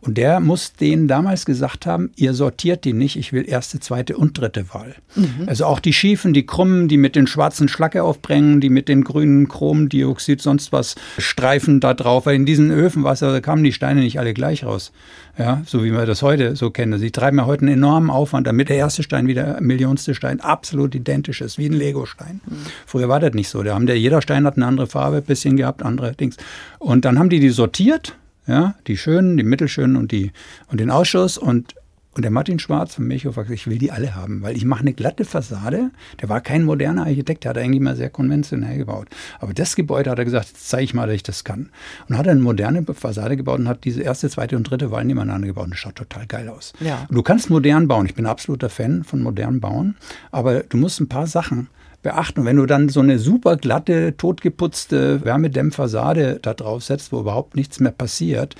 Und 0.00 0.18
der 0.18 0.40
muss 0.40 0.74
denen 0.74 1.08
damals 1.08 1.46
gesagt 1.46 1.86
haben, 1.86 2.10
ihr 2.16 2.34
sortiert 2.34 2.84
die 2.84 2.92
nicht, 2.92 3.16
ich 3.16 3.32
will 3.32 3.48
erste, 3.48 3.80
zweite 3.80 4.18
und 4.18 4.38
dritte 4.38 4.66
Wahl. 4.74 4.94
Mhm. 5.14 5.44
Also 5.46 5.64
auch 5.64 5.80
die 5.80 5.94
schiefen, 5.94 6.34
die 6.34 6.44
krummen, 6.44 6.88
die 6.88 6.98
mit 6.98 7.16
den 7.16 7.26
schwarzen 7.26 7.68
Schlacke 7.68 8.02
aufbringen, 8.02 8.60
die 8.60 8.68
mit 8.68 8.88
den 8.88 9.02
grünen 9.02 9.48
Chromdioxid, 9.48 10.42
sonst 10.42 10.72
was 10.72 10.94
Streifen 11.16 11.80
da 11.80 11.94
drauf. 11.94 12.26
Weil 12.26 12.36
in 12.36 12.44
diesen 12.44 12.70
Öfen 12.70 13.02
war 13.02 13.14
da 13.14 13.40
kamen 13.40 13.64
die 13.64 13.72
Steine 13.72 14.00
nicht 14.00 14.18
alle 14.18 14.34
gleich 14.34 14.64
raus. 14.64 14.92
Ja, 15.36 15.62
so 15.66 15.82
wie 15.82 15.92
wir 15.92 16.06
das 16.06 16.22
heute 16.22 16.54
so 16.54 16.70
kennen. 16.70 16.98
Sie 16.98 17.10
treiben 17.10 17.38
ja 17.38 17.46
heute 17.46 17.62
einen 17.62 17.74
enormen 17.74 18.10
Aufwand, 18.10 18.46
damit 18.46 18.68
der 18.68 18.76
erste 18.76 19.02
Stein 19.02 19.26
wie 19.26 19.34
der 19.34 19.60
millionste 19.60 20.14
Stein 20.14 20.40
absolut 20.40 20.94
identisch 20.94 21.40
ist, 21.40 21.58
wie 21.58 21.66
ein 21.66 21.72
Legostein. 21.72 22.40
Mhm. 22.46 22.56
Früher 22.86 23.08
war 23.08 23.18
das 23.18 23.34
nicht 23.34 23.48
so. 23.48 23.62
Da 23.62 23.74
haben 23.74 23.86
der, 23.86 23.98
jeder 23.98 24.22
Stein 24.22 24.46
hat 24.46 24.56
eine 24.56 24.66
andere 24.66 24.86
Farbe, 24.86 25.22
bisschen 25.22 25.56
gehabt, 25.56 25.82
andere 25.82 26.12
Dings. 26.12 26.36
Und 26.78 27.04
dann 27.04 27.18
haben 27.18 27.30
die 27.30 27.40
die 27.40 27.50
sortiert 27.50 28.16
ja, 28.46 28.74
die 28.86 28.96
schönen, 28.96 29.36
die 29.36 29.42
mittelschönen 29.42 29.96
und 29.96 30.12
die 30.12 30.32
und 30.70 30.78
den 30.78 30.90
Ausschuss 30.90 31.38
und 31.38 31.74
Und 32.14 32.22
der 32.22 32.30
Martin 32.30 32.58
Schwarz 32.58 32.94
von 32.94 33.06
Milchhof 33.06 33.36
hat 33.36 33.44
gesagt, 33.44 33.60
ich 33.60 33.66
will 33.66 33.78
die 33.78 33.90
alle 33.90 34.14
haben, 34.14 34.42
weil 34.42 34.56
ich 34.56 34.64
mache 34.64 34.80
eine 34.80 34.92
glatte 34.92 35.24
Fassade. 35.24 35.90
Der 36.20 36.28
war 36.28 36.40
kein 36.40 36.64
moderner 36.64 37.06
Architekt, 37.06 37.44
der 37.44 37.50
hat 37.50 37.58
eigentlich 37.58 37.80
mal 37.80 37.96
sehr 37.96 38.10
konventionell 38.10 38.78
gebaut. 38.78 39.08
Aber 39.40 39.52
das 39.52 39.74
Gebäude 39.76 40.10
hat 40.10 40.18
er 40.18 40.24
gesagt, 40.24 40.48
jetzt 40.48 40.68
zeige 40.68 40.84
ich 40.84 40.94
mal, 40.94 41.06
dass 41.06 41.16
ich 41.16 41.22
das 41.22 41.44
kann. 41.44 41.70
Und 42.08 42.16
hat 42.16 42.28
eine 42.28 42.40
moderne 42.40 42.84
Fassade 42.84 43.36
gebaut 43.36 43.58
und 43.58 43.68
hat 43.68 43.84
diese 43.84 44.02
erste, 44.02 44.30
zweite 44.30 44.56
und 44.56 44.70
dritte 44.70 44.90
Wall 44.90 45.04
nebeneinander 45.04 45.48
gebaut. 45.48 45.64
Und 45.64 45.72
das 45.72 45.80
schaut 45.80 45.96
total 45.96 46.26
geil 46.26 46.48
aus. 46.48 46.72
Ja. 46.80 47.06
Und 47.08 47.16
du 47.16 47.22
kannst 47.22 47.50
modern 47.50 47.88
bauen. 47.88 48.06
Ich 48.06 48.14
bin 48.14 48.26
absoluter 48.26 48.68
Fan 48.68 49.04
von 49.04 49.20
modernen 49.22 49.60
Bauen. 49.60 49.96
Aber 50.30 50.60
du 50.60 50.76
musst 50.76 51.00
ein 51.00 51.08
paar 51.08 51.26
Sachen 51.26 51.68
beachten. 52.04 52.40
Und 52.40 52.46
wenn 52.46 52.56
du 52.56 52.66
dann 52.66 52.88
so 52.88 53.00
eine 53.00 53.18
super 53.18 53.56
glatte, 53.56 54.16
totgeputzte 54.16 55.24
Wärmedämmfassade 55.24 56.38
da 56.40 56.54
drauf 56.54 56.84
setzt, 56.84 57.10
wo 57.10 57.18
überhaupt 57.18 57.56
nichts 57.56 57.80
mehr 57.80 57.90
passiert, 57.90 58.54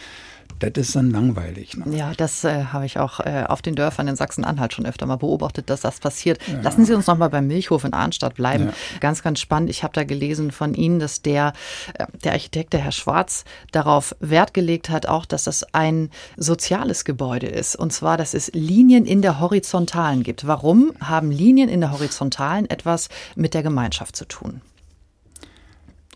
das 0.70 0.88
ist 0.88 0.96
dann 0.96 1.10
langweilig. 1.10 1.76
Ne? 1.76 1.96
Ja, 1.96 2.12
das 2.16 2.44
äh, 2.44 2.64
habe 2.72 2.86
ich 2.86 2.98
auch 2.98 3.20
äh, 3.20 3.44
auf 3.48 3.62
den 3.62 3.74
Dörfern 3.74 4.08
in 4.08 4.16
Sachsen-Anhalt 4.16 4.72
schon 4.72 4.86
öfter 4.86 5.06
mal 5.06 5.16
beobachtet, 5.16 5.70
dass 5.70 5.80
das 5.80 6.00
passiert. 6.00 6.38
Ja. 6.46 6.60
Lassen 6.60 6.84
Sie 6.84 6.94
uns 6.94 7.06
noch 7.06 7.18
mal 7.18 7.28
beim 7.28 7.46
Milchhof 7.46 7.84
in 7.84 7.92
Arnstadt 7.92 8.34
bleiben. 8.34 8.66
Ja. 8.66 8.72
Ganz, 9.00 9.22
ganz 9.22 9.40
spannend. 9.40 9.70
Ich 9.70 9.82
habe 9.82 9.92
da 9.92 10.04
gelesen 10.04 10.50
von 10.50 10.74
Ihnen, 10.74 10.98
dass 10.98 11.22
der, 11.22 11.52
äh, 11.98 12.06
der 12.24 12.32
Architekt, 12.32 12.72
der 12.72 12.80
Herr 12.80 12.92
Schwarz, 12.92 13.44
darauf 13.72 14.14
Wert 14.20 14.54
gelegt 14.54 14.90
hat, 14.90 15.06
auch, 15.06 15.24
dass 15.24 15.44
das 15.44 15.64
ein 15.74 16.10
soziales 16.36 17.04
Gebäude 17.04 17.46
ist. 17.46 17.76
Und 17.76 17.92
zwar, 17.92 18.16
dass 18.16 18.34
es 18.34 18.50
Linien 18.52 19.06
in 19.06 19.22
der 19.22 19.40
Horizontalen 19.40 20.22
gibt. 20.22 20.46
Warum 20.46 20.92
haben 21.00 21.30
Linien 21.30 21.68
in 21.68 21.80
der 21.80 21.92
Horizontalen 21.92 22.68
etwas 22.68 23.08
mit 23.34 23.54
der 23.54 23.62
Gemeinschaft 23.62 24.16
zu 24.16 24.24
tun? 24.26 24.60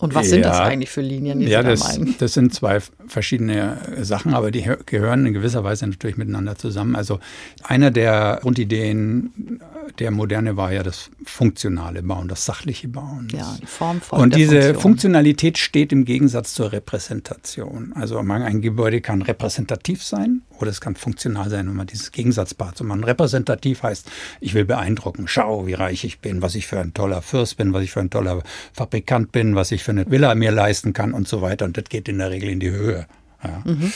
Und 0.01 0.15
was 0.15 0.27
ja, 0.27 0.31
sind 0.35 0.45
das 0.45 0.61
eigentlich 0.61 0.91
für 0.91 1.01
Linien, 1.01 1.41
die 1.41 1.47
ja, 1.47 1.61
Sie 1.61 1.65
da 1.65 1.71
das, 1.71 1.99
meinen? 1.99 2.15
Das 2.19 2.33
sind 2.33 2.55
zwei 2.55 2.79
verschiedene 3.07 3.79
Sachen, 4.03 4.33
aber 4.35 4.51
die 4.51 4.71
gehören 4.87 5.27
in 5.27 5.35
gewisser 5.35 5.65
Weise 5.65 5.87
natürlich 5.89 6.17
miteinander 6.17 6.57
zusammen. 6.57 6.95
Also 6.95 7.19
einer 7.65 7.91
der 7.91 8.39
Grundideen 8.43 9.61
der 9.99 10.11
Moderne 10.11 10.57
war 10.57 10.73
ja 10.73 10.83
das 10.83 11.11
funktionale 11.25 12.03
Bauen, 12.03 12.29
das 12.29 12.45
sachliche 12.45 12.89
Bauen. 12.89 13.29
Ja, 13.33 13.57
die 13.61 13.67
Form 13.67 14.01
von 14.01 14.21
Und 14.21 14.35
diese 14.35 14.61
Funktion. 14.61 14.81
Funktionalität 14.83 15.59
steht 15.59 15.93
im 15.93 16.05
Gegensatz 16.05 16.55
zur 16.55 16.73
Repräsentation. 16.73 17.93
Also 17.95 18.19
ein 18.19 18.61
Gebäude 18.61 19.01
kann 19.01 19.23
repräsentativ 19.23 20.03
sein 20.03 20.43
oder 20.59 20.71
es 20.71 20.81
kann 20.81 20.95
funktional 20.97 21.51
sein, 21.51 21.69
wenn 21.69 21.77
man 21.77 21.87
dieses 21.87 22.13
Gegensatzpaar 22.13 22.75
zu 22.75 22.85
machen. 22.85 23.05
Repräsentativ 23.05 23.83
heißt, 23.83 24.11
ich 24.41 24.55
will 24.55 24.65
beeindrucken, 24.65 25.29
schau, 25.29 25.67
wie 25.67 25.75
reich 25.75 26.05
ich 26.05 26.21
bin, 26.21 26.43
was 26.43 26.55
ich 26.55 26.67
für 26.67 26.81
ein 26.81 26.95
toller 26.95 27.23
Fürst 27.23 27.57
bin, 27.57 27.73
was 27.73 27.83
ich 27.83 27.91
für 27.91 28.01
ein 28.01 28.11
toller 28.11 28.43
Fabrikant 28.73 29.33
bin, 29.33 29.55
was 29.55 29.73
ich 29.73 29.85
für 29.85 29.93
eine 29.93 30.11
Villa 30.11 30.35
mir 30.35 30.51
leisten 30.51 30.93
kann 30.93 31.13
und 31.13 31.29
so 31.29 31.43
weiter. 31.43 31.65
Und 31.65 31.77
das 31.77 31.85
geht 31.85 32.09
in 32.09 32.19
der 32.19 32.31
Regel 32.31 32.49
in 32.49 32.61
die 32.61 32.71
Höhe. 32.71 33.07
Ja. 33.43 33.63
Mhm. 33.65 33.93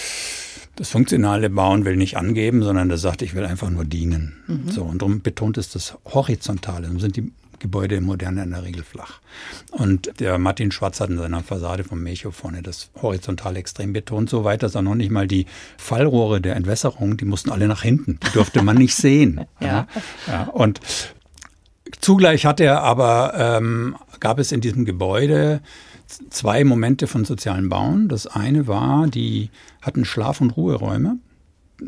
Das 0.77 0.89
funktionale 0.89 1.51
Bauen 1.51 1.85
will 1.85 1.97
nicht 1.97 2.17
angeben, 2.17 2.63
sondern 2.63 2.89
das 2.89 3.03
sagt, 3.03 3.23
ich 3.23 3.35
will 3.35 3.45
einfach 3.45 3.69
nur 3.69 3.85
dienen. 3.85 4.43
Mhm. 4.47 4.71
So, 4.71 4.83
und 4.83 5.03
darum 5.03 5.21
betont 5.21 5.59
es 5.59 5.71
das 5.71 5.99
Horizontale. 6.07 6.83
Darum 6.83 6.99
sind 6.99 7.17
die 7.17 7.31
Gebäude 7.63 7.95
im 7.95 8.05
Moderne 8.05 8.43
in 8.43 8.51
der 8.51 8.65
Regel 8.65 8.83
flach. 8.83 9.21
Und 9.71 10.21
der 10.21 10.37
Martin 10.39 10.73
Schwarz 10.73 11.01
hat 11.01 11.11
in 11.11 11.17
seiner 11.17 11.43
Fassade 11.43 11.85
vom 11.85 12.03
Mecho 12.03 12.33
vorne 12.33 12.61
das 12.61 12.91
Horizontale 13.01 13.59
extrem 13.59 13.93
betont, 13.93 14.29
so 14.29 14.45
weit, 14.45 14.63
dass 14.63 14.75
er 14.75 14.83
noch 14.83 14.97
nicht 14.97 15.11
mal 15.11 15.29
die 15.29 15.47
Fallrohre 15.79 16.41
der 16.41 16.57
Entwässerung, 16.57 17.17
die 17.17 17.25
mussten 17.25 17.51
alle 17.51 17.69
nach 17.69 17.83
hinten. 17.83 18.19
Die 18.27 18.33
durfte 18.33 18.63
man 18.63 18.77
nicht 18.77 18.97
sehen. 18.97 19.47
ja. 19.61 19.87
ja. 20.27 20.45
Und 20.53 20.81
zugleich 22.01 22.45
hat 22.45 22.61
er 22.61 22.83
aber, 22.83 23.35
ähm, 23.37 23.97
gab 24.19 24.39
es 24.41 24.53
in 24.53 24.61
diesem 24.61 24.85
Gebäude 24.85 25.61
zwei 26.31 26.65
Momente 26.65 27.07
von 27.07 27.25
sozialen 27.25 27.69
Bauen. 27.69 28.09
Das 28.09 28.27
eine 28.27 28.67
war, 28.67 29.07
die 29.07 29.51
hatten 29.81 30.05
Schlaf- 30.05 30.41
und 30.41 30.57
Ruheräume 30.57 31.19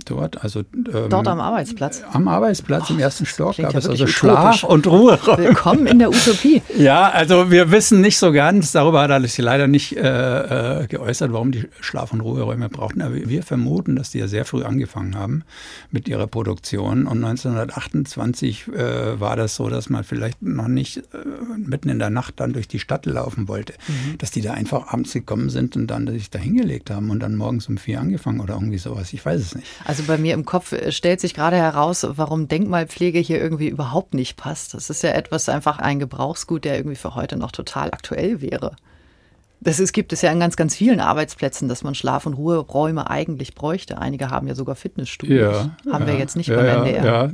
dort, 0.04 0.42
also 0.42 0.60
ähm, 0.60 1.08
dort 1.08 1.28
am 1.28 1.40
Arbeitsplatz. 1.40 2.02
Am 2.12 2.28
Arbeitsplatz 2.28 2.84
oh, 2.90 2.94
im 2.94 3.00
ersten 3.00 3.26
Stock 3.26 3.56
gab 3.56 3.72
ja 3.72 3.78
es 3.78 3.88
also 3.88 4.06
Schlaf 4.06 4.64
und 4.64 4.86
Ruhe. 4.86 5.18
Willkommen 5.36 5.86
in 5.86 5.98
der 5.98 6.10
Utopie. 6.10 6.62
ja, 6.76 7.08
also 7.10 7.50
wir 7.50 7.70
wissen 7.70 8.00
nicht 8.00 8.18
so 8.18 8.32
ganz, 8.32 8.72
darüber 8.72 9.02
hat 9.02 9.10
er 9.10 9.20
sich 9.20 9.38
leider 9.38 9.66
nicht 9.66 9.96
äh, 9.96 10.82
äh, 10.82 10.86
geäußert, 10.86 11.32
warum 11.32 11.52
die 11.52 11.68
Schlaf- 11.80 12.12
und 12.12 12.20
Ruheräume 12.20 12.68
brauchten. 12.68 13.02
Aber 13.02 13.14
wir 13.14 13.42
vermuten, 13.42 13.96
dass 13.96 14.10
die 14.10 14.18
ja 14.18 14.28
sehr 14.28 14.44
früh 14.44 14.62
angefangen 14.62 15.16
haben 15.16 15.44
mit 15.90 16.08
ihrer 16.08 16.26
Produktion. 16.26 17.06
Und 17.06 17.24
1928 17.24 18.68
äh, 18.68 19.20
war 19.20 19.36
das 19.36 19.56
so, 19.56 19.68
dass 19.68 19.90
man 19.90 20.04
vielleicht 20.04 20.42
noch 20.42 20.68
nicht 20.68 20.98
äh, 20.98 21.02
mitten 21.56 21.88
in 21.88 21.98
der 21.98 22.10
Nacht 22.10 22.40
dann 22.40 22.52
durch 22.52 22.68
die 22.68 22.78
Stadt 22.78 23.06
laufen 23.06 23.48
wollte, 23.48 23.74
mhm. 23.88 24.18
dass 24.18 24.30
die 24.30 24.40
da 24.40 24.52
einfach 24.52 24.88
abends 24.92 25.12
gekommen 25.12 25.50
sind 25.50 25.76
und 25.76 25.86
dann 25.86 26.06
sich 26.08 26.30
da 26.30 26.38
hingelegt 26.38 26.90
haben 26.90 27.10
und 27.10 27.20
dann 27.20 27.36
morgens 27.36 27.68
um 27.68 27.76
vier 27.76 28.00
angefangen 28.00 28.40
oder 28.40 28.54
irgendwie 28.54 28.78
sowas. 28.78 29.12
Ich 29.12 29.24
weiß 29.24 29.40
es 29.40 29.54
nicht. 29.54 29.66
Also 29.84 30.02
bei 30.04 30.18
mir 30.18 30.34
im 30.34 30.44
Kopf 30.44 30.72
äh, 30.72 30.92
stellt 30.92 31.20
sich 31.20 31.34
gerade 31.34 31.56
heraus, 31.56 32.06
warum 32.08 32.48
Denkmalpflege 32.48 33.18
hier 33.18 33.40
irgendwie 33.40 33.68
überhaupt 33.68 34.14
nicht 34.14 34.36
passt. 34.36 34.74
Das 34.74 34.90
ist 34.90 35.02
ja 35.02 35.10
etwas 35.10 35.48
einfach 35.48 35.78
ein 35.78 35.98
Gebrauchsgut, 35.98 36.64
der 36.64 36.76
irgendwie 36.76 36.96
für 36.96 37.14
heute 37.14 37.36
noch 37.36 37.52
total 37.52 37.90
aktuell 37.90 38.40
wäre. 38.40 38.76
Das 39.64 39.80
ist, 39.80 39.94
gibt 39.94 40.12
es 40.12 40.20
ja 40.20 40.30
an 40.30 40.40
ganz, 40.40 40.56
ganz 40.56 40.76
vielen 40.76 41.00
Arbeitsplätzen, 41.00 41.68
dass 41.68 41.82
man 41.82 41.94
Schlaf- 41.94 42.26
und 42.26 42.34
Ruheräume 42.34 43.08
eigentlich 43.08 43.54
bräuchte. 43.54 43.96
Einige 43.96 44.28
haben 44.28 44.46
ja 44.46 44.54
sogar 44.54 44.74
Fitnessstudios. 44.74 45.56
Ja, 45.86 45.92
haben 45.92 46.06
ja, 46.06 46.12
wir 46.12 46.18
jetzt 46.18 46.36
nicht 46.36 46.48
ja, 46.48 46.56
beim 46.56 46.84
NDR. 46.84 47.04
Ja. 47.04 47.30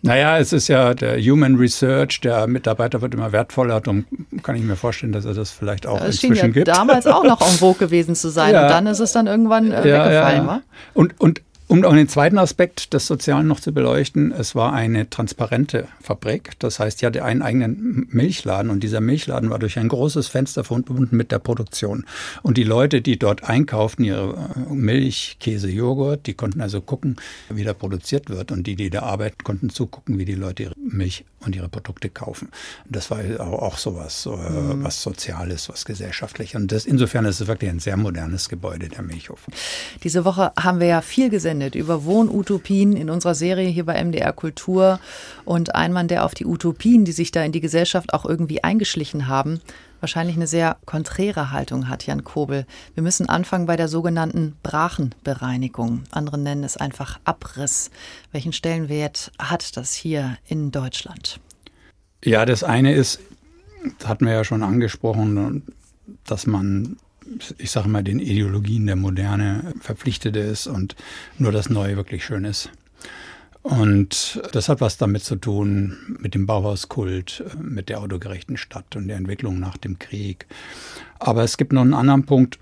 Naja, 0.00 0.38
es 0.38 0.52
ist 0.52 0.68
ja 0.68 0.94
der 0.94 1.20
Human 1.20 1.56
Research, 1.56 2.20
der 2.20 2.46
Mitarbeiter 2.46 3.02
wird 3.02 3.14
immer 3.14 3.32
wertvoller. 3.32 3.80
Darum 3.80 4.04
kann 4.44 4.54
ich 4.54 4.62
mir 4.62 4.76
vorstellen, 4.76 5.10
dass 5.10 5.24
er 5.24 5.34
das 5.34 5.50
vielleicht 5.50 5.88
auch 5.88 5.98
das 5.98 6.14
inzwischen 6.14 6.36
schien 6.36 6.46
ja 6.46 6.52
gibt. 6.52 6.68
damals 6.68 7.08
auch 7.08 7.24
noch 7.24 7.40
en 7.40 7.58
vogue 7.58 7.78
gewesen 7.88 8.14
zu 8.14 8.28
sein. 8.30 8.54
Und 8.62 8.68
dann 8.68 8.86
ist 8.86 9.00
es 9.00 9.10
dann 9.10 9.26
irgendwann 9.26 9.72
äh, 9.72 9.82
weggefallen, 9.82 10.46
wa? 10.46 10.62
Und, 10.94 11.20
und 11.20 11.42
um 11.72 11.82
auch 11.86 11.94
den 11.94 12.06
zweiten 12.06 12.36
Aspekt 12.36 12.92
des 12.92 13.06
Sozialen 13.06 13.46
noch 13.46 13.58
zu 13.58 13.72
beleuchten, 13.72 14.30
es 14.30 14.54
war 14.54 14.74
eine 14.74 15.08
transparente 15.08 15.88
Fabrik. 16.02 16.50
Das 16.58 16.78
heißt, 16.78 17.00
die 17.00 17.06
hatte 17.06 17.24
einen 17.24 17.40
eigenen 17.40 18.08
Milchladen 18.10 18.70
und 18.70 18.82
dieser 18.82 19.00
Milchladen 19.00 19.48
war 19.48 19.58
durch 19.58 19.78
ein 19.78 19.88
großes 19.88 20.28
Fenster 20.28 20.64
verbunden 20.64 21.16
mit 21.16 21.32
der 21.32 21.38
Produktion. 21.38 22.04
Und 22.42 22.58
die 22.58 22.64
Leute, 22.64 23.00
die 23.00 23.18
dort 23.18 23.44
einkauften, 23.44 24.04
ihre 24.04 24.34
äh, 24.54 24.74
Milch, 24.74 25.38
Käse, 25.40 25.70
Joghurt, 25.70 26.26
die 26.26 26.34
konnten 26.34 26.60
also 26.60 26.82
gucken, 26.82 27.16
wie 27.48 27.64
da 27.64 27.72
produziert 27.72 28.28
wird. 28.28 28.52
Und 28.52 28.66
die, 28.66 28.76
die 28.76 28.90
da 28.90 29.04
arbeiten, 29.04 29.42
konnten 29.42 29.70
zugucken, 29.70 30.18
wie 30.18 30.26
die 30.26 30.34
Leute 30.34 30.64
ihre 30.64 30.74
Milch 30.76 31.24
und 31.40 31.56
ihre 31.56 31.70
Produkte 31.70 32.10
kaufen. 32.10 32.50
Das 32.86 33.10
war 33.10 33.18
auch 33.40 33.78
sowas, 33.78 34.22
so, 34.22 34.34
äh, 34.34 34.50
mhm. 34.50 34.84
was 34.84 35.02
Soziales, 35.02 35.70
was 35.70 35.86
Gesellschaftliches. 35.86 36.60
Und 36.60 36.70
das, 36.70 36.84
insofern 36.84 37.24
ist 37.24 37.40
es 37.40 37.46
wirklich 37.46 37.70
ein 37.70 37.78
sehr 37.80 37.96
modernes 37.96 38.50
Gebäude, 38.50 38.90
der 38.90 39.02
Milchhof. 39.02 39.46
Diese 40.04 40.26
Woche 40.26 40.52
haben 40.58 40.80
wir 40.80 40.86
ja 40.86 41.00
viel 41.00 41.30
gesendet 41.30 41.61
gesendet 41.62 41.74
über 41.74 42.04
Wohnutopien 42.04 42.96
in 42.96 43.10
unserer 43.10 43.34
Serie 43.34 43.68
hier 43.68 43.86
bei 43.86 44.02
MDR 44.02 44.32
Kultur. 44.32 44.98
Und 45.44 45.74
ein 45.74 45.92
Mann, 45.92 46.08
der 46.08 46.24
auf 46.24 46.34
die 46.34 46.46
Utopien, 46.46 47.04
die 47.04 47.12
sich 47.12 47.30
da 47.30 47.42
in 47.42 47.52
die 47.52 47.60
Gesellschaft 47.60 48.12
auch 48.12 48.24
irgendwie 48.24 48.64
eingeschlichen 48.64 49.28
haben, 49.28 49.60
wahrscheinlich 50.00 50.36
eine 50.36 50.46
sehr 50.46 50.76
konträre 50.84 51.52
Haltung 51.52 51.88
hat, 51.88 52.06
Jan 52.06 52.24
Kobel. 52.24 52.66
Wir 52.94 53.02
müssen 53.02 53.28
anfangen 53.28 53.66
bei 53.66 53.76
der 53.76 53.88
sogenannten 53.88 54.56
Brachenbereinigung. 54.62 56.02
Andere 56.10 56.38
nennen 56.38 56.64
es 56.64 56.76
einfach 56.76 57.20
Abriss. 57.24 57.90
Welchen 58.32 58.52
Stellenwert 58.52 59.30
hat 59.38 59.76
das 59.76 59.94
hier 59.94 60.38
in 60.46 60.70
Deutschland? 60.72 61.38
Ja, 62.24 62.44
das 62.44 62.64
eine 62.64 62.92
ist, 62.94 63.20
das 63.98 64.08
hatten 64.08 64.26
wir 64.26 64.32
ja 64.32 64.44
schon 64.44 64.62
angesprochen, 64.62 65.62
dass 66.24 66.46
man 66.46 66.96
ich 67.58 67.70
sage 67.70 67.88
mal, 67.88 68.02
den 68.02 68.18
Ideologien 68.18 68.86
der 68.86 68.96
Moderne 68.96 69.74
verpflichtet 69.80 70.36
ist 70.36 70.66
und 70.66 70.96
nur 71.38 71.52
das 71.52 71.70
Neue 71.70 71.96
wirklich 71.96 72.24
schön 72.24 72.44
ist. 72.44 72.70
Und 73.62 74.42
das 74.52 74.68
hat 74.68 74.80
was 74.80 74.96
damit 74.96 75.22
zu 75.22 75.36
tun 75.36 76.16
mit 76.18 76.34
dem 76.34 76.46
Bauhauskult, 76.46 77.44
mit 77.60 77.88
der 77.88 78.00
autogerechten 78.00 78.56
Stadt 78.56 78.96
und 78.96 79.06
der 79.06 79.16
Entwicklung 79.16 79.60
nach 79.60 79.76
dem 79.76 80.00
Krieg. 80.00 80.46
Aber 81.20 81.44
es 81.44 81.56
gibt 81.56 81.72
noch 81.72 81.82
einen 81.82 81.94
anderen 81.94 82.26
Punkt. 82.26 82.58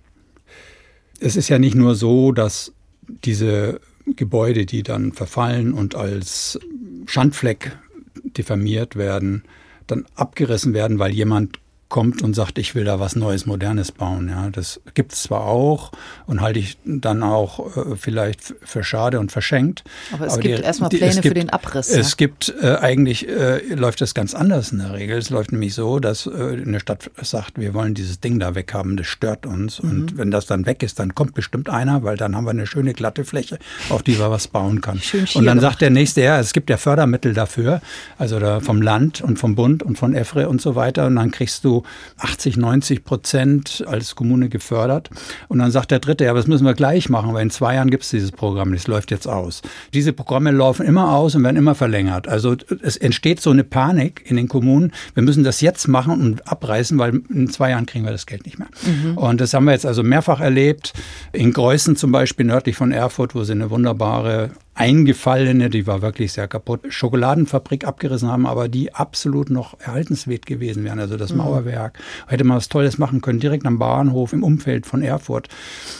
Es 1.19 1.37
ist 1.37 1.49
ja 1.49 1.59
nicht 1.59 1.75
nur 1.75 1.95
so, 1.95 2.33
dass 2.33 2.73
diese 3.09 3.81
Gebäude, 4.17 4.67
die 4.67 4.83
dann 4.83 5.13
verfallen 5.13 5.73
und 5.73 5.95
als 5.95 6.59
Schandfleck 7.07 7.77
diffamiert 8.23 8.97
werden, 8.97 9.45
dann 9.87 10.05
abgerissen 10.15 10.75
werden, 10.75 10.99
weil 10.99 11.13
jemand 11.13 11.59
kommt 11.91 12.23
und 12.23 12.35
sagt, 12.35 12.57
ich 12.57 12.75
will 12.75 12.85
da 12.85 12.99
was 12.99 13.17
Neues, 13.17 13.45
Modernes 13.45 13.93
bauen. 13.93 14.29
Ja, 14.29 14.49
das 14.49 14.81
gibt 14.95 15.13
es 15.13 15.25
zwar 15.25 15.45
auch 15.45 15.93
und 16.27 16.41
halte 16.41 16.59
ich 16.59 16.79
dann 16.87 17.23
auch 17.23 17.77
äh, 17.77 17.97
vielleicht 17.97 18.55
für 18.63 18.83
schade 18.83 19.21
und 19.21 19.31
verschenkt. 19.31 19.85
Aber 20.13 20.27
es 20.27 20.35
aber 20.35 20.43
gibt 20.43 20.59
die, 20.59 20.63
erstmal 20.63 20.89
Pläne 20.89 21.15
gibt, 21.17 21.27
für 21.27 21.35
den 21.35 21.51
Abriss. 21.51 21.91
Es 21.91 22.13
ja? 22.13 22.17
gibt 22.17 22.55
äh, 22.63 22.77
eigentlich, 22.77 23.29
äh, 23.29 23.59
läuft 23.75 24.01
das 24.01 24.15
ganz 24.15 24.35
anders 24.35 24.73
in 24.73 24.79
der 24.79 24.95
Regel. 24.95 25.19
Es 25.19 25.29
läuft 25.29 25.53
nämlich 25.53 25.75
so, 25.75 25.99
dass 25.99 26.27
äh, 26.27 26.31
eine 26.31 26.81
Stadt 26.81 27.11
sagt, 27.21 27.59
wir 27.59 27.75
wollen 27.75 27.95
dieses 27.95 28.21
Ding 28.21 28.39
da 28.39 28.55
weghaben, 28.55 28.97
das 28.97 29.09
stört 29.09 29.45
uns. 29.45 29.83
Mhm. 29.83 29.91
Und 29.91 30.19
wenn 30.19 30.31
das 30.31 30.47
dann 30.47 30.67
weg 30.67 30.83
ist, 30.83 30.99
dann 30.99 31.15
kommt 31.15 31.35
bestimmt 31.35 31.69
einer, 31.69 32.05
weil 32.05 32.17
dann 32.17 32.37
haben 32.37 32.45
wir 32.45 32.51
eine 32.51 32.67
schöne 32.67 32.95
glatte 32.95 33.25
Fläche, 33.25 33.59
auf 33.89 34.03
die 34.03 34.15
man 34.15 34.31
was 34.31 34.49
bauen 34.49 34.81
kann. 34.81 35.01
Schön 35.01 35.27
und 35.35 35.45
dann 35.45 35.59
sagt 35.59 35.81
der 35.81 35.91
nächste, 35.91 36.23
ja, 36.23 36.39
es 36.39 36.53
gibt 36.53 36.71
ja 36.71 36.77
Fördermittel 36.77 37.35
dafür, 37.35 37.83
also 38.17 38.39
da 38.39 38.61
vom 38.61 38.81
Land 38.81 39.21
und 39.21 39.39
vom 39.39 39.57
Bund 39.57 39.83
und 39.83 39.99
von 39.99 40.15
EFRE 40.15 40.49
und 40.49 40.61
so 40.61 40.77
weiter. 40.77 41.07
Und 41.07 41.17
dann 41.17 41.33
kriegst 41.33 41.65
du 41.65 41.80
du 41.81 41.89
80, 42.19 42.57
90 42.57 43.05
Prozent 43.05 43.85
als 43.87 44.15
Kommune 44.15 44.49
gefördert. 44.49 45.11
Und 45.49 45.59
dann 45.59 45.71
sagt 45.71 45.91
der 45.91 45.99
Dritte, 45.99 46.25
ja, 46.25 46.35
das 46.35 46.47
müssen 46.47 46.65
wir 46.65 46.75
gleich 46.75 47.09
machen, 47.09 47.35
weil 47.35 47.43
in 47.43 47.51
zwei 47.51 47.75
Jahren 47.75 47.91
gibt 47.91 48.05
es 48.05 48.11
dieses 48.11 48.33
Programm, 48.33 48.73
das 48.73 48.87
läuft 48.87 49.11
jetzt 49.11 49.27
aus. 49.27 49.63
Diese 49.95 50.13
Programme 50.13 50.51
laufen 50.51 50.87
immer 50.87 51.15
aus 51.15 51.35
und 51.35 51.45
werden 51.45 51.57
immer 51.57 51.75
verlängert. 51.75 52.29
Also 52.29 52.57
es 52.83 52.97
entsteht 52.97 53.41
so 53.41 53.51
eine 53.51 53.65
Panik 53.65 54.23
in 54.27 54.37
den 54.37 54.49
Kommunen, 54.49 54.93
wir 55.15 55.23
müssen 55.23 55.45
das 55.45 55.61
jetzt 55.61 55.89
machen 55.89 56.21
und 56.21 56.49
abreißen, 56.49 56.99
weil 56.99 57.23
in 57.29 57.49
zwei 57.51 57.71
Jahren 57.71 57.87
kriegen 57.87 58.05
wir 58.05 58.13
das 58.13 58.27
Geld 58.27 58.45
nicht 58.45 58.59
mehr. 58.59 58.69
Mhm. 58.85 59.19
Und 59.19 59.41
das 59.41 59.55
haben 59.55 59.65
wir 59.65 59.73
jetzt 59.73 59.87
also 59.87 60.03
mehrfach 60.03 60.41
erlebt. 60.41 60.93
In 61.33 61.53
Greußen 61.53 61.97
zum 61.97 62.13
Beispiel, 62.13 62.47
nördlich 62.47 62.77
von 62.77 62.93
Erfurt, 62.93 63.35
wo 63.35 63.45
sie 63.45 63.53
eine 63.53 63.71
wunderbare 63.71 64.51
eingefallene, 64.75 65.69
die 65.69 65.87
war 65.87 66.01
wirklich 66.01 66.33
sehr 66.33 66.49
kaputt, 66.49 66.81
Schokoladenfabrik 66.89 67.87
abgerissen 67.87 68.31
haben, 68.31 68.47
aber 68.47 68.69
die 68.69 68.95
absolut 68.95 69.51
noch 69.51 69.79
erhaltenswert 69.81 70.47
gewesen 70.47 70.85
wären. 70.85 70.99
Also 70.99 71.17
das 71.17 71.33
mhm. 71.33 71.39
Mauerwerk. 71.39 71.99
Hätte 72.29 72.45
man 72.45 72.57
was 72.57 72.69
Tolles 72.69 72.97
machen 72.97 73.21
können, 73.21 73.41
direkt 73.41 73.67
am 73.67 73.79
Bahnhof 73.79 74.33
im 74.33 74.43
Umfeld 74.43 74.87
von 74.87 75.03
Erfurt. 75.03 75.49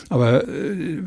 Aber 0.09 0.47
äh, 0.47 0.99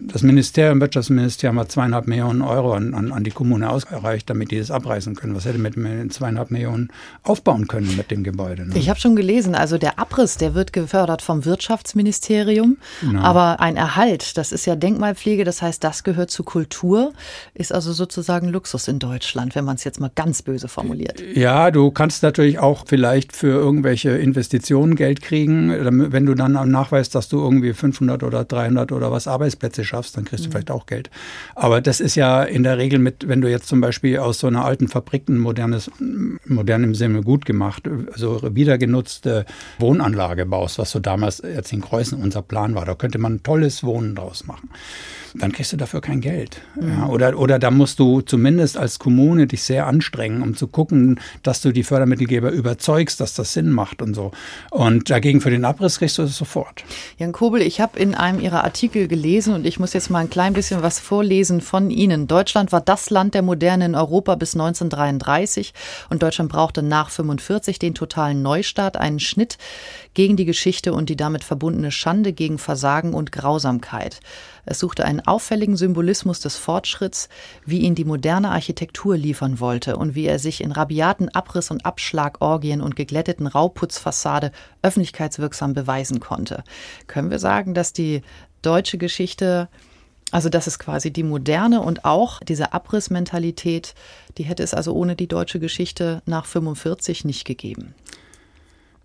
das 0.00 0.22
Ministerium, 0.22 0.80
Wirtschaftsministerium 0.80 1.60
hat 1.60 1.70
zweieinhalb 1.70 2.06
Millionen 2.06 2.42
Euro 2.42 2.72
an, 2.72 2.94
an, 2.94 3.12
an 3.12 3.24
die 3.24 3.30
Kommune 3.30 3.70
ausgereicht, 3.70 4.28
damit 4.30 4.50
die 4.50 4.58
das 4.58 4.70
abreißen 4.70 5.14
können. 5.14 5.36
Was 5.36 5.44
hätte 5.44 5.58
mit 5.58 5.74
zweieinhalb 6.12 6.50
Millionen 6.50 6.88
aufbauen 7.22 7.68
können 7.68 7.94
mit 7.96 8.10
dem 8.10 8.24
Gebäude? 8.24 8.66
Ne? 8.66 8.76
Ich 8.76 8.88
habe 8.88 8.98
schon 8.98 9.16
gelesen, 9.16 9.54
also 9.54 9.78
der 9.78 9.98
Abriss, 9.98 10.38
der 10.38 10.54
wird 10.54 10.72
gefördert 10.72 11.22
vom 11.22 11.44
Wirtschaftsministerium, 11.44 12.78
genau. 13.00 13.20
aber 13.20 13.60
ein 13.60 13.76
Erhalt, 13.76 14.36
das 14.36 14.50
ist 14.50 14.66
ja 14.66 14.74
Denkmalpflege, 14.74 15.44
das 15.44 15.62
heißt, 15.62 15.84
das 15.84 16.02
gehört 16.02 16.30
zu 16.30 16.42
Kultur. 16.42 16.69
Kultur 16.70 17.12
ist 17.52 17.74
also 17.74 17.92
sozusagen 17.92 18.48
Luxus 18.48 18.86
in 18.86 19.00
Deutschland, 19.00 19.56
wenn 19.56 19.64
man 19.64 19.74
es 19.74 19.82
jetzt 19.82 20.00
mal 20.00 20.10
ganz 20.14 20.42
böse 20.42 20.68
formuliert. 20.68 21.20
Ja, 21.34 21.72
du 21.72 21.90
kannst 21.90 22.22
natürlich 22.22 22.60
auch 22.60 22.84
vielleicht 22.86 23.34
für 23.34 23.48
irgendwelche 23.48 24.10
Investitionen 24.10 24.94
Geld 24.94 25.20
kriegen. 25.20 26.12
Wenn 26.12 26.26
du 26.26 26.34
dann 26.34 26.52
nachweist, 26.70 27.16
dass 27.16 27.28
du 27.28 27.40
irgendwie 27.40 27.72
500 27.72 28.22
oder 28.22 28.44
300 28.44 28.92
oder 28.92 29.10
was 29.10 29.26
Arbeitsplätze 29.26 29.84
schaffst, 29.84 30.16
dann 30.16 30.24
kriegst 30.24 30.44
du 30.44 30.48
mhm. 30.48 30.52
vielleicht 30.52 30.70
auch 30.70 30.86
Geld. 30.86 31.10
Aber 31.56 31.80
das 31.80 32.00
ist 32.00 32.14
ja 32.14 32.44
in 32.44 32.62
der 32.62 32.78
Regel 32.78 33.00
mit, 33.00 33.26
wenn 33.26 33.40
du 33.40 33.50
jetzt 33.50 33.66
zum 33.66 33.80
Beispiel 33.80 34.18
aus 34.18 34.38
so 34.38 34.46
einer 34.46 34.64
alten 34.64 34.86
Fabrik 34.86 35.28
ein 35.28 35.38
modernes, 35.38 35.90
modern 36.46 36.84
im 36.84 36.94
Sinne 36.94 37.22
gut 37.22 37.46
gemacht, 37.46 37.88
also 38.12 38.40
wiedergenutzte 38.54 39.44
Wohnanlage 39.80 40.46
baust, 40.46 40.78
was 40.78 40.92
so 40.92 41.00
damals 41.00 41.42
jetzt 41.42 41.72
in 41.72 41.80
Kreuzen 41.80 42.22
unser 42.22 42.42
Plan 42.42 42.76
war. 42.76 42.84
Da 42.84 42.94
könnte 42.94 43.18
man 43.18 43.34
ein 43.34 43.42
tolles 43.42 43.82
Wohnen 43.82 44.14
draus 44.14 44.46
machen 44.46 44.70
dann 45.34 45.52
kriegst 45.52 45.72
du 45.72 45.76
dafür 45.76 46.00
kein 46.00 46.20
Geld. 46.20 46.59
Mhm. 46.74 46.88
Ja, 46.88 47.06
oder, 47.06 47.38
oder 47.38 47.58
da 47.58 47.70
musst 47.70 47.98
du 47.98 48.20
zumindest 48.20 48.76
als 48.76 48.98
Kommune 48.98 49.46
dich 49.46 49.62
sehr 49.62 49.86
anstrengen, 49.86 50.42
um 50.42 50.56
zu 50.56 50.66
gucken, 50.68 51.20
dass 51.42 51.60
du 51.60 51.72
die 51.72 51.82
Fördermittelgeber 51.82 52.50
überzeugst, 52.50 53.20
dass 53.20 53.34
das 53.34 53.52
Sinn 53.52 53.70
macht 53.70 54.02
und 54.02 54.14
so. 54.14 54.32
Und 54.70 55.10
dagegen 55.10 55.40
für 55.40 55.50
den 55.50 55.64
Abriss 55.64 55.98
kriegst 55.98 56.18
du 56.18 56.22
es 56.22 56.36
sofort. 56.36 56.84
Jan 57.18 57.32
Kobel, 57.32 57.62
ich 57.62 57.80
habe 57.80 57.98
in 57.98 58.14
einem 58.14 58.40
Ihrer 58.40 58.64
Artikel 58.64 59.08
gelesen 59.08 59.54
und 59.54 59.66
ich 59.66 59.78
muss 59.78 59.92
jetzt 59.92 60.10
mal 60.10 60.20
ein 60.20 60.30
klein 60.30 60.52
bisschen 60.52 60.82
was 60.82 60.98
vorlesen 61.00 61.60
von 61.60 61.90
Ihnen. 61.90 62.26
Deutschland 62.26 62.72
war 62.72 62.80
das 62.80 63.10
Land 63.10 63.34
der 63.34 63.42
Moderne 63.42 63.86
in 63.86 63.94
Europa 63.94 64.34
bis 64.36 64.54
1933 64.54 65.74
und 66.08 66.22
Deutschland 66.22 66.50
brauchte 66.50 66.82
nach 66.82 67.10
45 67.10 67.78
den 67.78 67.94
totalen 67.94 68.42
Neustart, 68.42 68.96
einen 68.96 69.20
Schnitt 69.20 69.58
gegen 70.14 70.36
die 70.36 70.44
Geschichte 70.44 70.92
und 70.92 71.08
die 71.08 71.16
damit 71.16 71.44
verbundene 71.44 71.90
Schande, 71.90 72.32
gegen 72.32 72.58
Versagen 72.58 73.14
und 73.14 73.32
Grausamkeit. 73.32 74.20
Es 74.70 74.78
suchte 74.78 75.04
einen 75.04 75.18
auffälligen 75.18 75.76
Symbolismus 75.76 76.38
des 76.38 76.54
Fortschritts, 76.56 77.28
wie 77.66 77.80
ihn 77.80 77.96
die 77.96 78.04
moderne 78.04 78.52
Architektur 78.52 79.16
liefern 79.16 79.58
wollte 79.58 79.96
und 79.96 80.14
wie 80.14 80.26
er 80.26 80.38
sich 80.38 80.62
in 80.62 80.70
rabiaten 80.70 81.28
Abriss- 81.28 81.72
und 81.72 81.84
Abschlagorgien 81.84 82.80
und 82.80 82.94
geglätteten 82.94 83.48
Rauputzfassade 83.48 84.52
öffentlichkeitswirksam 84.82 85.74
beweisen 85.74 86.20
konnte. 86.20 86.62
Können 87.08 87.32
wir 87.32 87.40
sagen, 87.40 87.74
dass 87.74 87.92
die 87.92 88.22
deutsche 88.62 88.96
Geschichte 88.96 89.68
also 90.30 90.48
das 90.48 90.68
ist 90.68 90.78
quasi 90.78 91.12
die 91.12 91.24
moderne 91.24 91.80
und 91.80 92.04
auch 92.04 92.38
diese 92.38 92.72
Abrissmentalität, 92.72 93.96
die 94.38 94.44
hätte 94.44 94.62
es 94.62 94.74
also 94.74 94.94
ohne 94.94 95.16
die 95.16 95.26
deutsche 95.26 95.58
Geschichte 95.58 96.22
nach 96.24 96.46
45 96.46 97.24
nicht 97.24 97.44
gegeben. 97.44 97.96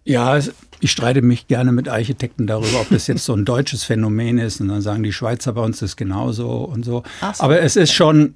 Ja, 0.06 0.38
ich 0.38 0.91
streite 0.91 1.24
mich 1.24 1.48
gerne 1.48 1.72
mit 1.72 1.89
Architekten 1.89 2.46
darüber, 2.46 2.82
ob 2.82 2.89
das 2.89 3.08
jetzt 3.08 3.26
so 3.26 3.34
ein 3.34 3.44
deutsches 3.44 3.84
Phänomen 3.84 4.38
ist. 4.38 4.62
Und 4.62 4.68
dann 4.68 4.82
sagen 4.82 5.02
die 5.02 5.12
Schweizer 5.12 5.54
bei 5.54 5.62
uns 5.62 5.80
das 5.80 5.96
genauso 5.96 6.63
und 6.63 6.86
so. 6.86 7.04
so. 7.34 7.44
Aber 7.44 7.60
es 7.62 7.76
ist 7.76 7.91
schon, 7.91 8.36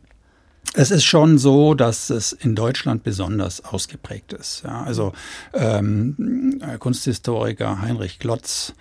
es 0.74 0.90
ist 0.90 1.06
schon 1.06 1.38
so, 1.38 1.76
dass 1.76 2.10
es 2.10 2.34
in 2.34 2.56
Deutschland 2.56 3.04
besonders 3.04 3.64
ausgeprägt 3.64 4.34
ist. 4.34 4.64
Ja, 4.64 4.84
also 4.84 5.14
ähm, 5.54 6.60
Kunsthistoriker 6.80 7.82
Heinrich 7.82 8.18
Klotz 8.18 8.74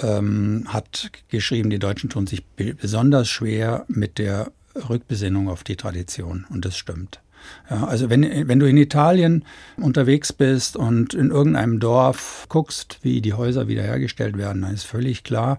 ähm, 0.00 0.64
hat 0.68 1.10
geschrieben, 1.28 1.70
die 1.70 1.80
Deutschen 1.80 2.08
tun 2.08 2.28
sich 2.28 2.44
besonders 2.56 3.28
schwer 3.28 3.84
mit 3.88 4.18
der 4.18 4.52
Rückbesinnung 4.88 5.48
auf 5.48 5.64
die 5.64 5.76
Tradition. 5.76 6.46
Und 6.50 6.64
das 6.64 6.76
stimmt. 6.76 7.20
Ja, 7.70 7.84
also 7.84 8.10
wenn, 8.10 8.48
wenn 8.48 8.58
du 8.58 8.66
in 8.66 8.76
Italien 8.76 9.44
unterwegs 9.76 10.32
bist 10.32 10.76
und 10.76 11.14
in 11.14 11.30
irgendeinem 11.30 11.80
Dorf 11.80 12.46
guckst, 12.48 12.98
wie 13.02 13.20
die 13.20 13.34
Häuser 13.34 13.68
wiederhergestellt 13.68 14.36
werden, 14.36 14.62
dann 14.62 14.74
ist 14.74 14.84
völlig 14.84 15.24
klar, 15.24 15.56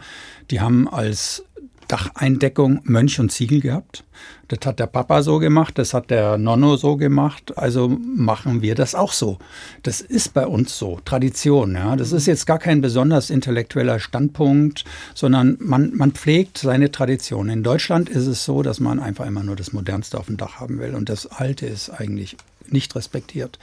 die 0.52 0.62
haben 0.62 0.88
als 0.88 1.46
Dacheindeckung 1.88 2.80
Mönch 2.84 3.20
und 3.20 3.32
Ziegel 3.32 3.62
gehabt. 3.62 4.04
Das 4.50 4.60
hat 4.66 4.80
der 4.80 4.88
Papa 4.88 5.24
so 5.24 5.40
gemacht, 5.40 5.78
das 5.78 5.94
hat 5.94 6.10
der 6.10 6.38
Nonno 6.38 6.76
so 6.76 6.98
gemacht, 6.98 7.58
also 7.58 7.88
machen 7.90 8.62
wir 8.62 8.76
das 8.76 8.94
auch 8.94 9.12
so. 9.12 9.40
Das 9.82 10.02
ist 10.02 10.34
bei 10.34 10.46
uns 10.46 10.78
so, 10.78 11.00
Tradition. 11.06 11.74
Ja. 11.76 11.96
Das 11.96 12.12
ist 12.12 12.28
jetzt 12.28 12.46
gar 12.46 12.60
kein 12.60 12.82
besonders 12.82 13.30
intellektueller 13.30 14.00
Standpunkt, 14.00 14.84
sondern 15.16 15.58
man, 15.60 15.96
man 15.96 16.12
pflegt 16.12 16.58
seine 16.58 16.92
Tradition. 16.92 17.50
In 17.50 17.64
Deutschland 17.64 18.10
ist 18.10 18.28
es 18.28 18.44
so, 18.44 18.62
dass 18.62 18.80
man 18.80 19.00
einfach 19.00 19.26
immer 19.26 19.44
nur 19.44 19.56
das 19.56 19.74
Modernste 19.74 20.20
auf 20.20 20.28
dem 20.28 20.38
Dach 20.38 20.60
haben 20.60 20.80
will 20.80 20.94
und 20.94 21.10
das 21.10 21.26
Alte 21.26 21.66
ist 21.66 21.90
eigentlich 21.90 22.38
nicht 22.68 22.96
respektiert. 22.96 23.60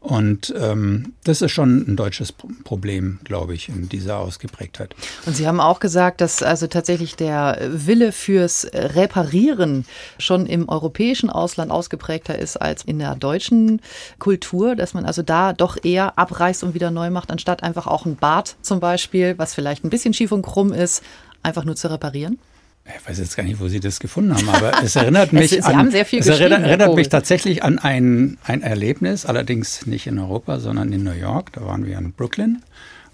Und 0.00 0.54
ähm, 0.56 1.14
das 1.24 1.42
ist 1.42 1.52
schon 1.52 1.84
ein 1.88 1.96
deutsches 1.96 2.32
Problem, 2.32 3.18
glaube 3.24 3.54
ich, 3.54 3.68
in 3.68 3.88
dieser 3.88 4.18
Ausgeprägtheit. 4.18 4.94
Und 5.26 5.34
Sie 5.34 5.46
haben 5.46 5.60
auch 5.60 5.80
gesagt, 5.80 6.20
dass 6.20 6.42
also 6.42 6.66
tatsächlich 6.66 7.16
der 7.16 7.58
Wille 7.70 8.12
fürs 8.12 8.68
Reparieren 8.72 9.86
schon 10.18 10.46
im 10.46 10.68
europäischen 10.68 11.30
Ausland 11.30 11.70
ausgeprägter 11.70 12.38
ist 12.38 12.56
als 12.56 12.84
in 12.84 12.98
der 12.98 13.14
deutschen 13.14 13.80
Kultur, 14.18 14.76
dass 14.76 14.94
man 14.94 15.04
also 15.06 15.22
da 15.22 15.52
doch 15.52 15.76
eher 15.82 16.18
abreißt 16.18 16.64
und 16.64 16.74
wieder 16.74 16.90
neu 16.90 17.10
macht, 17.10 17.30
anstatt 17.30 17.62
einfach 17.62 17.86
auch 17.86 18.06
ein 18.06 18.16
Bad 18.16 18.56
zum 18.62 18.80
Beispiel, 18.80 19.38
was 19.38 19.54
vielleicht 19.54 19.84
ein 19.84 19.90
bisschen 19.90 20.14
schief 20.14 20.32
und 20.32 20.42
krumm 20.42 20.72
ist, 20.72 21.02
einfach 21.42 21.64
nur 21.64 21.76
zu 21.76 21.90
reparieren? 21.90 22.38
Ich 22.86 23.08
weiß 23.08 23.18
jetzt 23.18 23.36
gar 23.36 23.44
nicht, 23.44 23.60
wo 23.60 23.68
Sie 23.68 23.80
das 23.80 23.98
gefunden 23.98 24.34
haben, 24.34 24.48
aber 24.48 24.82
es 24.82 24.94
erinnert 24.96 25.32
mich 25.32 25.52
es, 25.52 25.64
an, 25.64 25.88
es 25.88 26.26
erinnert, 26.26 26.62
erinnert 26.62 26.94
mich 26.94 27.08
tatsächlich 27.08 27.62
an 27.62 27.78
ein, 27.78 28.36
ein 28.44 28.62
Erlebnis, 28.62 29.24
allerdings 29.24 29.86
nicht 29.86 30.06
in 30.06 30.18
Europa, 30.18 30.60
sondern 30.60 30.92
in 30.92 31.02
New 31.02 31.12
York. 31.12 31.52
Da 31.52 31.64
waren 31.64 31.86
wir 31.86 31.96
in 31.96 32.12
Brooklyn 32.12 32.62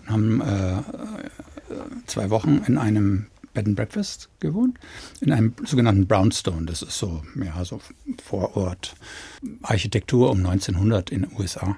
und 0.01 0.11
haben 0.11 0.41
äh, 0.41 1.75
zwei 2.07 2.31
Wochen 2.31 2.63
in 2.67 2.79
einem 2.79 3.27
Bed 3.55 3.67
and 3.67 3.77
Breakfast 3.77 4.29
gewohnt, 4.41 4.79
in 5.21 5.33
einem 5.33 5.55
sogenannten 5.65 6.07
Brownstone. 6.07 6.67
Das 6.67 6.83
ist 6.83 6.99
so, 6.99 7.23
ja, 7.43 7.65
so 7.65 7.81
Vorort 8.23 8.95
Architektur 9.63 10.31
um 10.31 10.39
1900 10.39 11.11
in 11.11 11.23
den 11.23 11.33
USA. 11.39 11.77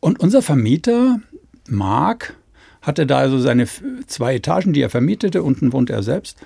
Und 0.00 0.20
unser 0.20 0.42
Vermieter, 0.42 1.20
Mark, 1.68 2.34
hatte 2.82 3.06
da 3.06 3.18
also 3.18 3.38
seine 3.38 3.66
zwei 4.06 4.36
Etagen, 4.36 4.72
die 4.72 4.80
er 4.80 4.90
vermietete. 4.90 5.42
Unten 5.42 5.72
wohnt 5.72 5.90
er 5.90 6.04
selbst. 6.04 6.38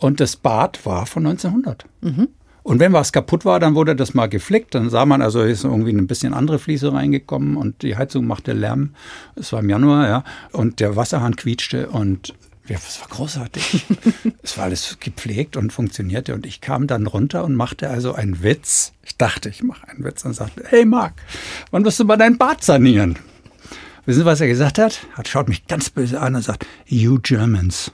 Und 0.00 0.18
das 0.18 0.36
Bad 0.36 0.84
war 0.86 1.04
von 1.04 1.26
1900. 1.26 1.84
Mhm. 2.00 2.28
Und 2.62 2.80
wenn 2.80 2.92
was 2.92 3.12
kaputt 3.12 3.44
war, 3.44 3.60
dann 3.60 3.74
wurde 3.74 3.94
das 3.94 4.14
mal 4.14 4.28
geflickt. 4.28 4.74
Dann 4.74 4.88
sah 4.88 5.04
man, 5.04 5.20
also 5.20 5.42
ist 5.42 5.64
irgendwie 5.64 5.92
ein 5.92 6.06
bisschen 6.06 6.32
andere 6.32 6.58
Fliese 6.58 6.92
reingekommen 6.92 7.56
und 7.56 7.82
die 7.82 7.96
Heizung 7.96 8.26
machte 8.26 8.52
Lärm. 8.52 8.94
Es 9.36 9.52
war 9.52 9.60
im 9.60 9.68
Januar, 9.68 10.08
ja. 10.08 10.24
Und 10.52 10.80
der 10.80 10.96
Wasserhahn 10.96 11.36
quietschte 11.36 11.90
und 11.90 12.34
ja, 12.66 12.76
das 12.76 13.00
war 13.00 13.08
großartig. 13.08 13.86
es 14.42 14.56
war 14.56 14.64
alles 14.64 14.96
gepflegt 15.00 15.56
und 15.56 15.72
funktionierte. 15.72 16.34
Und 16.34 16.46
ich 16.46 16.62
kam 16.62 16.86
dann 16.86 17.06
runter 17.06 17.44
und 17.44 17.54
machte 17.54 17.90
also 17.90 18.14
einen 18.14 18.42
Witz. 18.42 18.92
Ich 19.02 19.16
dachte, 19.18 19.50
ich 19.50 19.62
mache 19.62 19.86
einen 19.88 20.04
Witz 20.04 20.24
und 20.24 20.32
sagte, 20.32 20.64
hey 20.66 20.86
Marc, 20.86 21.14
wann 21.72 21.84
wirst 21.84 22.00
du 22.00 22.04
mal 22.04 22.16
dein 22.16 22.38
Bad 22.38 22.64
sanieren? 22.64 23.18
Wissen 24.06 24.20
Sie, 24.20 24.24
was 24.24 24.40
er 24.40 24.48
gesagt 24.48 24.78
hat? 24.78 25.00
Er 25.16 25.26
schaut 25.26 25.48
mich 25.48 25.66
ganz 25.66 25.90
böse 25.90 26.20
an 26.20 26.36
und 26.36 26.42
sagt, 26.42 26.66
you 26.86 27.18
Germans 27.20 27.92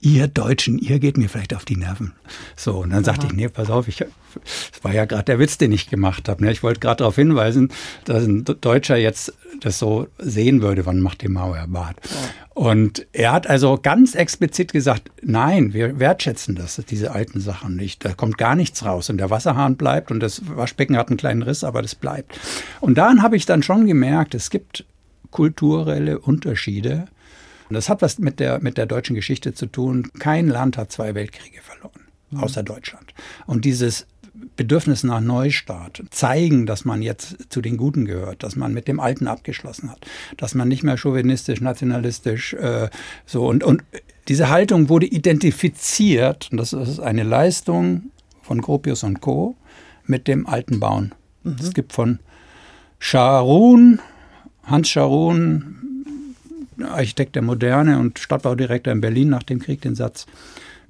ihr 0.00 0.28
Deutschen, 0.28 0.78
ihr 0.78 0.98
geht 0.98 1.16
mir 1.16 1.28
vielleicht 1.28 1.54
auf 1.54 1.64
die 1.64 1.76
Nerven. 1.76 2.12
So, 2.54 2.78
und 2.78 2.90
dann 2.90 2.98
Aha. 2.98 3.04
sagte 3.04 3.26
ich, 3.26 3.32
nee, 3.32 3.48
pass 3.48 3.70
auf, 3.70 3.88
ich, 3.88 3.98
das 3.98 4.82
war 4.82 4.92
ja 4.92 5.04
gerade 5.04 5.24
der 5.24 5.38
Witz, 5.38 5.58
den 5.58 5.72
ich 5.72 5.88
gemacht 5.88 6.28
habe. 6.28 6.44
Ne? 6.44 6.52
Ich 6.52 6.62
wollte 6.62 6.80
gerade 6.80 6.98
darauf 6.98 7.16
hinweisen, 7.16 7.70
dass 8.04 8.24
ein 8.24 8.44
Deutscher 8.44 8.96
jetzt 8.96 9.32
das 9.60 9.78
so 9.78 10.06
sehen 10.18 10.60
würde, 10.60 10.84
wann 10.86 11.00
macht 11.00 11.22
die 11.22 11.28
Mauer 11.28 11.64
Bad. 11.68 11.96
Ja. 12.04 12.16
Und 12.54 13.06
er 13.12 13.32
hat 13.32 13.46
also 13.46 13.78
ganz 13.80 14.14
explizit 14.14 14.72
gesagt, 14.72 15.10
nein, 15.22 15.72
wir 15.74 15.98
wertschätzen 15.98 16.54
das, 16.54 16.80
diese 16.88 17.12
alten 17.12 17.40
Sachen 17.40 17.76
nicht. 17.76 18.04
Da 18.04 18.14
kommt 18.14 18.38
gar 18.38 18.54
nichts 18.54 18.84
raus 18.84 19.10
und 19.10 19.18
der 19.18 19.30
Wasserhahn 19.30 19.76
bleibt 19.76 20.10
und 20.10 20.20
das 20.20 20.42
Waschbecken 20.56 20.96
hat 20.96 21.08
einen 21.08 21.18
kleinen 21.18 21.42
Riss, 21.42 21.64
aber 21.64 21.82
das 21.82 21.94
bleibt. 21.94 22.38
Und 22.80 22.96
daran 22.96 23.22
habe 23.22 23.36
ich 23.36 23.46
dann 23.46 23.62
schon 23.62 23.86
gemerkt, 23.86 24.34
es 24.34 24.50
gibt 24.50 24.84
kulturelle 25.30 26.18
Unterschiede. 26.18 27.08
Und 27.68 27.74
das 27.74 27.88
hat 27.88 28.02
was 28.02 28.18
mit 28.18 28.40
der, 28.40 28.60
mit 28.60 28.78
der 28.78 28.86
deutschen 28.86 29.14
Geschichte 29.14 29.54
zu 29.54 29.66
tun. 29.66 30.10
Kein 30.18 30.48
Land 30.48 30.76
hat 30.76 30.92
zwei 30.92 31.14
Weltkriege 31.14 31.60
verloren, 31.62 32.02
mhm. 32.30 32.40
außer 32.40 32.62
Deutschland. 32.62 33.14
Und 33.46 33.64
dieses 33.64 34.06
Bedürfnis 34.56 35.02
nach 35.02 35.20
Neustart, 35.20 36.02
zeigen, 36.10 36.66
dass 36.66 36.84
man 36.84 37.02
jetzt 37.02 37.50
zu 37.50 37.60
den 37.60 37.76
Guten 37.76 38.04
gehört, 38.04 38.42
dass 38.42 38.56
man 38.56 38.72
mit 38.72 38.88
dem 38.88 39.00
Alten 39.00 39.28
abgeschlossen 39.28 39.90
hat, 39.90 40.06
dass 40.36 40.54
man 40.54 40.68
nicht 40.68 40.82
mehr 40.82 40.96
chauvinistisch, 40.96 41.60
nationalistisch 41.60 42.54
äh, 42.54 42.88
so 43.24 43.46
und, 43.46 43.64
und 43.64 43.82
diese 44.28 44.48
Haltung 44.48 44.88
wurde 44.88 45.06
identifiziert, 45.06 46.48
und 46.50 46.58
das 46.58 46.72
ist 46.72 47.00
eine 47.00 47.22
Leistung 47.22 48.10
von 48.42 48.60
Gropius 48.60 49.04
und 49.04 49.20
Co. 49.20 49.56
mit 50.04 50.26
dem 50.28 50.46
alten 50.46 50.80
Bauen. 50.80 51.14
Mhm. 51.42 51.56
Es 51.60 51.72
gibt 51.72 51.92
von 51.92 52.18
Scharun, 52.98 54.00
Hans 54.64 54.88
Scharun, 54.88 55.76
Architekt 56.82 57.34
der 57.34 57.42
Moderne 57.42 57.98
und 57.98 58.18
Stadtbaudirektor 58.18 58.92
in 58.92 59.00
Berlin 59.00 59.28
nach 59.28 59.42
dem 59.42 59.60
Krieg, 59.60 59.80
den 59.80 59.94
Satz, 59.94 60.26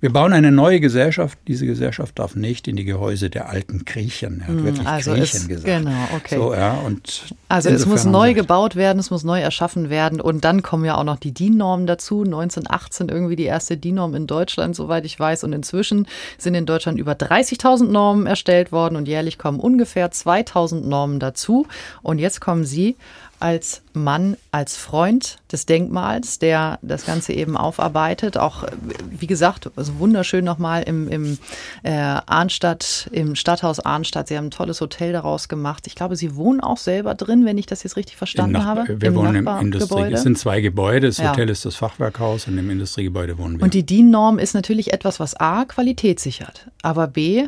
wir 0.01 0.13
bauen 0.13 0.35
eine 0.35 0.53
neue 0.53 0.79
Gesellschaft. 0.79 1.39
Diese 1.49 1.65
Gesellschaft 1.65 2.19
darf 2.19 2.37
nicht 2.37 2.69
in 2.69 2.77
die 2.77 2.85
Gehäuse 2.85 3.31
der 3.31 3.49
alten 3.49 3.87
Griechen. 3.87 4.41
Er 4.41 4.49
hat 4.49 4.55
hm, 4.55 4.65
wirklich 4.65 4.87
also 4.87 5.13
Griechen 5.13 5.41
es, 5.41 5.49
gesagt. 5.49 5.65
Genau, 5.65 6.09
okay. 6.15 6.37
So, 6.37 6.53
ja, 6.53 6.75
und 6.75 7.23
also 7.49 7.71
es 7.71 7.87
muss 7.87 8.05
neu 8.05 8.35
gebaut 8.35 8.77
werden, 8.77 8.99
es 8.99 9.11
muss 9.11 9.25
neu 9.25 9.41
erschaffen 9.41 9.89
werden. 9.89 10.21
Und 10.21 10.45
dann 10.45 10.63
kommen 10.63 10.85
ja 10.85 10.97
auch 10.97 11.05
noch 11.05 11.17
die 11.17 11.33
DIN-Normen 11.33 11.87
dazu. 11.87 12.25
1918 12.25 13.09
irgendwie 13.09 13.37
die 13.37 13.45
erste 13.45 13.79
DIN-Norm 13.79 14.15
in 14.15 14.27
Deutschland, 14.27 14.77
soweit 14.77 15.07
ich 15.07 15.19
weiß. 15.19 15.45
Und 15.45 15.55
inzwischen 15.55 16.07
sind 16.37 16.55
in 16.55 16.67
Deutschland 16.67 16.99
über 16.99 17.13
30.000 17.13 17.87
Normen 17.87 18.27
erstellt 18.27 18.73
worden 18.73 18.97
und 18.97 19.09
jährlich 19.09 19.39
kommen 19.39 19.59
ungefähr 19.59 20.13
2.000 20.13 20.87
Normen 20.87 21.21
dazu. 21.21 21.67
Und 22.03 22.19
jetzt 22.19 22.43
kommen 22.43 22.67
Sie 22.67 22.97
als 23.41 23.83
Mann, 23.93 24.37
als 24.51 24.77
Freund 24.77 25.39
des 25.51 25.67
Denkmals, 25.67 26.39
der 26.39 26.79
das 26.83 27.07
Ganze 27.07 27.33
eben 27.33 27.57
aufarbeitet. 27.57 28.37
Auch, 28.39 28.65
wie 29.11 29.27
gesagt, 29.27 29.71
also 29.77 29.99
wunderschön 29.99 30.45
nochmal 30.45 30.83
im, 30.83 31.09
im 31.09 31.39
äh, 31.83 31.93
Arnstadt, 31.93 33.09
im 33.13 33.35
Stadthaus 33.35 33.81
Arnstadt. 33.81 34.29
Sie 34.29 34.37
haben 34.37 34.47
ein 34.47 34.51
tolles 34.51 34.81
Hotel 34.81 35.13
daraus 35.13 35.49
gemacht. 35.49 35.87
Ich 35.87 35.95
glaube, 35.95 36.17
Sie 36.17 36.37
wohnen 36.37 36.61
auch 36.61 36.79
selber 36.79 37.15
drin, 37.15 37.45
wenn 37.45 37.59
ich 37.59 37.67
das 37.67 37.83
jetzt 37.83 37.97
richtig 37.97 38.17
verstanden 38.17 38.65
habe. 38.65 39.01
Wir 39.01 39.09
Im 39.09 39.15
wohnen 39.15 39.37
im 39.37 39.47
Industrie. 39.47 40.13
Es 40.13 40.23
sind 40.23 40.39
zwei 40.39 40.61
Gebäude. 40.61 41.07
Das 41.07 41.19
ja. 41.19 41.31
Hotel 41.31 41.51
ist 41.51 41.65
das 41.65 41.77
Fachwerkhaus 41.77 42.47
und 42.49 42.59
im 42.59 42.71
Industriegebäude 42.71 43.39
wohnen 43.39 43.59
wir. 43.59 43.65
Und 43.65 43.75
die 43.75 43.85
DIN-Norm 43.85 44.39
ist 44.39 44.55
natürlich 44.55 44.93
etwas, 44.93 45.21
was 45.21 45.35
A, 45.35 45.65
Qualität 45.65 46.21
sichert, 46.21 46.69
aber 46.83 47.07
B, 47.07 47.47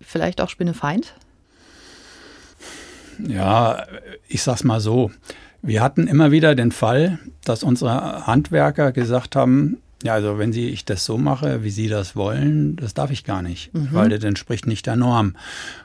vielleicht 0.00 0.40
auch 0.40 0.48
Spinnefeind? 0.48 1.14
Ja, 3.26 3.84
ich 4.28 4.42
sag's 4.42 4.64
mal 4.64 4.80
so. 4.80 5.10
Wir 5.62 5.82
hatten 5.82 6.06
immer 6.06 6.30
wieder 6.30 6.54
den 6.54 6.72
Fall, 6.72 7.18
dass 7.44 7.62
unsere 7.62 8.26
Handwerker 8.26 8.92
gesagt 8.92 9.34
haben, 9.34 9.78
ja, 10.04 10.14
also 10.14 10.38
wenn 10.38 10.52
Sie 10.52 10.68
ich 10.68 10.84
das 10.84 11.04
so 11.04 11.18
mache, 11.18 11.64
wie 11.64 11.70
Sie 11.70 11.88
das 11.88 12.14
wollen, 12.14 12.76
das 12.76 12.94
darf 12.94 13.10
ich 13.10 13.24
gar 13.24 13.42
nicht, 13.42 13.74
mhm. 13.74 13.88
weil 13.90 14.08
das 14.08 14.22
entspricht 14.22 14.66
nicht 14.66 14.86
der 14.86 14.94
Norm. 14.94 15.34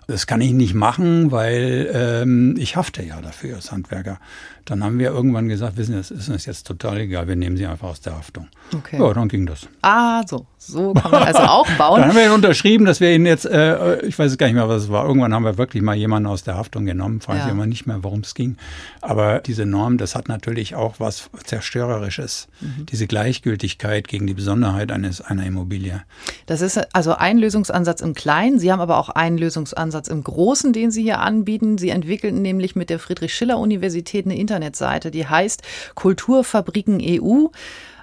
Das 0.07 0.27
kann 0.27 0.41
ich 0.41 0.53
nicht 0.53 0.73
machen, 0.73 1.31
weil 1.31 1.89
ähm, 1.93 2.55
ich 2.57 2.75
hafte 2.75 3.03
ja 3.03 3.21
dafür 3.21 3.55
als 3.55 3.71
Handwerker. 3.71 4.19
Dann 4.65 4.81
haben 4.81 4.97
wir 4.97 5.11
irgendwann 5.11 5.49
gesagt, 5.49 5.75
wissen 5.75 5.91
Sie, 5.91 5.97
das 5.97 6.11
ist 6.11 6.29
uns 6.29 6.45
jetzt 6.45 6.65
total 6.65 6.97
egal, 6.99 7.27
wir 7.27 7.35
nehmen 7.35 7.57
Sie 7.57 7.65
einfach 7.65 7.89
aus 7.89 7.99
der 7.99 8.15
Haftung. 8.15 8.47
Okay. 8.73 8.97
Ja, 8.97 9.13
dann 9.13 9.27
ging 9.27 9.45
das. 9.45 9.67
Ah, 9.81 10.23
so. 10.25 10.45
So 10.57 10.93
kann 10.93 11.11
man 11.11 11.23
also 11.23 11.41
auch 11.41 11.69
bauen. 11.77 11.99
dann 11.99 12.09
haben 12.09 12.17
wir 12.17 12.33
unterschrieben, 12.33 12.85
dass 12.85 13.01
wir 13.01 13.13
ihn 13.13 13.25
jetzt, 13.25 13.45
äh, 13.45 13.99
ich 14.05 14.17
weiß 14.17 14.37
gar 14.37 14.47
nicht 14.47 14.55
mehr, 14.55 14.69
was 14.69 14.83
es 14.83 14.89
war. 14.89 15.05
Irgendwann 15.05 15.33
haben 15.33 15.43
wir 15.43 15.57
wirklich 15.57 15.83
mal 15.83 15.95
jemanden 15.95 16.27
aus 16.27 16.43
der 16.43 16.55
Haftung 16.55 16.85
genommen. 16.85 17.19
Fragen 17.19 17.39
ja. 17.39 17.45
Sie 17.45 17.51
immer 17.51 17.65
nicht 17.65 17.85
mehr, 17.85 18.01
worum 18.03 18.21
es 18.21 18.33
ging. 18.33 18.55
Aber 19.01 19.39
diese 19.39 19.65
Norm, 19.65 19.97
das 19.97 20.15
hat 20.15 20.29
natürlich 20.29 20.75
auch 20.75 20.95
was 20.99 21.29
Zerstörerisches. 21.43 22.47
Mhm. 22.61 22.85
Diese 22.85 23.07
Gleichgültigkeit 23.07 24.07
gegen 24.07 24.25
die 24.25 24.33
Besonderheit 24.33 24.93
eines, 24.93 25.19
einer 25.19 25.45
Immobilie. 25.45 26.03
Das 26.45 26.61
ist 26.61 26.95
also 26.95 27.15
ein 27.15 27.37
Lösungsansatz 27.37 27.99
im 27.99 28.13
Kleinen. 28.13 28.57
Sie 28.59 28.71
haben 28.71 28.79
aber 28.79 28.97
auch 28.97 29.09
einen 29.09 29.37
Lösungsansatz 29.37 29.92
im 30.07 30.23
Großen, 30.23 30.73
den 30.73 30.91
Sie 30.91 31.03
hier 31.03 31.19
anbieten. 31.19 31.77
Sie 31.77 31.89
entwickelten 31.89 32.41
nämlich 32.41 32.75
mit 32.75 32.89
der 32.89 32.99
Friedrich-Schiller-Universität 32.99 34.25
eine 34.25 34.37
Internetseite, 34.37 35.11
die 35.11 35.27
heißt 35.27 35.61
Kulturfabriken 35.95 36.99
EU. 37.01 37.47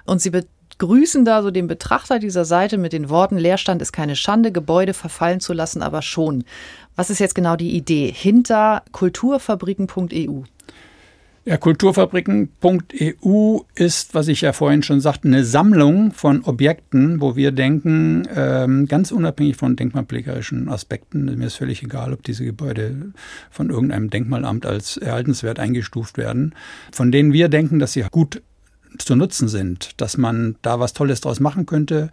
Und 0.05 0.21
sie 0.21 0.31
begrüßen 0.31 1.25
da 1.25 1.43
so 1.43 1.51
den 1.51 1.67
Betrachter 1.67 2.19
dieser 2.19 2.45
Seite 2.45 2.77
mit 2.77 2.93
den 2.93 3.09
Worten, 3.09 3.37
Leerstand 3.37 3.81
ist 3.81 3.91
keine 3.91 4.15
Schande, 4.15 4.51
Gebäude 4.51 4.93
verfallen 4.93 5.39
zu 5.39 5.53
lassen, 5.53 5.83
aber 5.83 6.01
schon. 6.01 6.43
Was 6.95 7.09
ist 7.09 7.19
jetzt 7.19 7.35
genau 7.35 7.55
die 7.55 7.75
Idee 7.75 8.11
hinter 8.11 8.83
kulturfabriken.eu? 8.91 10.43
Ja, 11.43 11.57
Kulturfabriken.eu 11.57 13.61
ist, 13.73 14.13
was 14.13 14.27
ich 14.27 14.41
ja 14.41 14.53
vorhin 14.53 14.83
schon 14.83 15.01
sagte, 15.01 15.27
eine 15.27 15.43
Sammlung 15.43 16.11
von 16.11 16.43
Objekten, 16.43 17.19
wo 17.19 17.35
wir 17.35 17.51
denken, 17.51 18.27
ähm, 18.35 18.87
ganz 18.87 19.11
unabhängig 19.11 19.55
von 19.55 19.75
denkmalpflegerischen 19.75 20.69
Aspekten, 20.69 21.25
mir 21.25 21.47
ist 21.47 21.55
völlig 21.55 21.81
egal, 21.81 22.13
ob 22.13 22.21
diese 22.21 22.45
Gebäude 22.45 23.13
von 23.49 23.71
irgendeinem 23.71 24.11
Denkmalamt 24.11 24.67
als 24.67 24.97
erhaltenswert 24.97 25.57
eingestuft 25.57 26.19
werden, 26.19 26.53
von 26.91 27.11
denen 27.11 27.33
wir 27.33 27.49
denken, 27.49 27.79
dass 27.79 27.93
sie 27.93 28.05
gut 28.11 28.43
zu 28.97 29.15
nutzen 29.15 29.47
sind, 29.47 29.99
dass 30.01 30.17
man 30.17 30.55
da 30.61 30.79
was 30.79 30.93
Tolles 30.93 31.21
draus 31.21 31.39
machen 31.39 31.65
könnte 31.65 32.11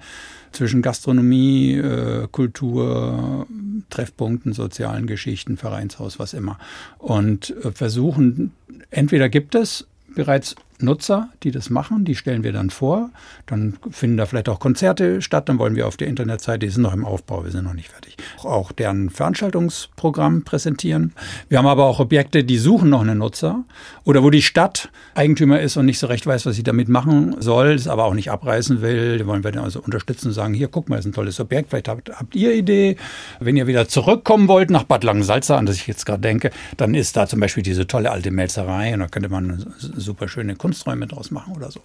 zwischen 0.53 0.83
Gastronomie, 0.83 1.75
äh, 1.75 2.29
Kultur, 2.31 3.47
Treffpunkten, 3.91 4.53
sozialen 4.53 5.07
Geschichten, 5.07 5.57
Vereinshaus, 5.57 6.19
was 6.19 6.35
immer. 6.35 6.59
Und 6.99 7.55
äh, 7.65 7.73
versuchen 7.73 8.53
entweder 8.91 9.29
gibt 9.29 9.55
es 9.55 9.87
bereits 10.15 10.55
Nutzer, 10.81 11.29
die 11.43 11.51
das 11.51 11.71
machen, 11.71 12.05
die 12.05 12.15
stellen 12.15 12.45
wir 12.45 12.53
dann 12.53 12.71
vor. 12.71 13.11
Dann 13.47 13.79
finden 13.91 14.17
da 14.17 14.27
vielleicht 14.27 14.49
auch 14.49 14.61
Konzerte 14.61 15.23
statt. 15.23 15.49
Dann 15.49 15.59
wollen 15.59 15.77
wir 15.77 15.87
auf 15.87 15.97
der 15.97 16.09
Internetseite, 16.09 16.61
die 16.61 16.71
sind 16.71 16.83
noch 16.83 16.95
im 16.95 17.05
Aufbau, 17.05 17.45
wir 17.45 17.51
sind 17.51 17.65
noch 17.65 17.75
nicht 17.75 17.89
fertig, 17.89 18.17
auch 18.43 18.73
deren 18.73 19.11
Veranstaltungsprogramm 19.11 20.45
präsentieren. 20.45 21.13
Wir 21.49 21.59
haben 21.59 21.67
aber 21.67 21.85
auch 21.85 22.01
Objekte, 22.01 22.45
die 22.45 22.59
suchen 22.59 22.91
noch 22.91 23.01
einen 23.01 23.19
Nutzer 23.19 23.65
oder 24.05 24.23
wo 24.23 24.31
die 24.31 24.43
Stadt 24.43 24.91
Eigentümer 25.15 25.61
ist 25.61 25.77
und 25.77 25.87
nicht 25.87 25.99
so 25.99 26.07
recht 26.07 26.27
weiß, 26.27 26.47
was 26.47 26.57
sie 26.57 26.63
damit 26.63 26.89
machen 26.89 27.37
soll, 27.41 27.73
es 27.73 27.89
aber 27.89 28.05
auch 28.05 28.15
nicht 28.15 28.31
abreißen 28.31 28.81
will. 28.81 29.19
Die 29.19 29.27
wollen 29.27 29.43
wir 29.43 29.53
dann 29.53 29.65
also 29.65 29.81
unterstützen 29.81 30.29
und 30.29 30.35
sagen, 30.35 30.55
hier, 30.55 30.69
guck 30.69 30.89
mal, 30.89 30.99
ist 30.99 31.07
ein 31.07 31.13
tolles 31.13 31.41
Objekt, 31.41 31.71
vielleicht 31.71 31.89
habt, 31.89 32.11
habt 32.11 32.35
ihr 32.37 32.55
Idee. 32.55 32.97
Wenn 33.41 33.57
ihr 33.57 33.67
wieder 33.67 33.89
zurückkommen 33.89 34.49
wollt 34.49 34.71
nach 34.71 34.85
Bad 34.85 35.05
Langensalza, 35.05 35.57
an 35.57 35.67
das 35.67 35.77
ich 35.77 35.87
jetzt 35.87 36.07
gerade 36.07 36.21
denke, 36.21 36.51
dann 36.77 36.95
ist 36.95 37.17
da 37.17 37.27
zum 37.27 37.41
Beispiel 37.41 37.63
diese 37.63 37.87
tolle 37.87 38.11
alte 38.11 38.31
Melzerei 38.31 38.95
und 38.95 39.01
da 39.01 39.09
könnte 39.09 39.29
man 39.29 39.51
eine 39.51 39.67
super 39.79 40.29
schöne 40.29 40.55
Kunst 40.55 40.68
Kunsträume 40.69 41.07
draus 41.07 41.31
machen 41.31 41.57
oder 41.57 41.71
so. 41.71 41.81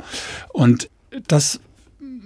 Und 0.49 0.89
das 1.27 1.61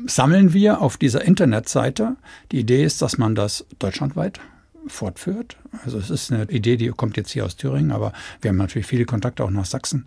sammeln 0.07 0.53
wir 0.53 0.81
auf 0.81 0.97
dieser 0.97 1.23
Internetseite. 1.23 2.15
Die 2.51 2.59
Idee 2.59 2.83
ist, 2.83 3.01
dass 3.03 3.19
man 3.19 3.35
das 3.35 3.65
deutschlandweit 3.77 4.39
fortführt. 4.87 5.57
Also 5.83 5.97
es 5.97 6.09
ist 6.09 6.31
eine 6.31 6.43
Idee, 6.45 6.77
die 6.77 6.87
kommt 6.89 7.17
jetzt 7.17 7.31
hier 7.31 7.45
aus 7.45 7.55
Thüringen, 7.55 7.91
aber 7.91 8.13
wir 8.41 8.49
haben 8.49 8.57
natürlich 8.57 8.87
viele 8.87 9.05
Kontakte 9.05 9.43
auch 9.43 9.49
nach 9.49 9.65
Sachsen, 9.65 10.05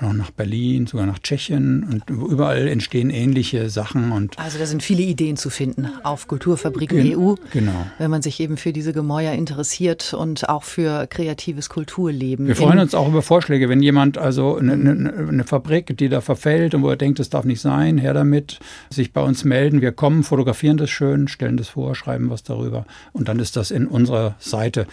auch 0.00 0.12
nach 0.12 0.30
Berlin, 0.30 0.86
sogar 0.86 1.06
nach 1.06 1.18
Tschechien 1.18 1.84
und 1.84 2.10
überall 2.10 2.68
entstehen 2.68 3.10
ähnliche 3.10 3.70
Sachen. 3.70 4.12
Und 4.12 4.38
also 4.38 4.58
da 4.58 4.66
sind 4.66 4.82
viele 4.82 5.02
Ideen 5.02 5.36
zu 5.36 5.50
finden 5.50 5.88
auf 6.02 6.28
Kulturfabriken 6.28 7.02
Gen 7.02 7.18
EU, 7.18 7.34
genau. 7.52 7.86
wenn 7.98 8.10
man 8.10 8.22
sich 8.22 8.40
eben 8.40 8.56
für 8.56 8.72
diese 8.72 8.92
Gemäuer 8.92 9.32
interessiert 9.32 10.14
und 10.14 10.48
auch 10.48 10.62
für 10.62 11.06
kreatives 11.06 11.68
Kulturleben. 11.68 12.46
Wir 12.46 12.56
freuen 12.56 12.78
uns 12.78 12.94
auch 12.94 13.08
über 13.08 13.22
Vorschläge, 13.22 13.68
wenn 13.68 13.82
jemand 13.82 14.18
also 14.18 14.56
eine, 14.56 14.72
eine, 14.72 15.12
eine 15.28 15.44
Fabrik, 15.44 15.96
die 15.96 16.08
da 16.08 16.20
verfällt 16.20 16.74
und 16.74 16.82
wo 16.82 16.90
er 16.90 16.96
denkt, 16.96 17.18
das 17.18 17.30
darf 17.30 17.44
nicht 17.44 17.60
sein, 17.60 17.98
her 17.98 18.14
damit, 18.14 18.60
sich 18.90 19.12
bei 19.12 19.22
uns 19.22 19.44
melden. 19.44 19.80
Wir 19.80 19.92
kommen, 19.92 20.22
fotografieren 20.22 20.76
das 20.76 20.90
schön, 20.90 21.28
stellen 21.28 21.56
das 21.56 21.68
vor, 21.68 21.94
schreiben 21.94 22.30
was 22.30 22.42
darüber 22.42 22.84
und 23.12 23.28
dann 23.28 23.38
ist 23.38 23.56
das 23.56 23.70
in 23.70 23.86
unserer 23.86 24.34
Seite 24.38 24.86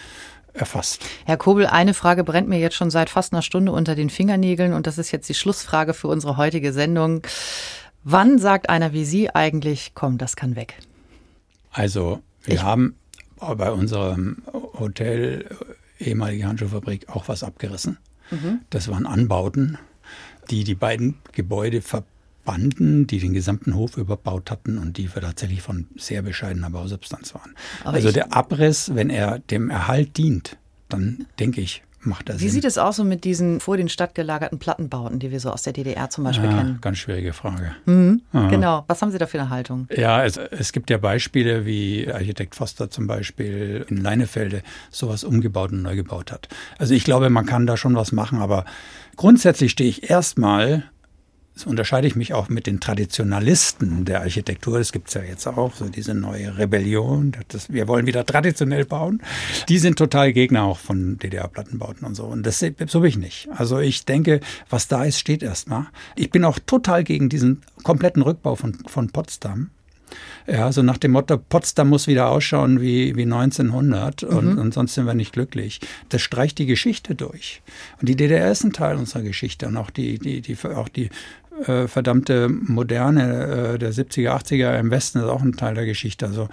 erfasst. 0.56 1.06
Herr 1.26 1.38
Kobel, 1.38 1.68
eine 1.68 1.94
Frage 1.94 2.24
brennt 2.24 2.48
mir 2.48 2.60
jetzt 2.60 2.76
schon 2.76 2.90
seit 2.90 3.10
fast 3.10 3.34
einer 3.34 3.42
Stunde 3.42 3.72
unter 3.72 3.96
den 3.96 4.10
Fingernägeln 4.10 4.74
und 4.74 4.88
das 4.88 4.98
ist 4.98 5.12
jetzt 5.12 5.30
die 5.30 5.34
Schlussfrage 5.34 5.94
für 5.94 6.08
unsere 6.08 6.38
heutige 6.38 6.74
Sendung. 6.74 7.22
Wann 8.04 8.40
sagt 8.40 8.70
einer 8.70 8.94
wie 8.94 9.06
Sie 9.06 9.30
eigentlich, 9.34 9.92
komm, 9.96 10.18
das 10.18 10.36
kann 10.36 10.56
weg? 10.56 10.80
Also, 11.72 12.22
wir 12.44 12.56
ich 12.56 12.64
haben 12.64 12.96
bei 13.40 13.72
unserem 13.72 14.44
Hotel, 14.80 15.46
ehemalige 16.00 16.46
Handschuhfabrik, 16.48 17.10
auch 17.10 17.28
was 17.28 17.44
abgerissen. 17.44 17.98
Mhm. 18.32 18.62
Das 18.70 18.88
waren 18.88 19.06
Anbauten, 19.06 19.78
die 20.50 20.64
die 20.64 20.76
beiden 20.76 21.16
Gebäude 21.32 21.82
verbinden 21.82 22.15
Banden, 22.46 23.08
die 23.08 23.20
den 23.20 23.34
gesamten 23.34 23.76
Hof 23.76 23.98
überbaut 23.98 24.52
hatten 24.52 24.78
und 24.78 24.98
die 24.98 25.08
tatsächlich 25.08 25.62
von 25.62 25.88
sehr 25.98 26.22
bescheidener 26.22 26.70
Bausubstanz 26.70 27.34
waren. 27.34 27.56
Aber 27.84 27.96
also 27.96 28.12
der 28.12 28.34
Abriss, 28.34 28.96
wenn 28.96 29.10
er 29.10 29.40
dem 29.40 29.70
Erhalt 29.70 30.18
dient, 30.18 30.58
dann 30.88 31.26
denke 31.40 31.62
ich, 31.62 31.84
macht 32.06 32.30
das 32.30 32.38
Wie 32.38 32.44
Sinn. 32.44 32.52
sieht 32.52 32.66
es 32.66 32.78
aus 32.78 32.98
so 32.98 33.04
mit 33.04 33.24
diesen 33.24 33.60
vor 33.60 33.78
den 33.78 33.90
Stadt 33.90 34.16
gelagerten 34.16 34.60
Plattenbauten, 34.60 35.20
die 35.20 35.32
wir 35.32 35.40
so 35.40 35.50
aus 35.52 35.64
der 35.64 35.74
DDR 35.74 36.10
zum 36.10 36.24
Beispiel 36.24 36.50
ja, 36.50 36.58
kennen? 36.58 36.78
Ganz 36.82 37.00
schwierige 37.00 37.34
Frage. 37.34 37.76
Mhm, 37.86 38.22
genau. 38.32 38.84
Was 38.88 39.02
haben 39.02 39.12
Sie 39.12 39.18
da 39.18 39.28
für 39.28 39.40
eine 39.40 39.50
Haltung? 39.50 39.88
Ja, 39.96 40.24
es, 40.24 40.38
es 40.38 40.72
gibt 40.72 40.90
ja 40.90 40.98
Beispiele, 40.98 41.66
wie 41.66 42.12
Architekt 42.12 42.56
Foster 42.56 42.90
zum 42.90 43.08
Beispiel 43.08 43.86
in 43.90 43.98
Leinefelde 43.98 44.62
sowas 44.92 45.24
umgebaut 45.24 45.72
und 45.72 45.82
neu 45.82 45.96
gebaut 45.96 46.32
hat. 46.32 46.48
Also 46.78 46.94
ich 46.94 47.04
glaube, 47.04 47.30
man 47.30 47.46
kann 47.46 47.66
da 47.66 47.78
schon 47.78 47.96
was 47.96 48.12
machen, 48.12 48.40
aber 48.40 48.66
grundsätzlich 49.16 49.72
stehe 49.72 49.90
ich 49.90 50.10
erstmal 50.10 50.84
das 51.56 51.66
unterscheide 51.66 52.06
ich 52.06 52.18
mich 52.18 52.34
auch 52.34 52.50
mit 52.50 52.68
den 52.68 52.82
Traditionalisten 52.82 54.04
der 54.04 54.20
Architektur. 54.20 54.78
Das 54.78 54.92
gibt 54.92 55.08
es 55.08 55.14
ja 55.14 55.24
jetzt 55.24 55.48
auch, 55.48 55.74
so 55.74 55.88
diese 55.88 56.14
neue 56.14 56.58
Rebellion. 56.58 57.32
Das, 57.48 57.72
wir 57.72 57.88
wollen 57.88 58.06
wieder 58.06 58.26
traditionell 58.26 58.84
bauen. 58.84 59.22
Die 59.70 59.80
sind 59.80 59.98
total 59.98 60.34
Gegner 60.34 60.64
auch 60.64 60.80
von 60.80 61.18
DDR-Plattenbauten 61.18 62.06
und 62.06 62.16
so. 62.16 62.26
Und 62.26 62.46
das 62.46 62.60
so 62.60 63.00
bin 63.00 63.10
ich 63.10 63.18
nicht. 63.18 63.48
Also 63.56 63.80
ich 63.80 64.04
denke, 64.04 64.42
was 64.70 64.90
da 64.90 65.06
ist, 65.06 65.18
steht 65.18 65.44
erstmal. 65.44 65.88
Ich 66.18 66.30
bin 66.30 66.44
auch 66.44 66.60
total 66.60 67.06
gegen 67.06 67.30
diesen 67.30 67.62
kompletten 67.84 68.22
Rückbau 68.22 68.56
von, 68.56 68.74
von 68.88 69.10
Potsdam. 69.10 69.70
Ja, 70.48 70.72
so 70.72 70.84
nach 70.84 70.98
dem 70.98 71.12
Motto, 71.12 71.38
Potsdam 71.38 71.90
muss 71.90 72.06
wieder 72.06 72.30
ausschauen 72.30 72.80
wie, 72.80 73.16
wie 73.16 73.24
1900 73.24 74.24
und, 74.24 74.54
mhm. 74.54 74.58
und 74.60 74.74
sonst 74.74 74.94
sind 74.94 75.06
wir 75.06 75.16
nicht 75.16 75.34
glücklich. 75.34 75.80
Das 76.10 76.22
streicht 76.22 76.60
die 76.60 76.68
Geschichte 76.68 77.16
durch. 77.16 77.62
Und 78.00 78.10
die 78.10 78.16
DDR 78.16 78.52
ist 78.52 78.64
ein 78.64 78.72
Teil 78.72 78.98
unserer 78.98 79.24
Geschichte 79.24 79.68
und 79.68 79.78
auch 79.78 79.90
die, 79.90 80.20
die, 80.20 80.42
die, 80.42 80.56
auch 80.68 80.90
die 80.90 81.10
äh, 81.66 81.88
verdammte 81.88 82.50
Moderne 82.50 83.74
äh, 83.76 83.80
der 83.80 83.94
70er, 83.94 84.32
80er 84.32 84.80
im 84.80 84.92
Westen 84.92 85.20
ist 85.20 85.26
auch 85.26 85.42
ein 85.42 85.54
Teil 85.54 85.76
der 85.76 85.86
Geschichte. 85.86 86.26
Also 86.26 86.50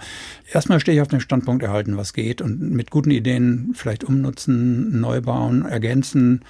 erstmal 0.51 0.79
stehe 0.79 0.95
ich 0.95 1.01
auf 1.01 1.07
dem 1.07 1.19
Standpunkt 1.19 1.63
erhalten, 1.63 1.97
was 1.97 2.13
geht 2.13 2.41
und 2.41 2.71
mit 2.71 2.91
guten 2.91 3.11
Ideen 3.11 3.73
vielleicht 3.75 4.03
umnutzen, 4.03 4.99
neu 4.99 5.21
bauen, 5.21 5.65
ergänzen. 5.65 6.41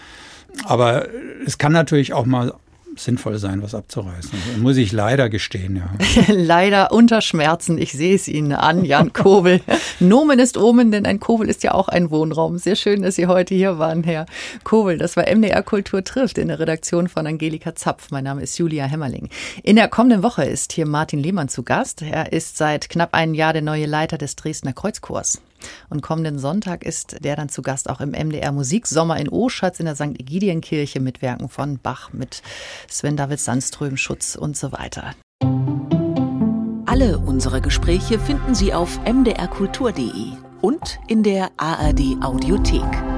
Aber 0.65 1.07
es 1.45 1.57
kann 1.57 1.71
natürlich 1.71 2.13
auch 2.13 2.25
mal 2.25 2.53
sinnvoll 2.97 3.37
sein, 3.37 3.61
was 3.61 3.75
abzureißen. 3.75 4.31
Also, 4.47 4.61
muss 4.61 4.77
ich 4.77 4.91
leider 4.91 5.29
gestehen, 5.29 5.75
ja. 5.75 5.89
leider 6.33 6.91
unter 6.91 7.21
Schmerzen. 7.21 7.77
Ich 7.77 7.91
sehe 7.91 8.15
es 8.15 8.27
Ihnen 8.27 8.53
an, 8.53 8.85
Jan 8.85 9.13
Kobel. 9.13 9.61
Nomen 9.99 10.39
ist 10.39 10.57
Omen, 10.57 10.91
denn 10.91 11.05
ein 11.05 11.19
Kobel 11.19 11.49
ist 11.49 11.63
ja 11.63 11.73
auch 11.73 11.87
ein 11.87 12.11
Wohnraum. 12.11 12.57
Sehr 12.57 12.75
schön, 12.75 13.01
dass 13.01 13.15
Sie 13.15 13.27
heute 13.27 13.55
hier 13.55 13.79
waren, 13.79 14.03
Herr 14.03 14.25
Kobel. 14.63 14.97
Das 14.97 15.15
war 15.15 15.25
MDR 15.33 15.63
Kultur 15.63 16.03
trifft 16.03 16.37
in 16.37 16.47
der 16.47 16.59
Redaktion 16.59 17.07
von 17.07 17.25
Angelika 17.27 17.75
Zapf. 17.75 18.11
Mein 18.11 18.23
Name 18.23 18.41
ist 18.41 18.57
Julia 18.57 18.85
Hemmerling. 18.85 19.29
In 19.63 19.75
der 19.75 19.87
kommenden 19.87 20.23
Woche 20.23 20.43
ist 20.45 20.73
hier 20.73 20.85
Martin 20.85 21.19
Lehmann 21.19 21.49
zu 21.49 21.63
Gast. 21.63 22.01
Er 22.01 22.33
ist 22.33 22.57
seit 22.57 22.89
knapp 22.89 23.13
einem 23.13 23.33
Jahr 23.33 23.53
der 23.53 23.61
neue 23.61 23.85
Leiter 23.85 24.17
des 24.17 24.35
Dresdner 24.35 24.73
Kreuzchors. 24.73 25.41
Und 25.89 26.01
kommenden 26.01 26.39
Sonntag 26.39 26.83
ist 26.83 27.23
der 27.23 27.35
dann 27.35 27.49
zu 27.49 27.61
Gast 27.61 27.89
auch 27.89 28.01
im 28.01 28.11
MDR 28.11 28.51
Musiksommer 28.51 29.17
in 29.17 29.29
Oschatz 29.29 29.79
in 29.79 29.85
der 29.85 29.95
St. 29.95 30.19
Egidienkirche 30.19 30.99
mit 30.99 31.21
Werken 31.21 31.49
von 31.49 31.79
Bach, 31.79 32.13
mit 32.13 32.41
Sven 32.89 33.17
David 33.17 33.39
Sandström, 33.39 33.97
Schutz 33.97 34.35
und 34.35 34.57
so 34.57 34.71
weiter. 34.71 35.13
Alle 36.85 37.17
unsere 37.17 37.59
Gespräche 37.61 38.19
finden 38.19 38.55
Sie 38.55 38.73
auf 38.73 38.99
mdrkultur.de 39.05 40.33
und 40.61 40.99
in 41.07 41.23
der 41.23 41.51
ARD 41.57 42.17
Audiothek. 42.21 43.12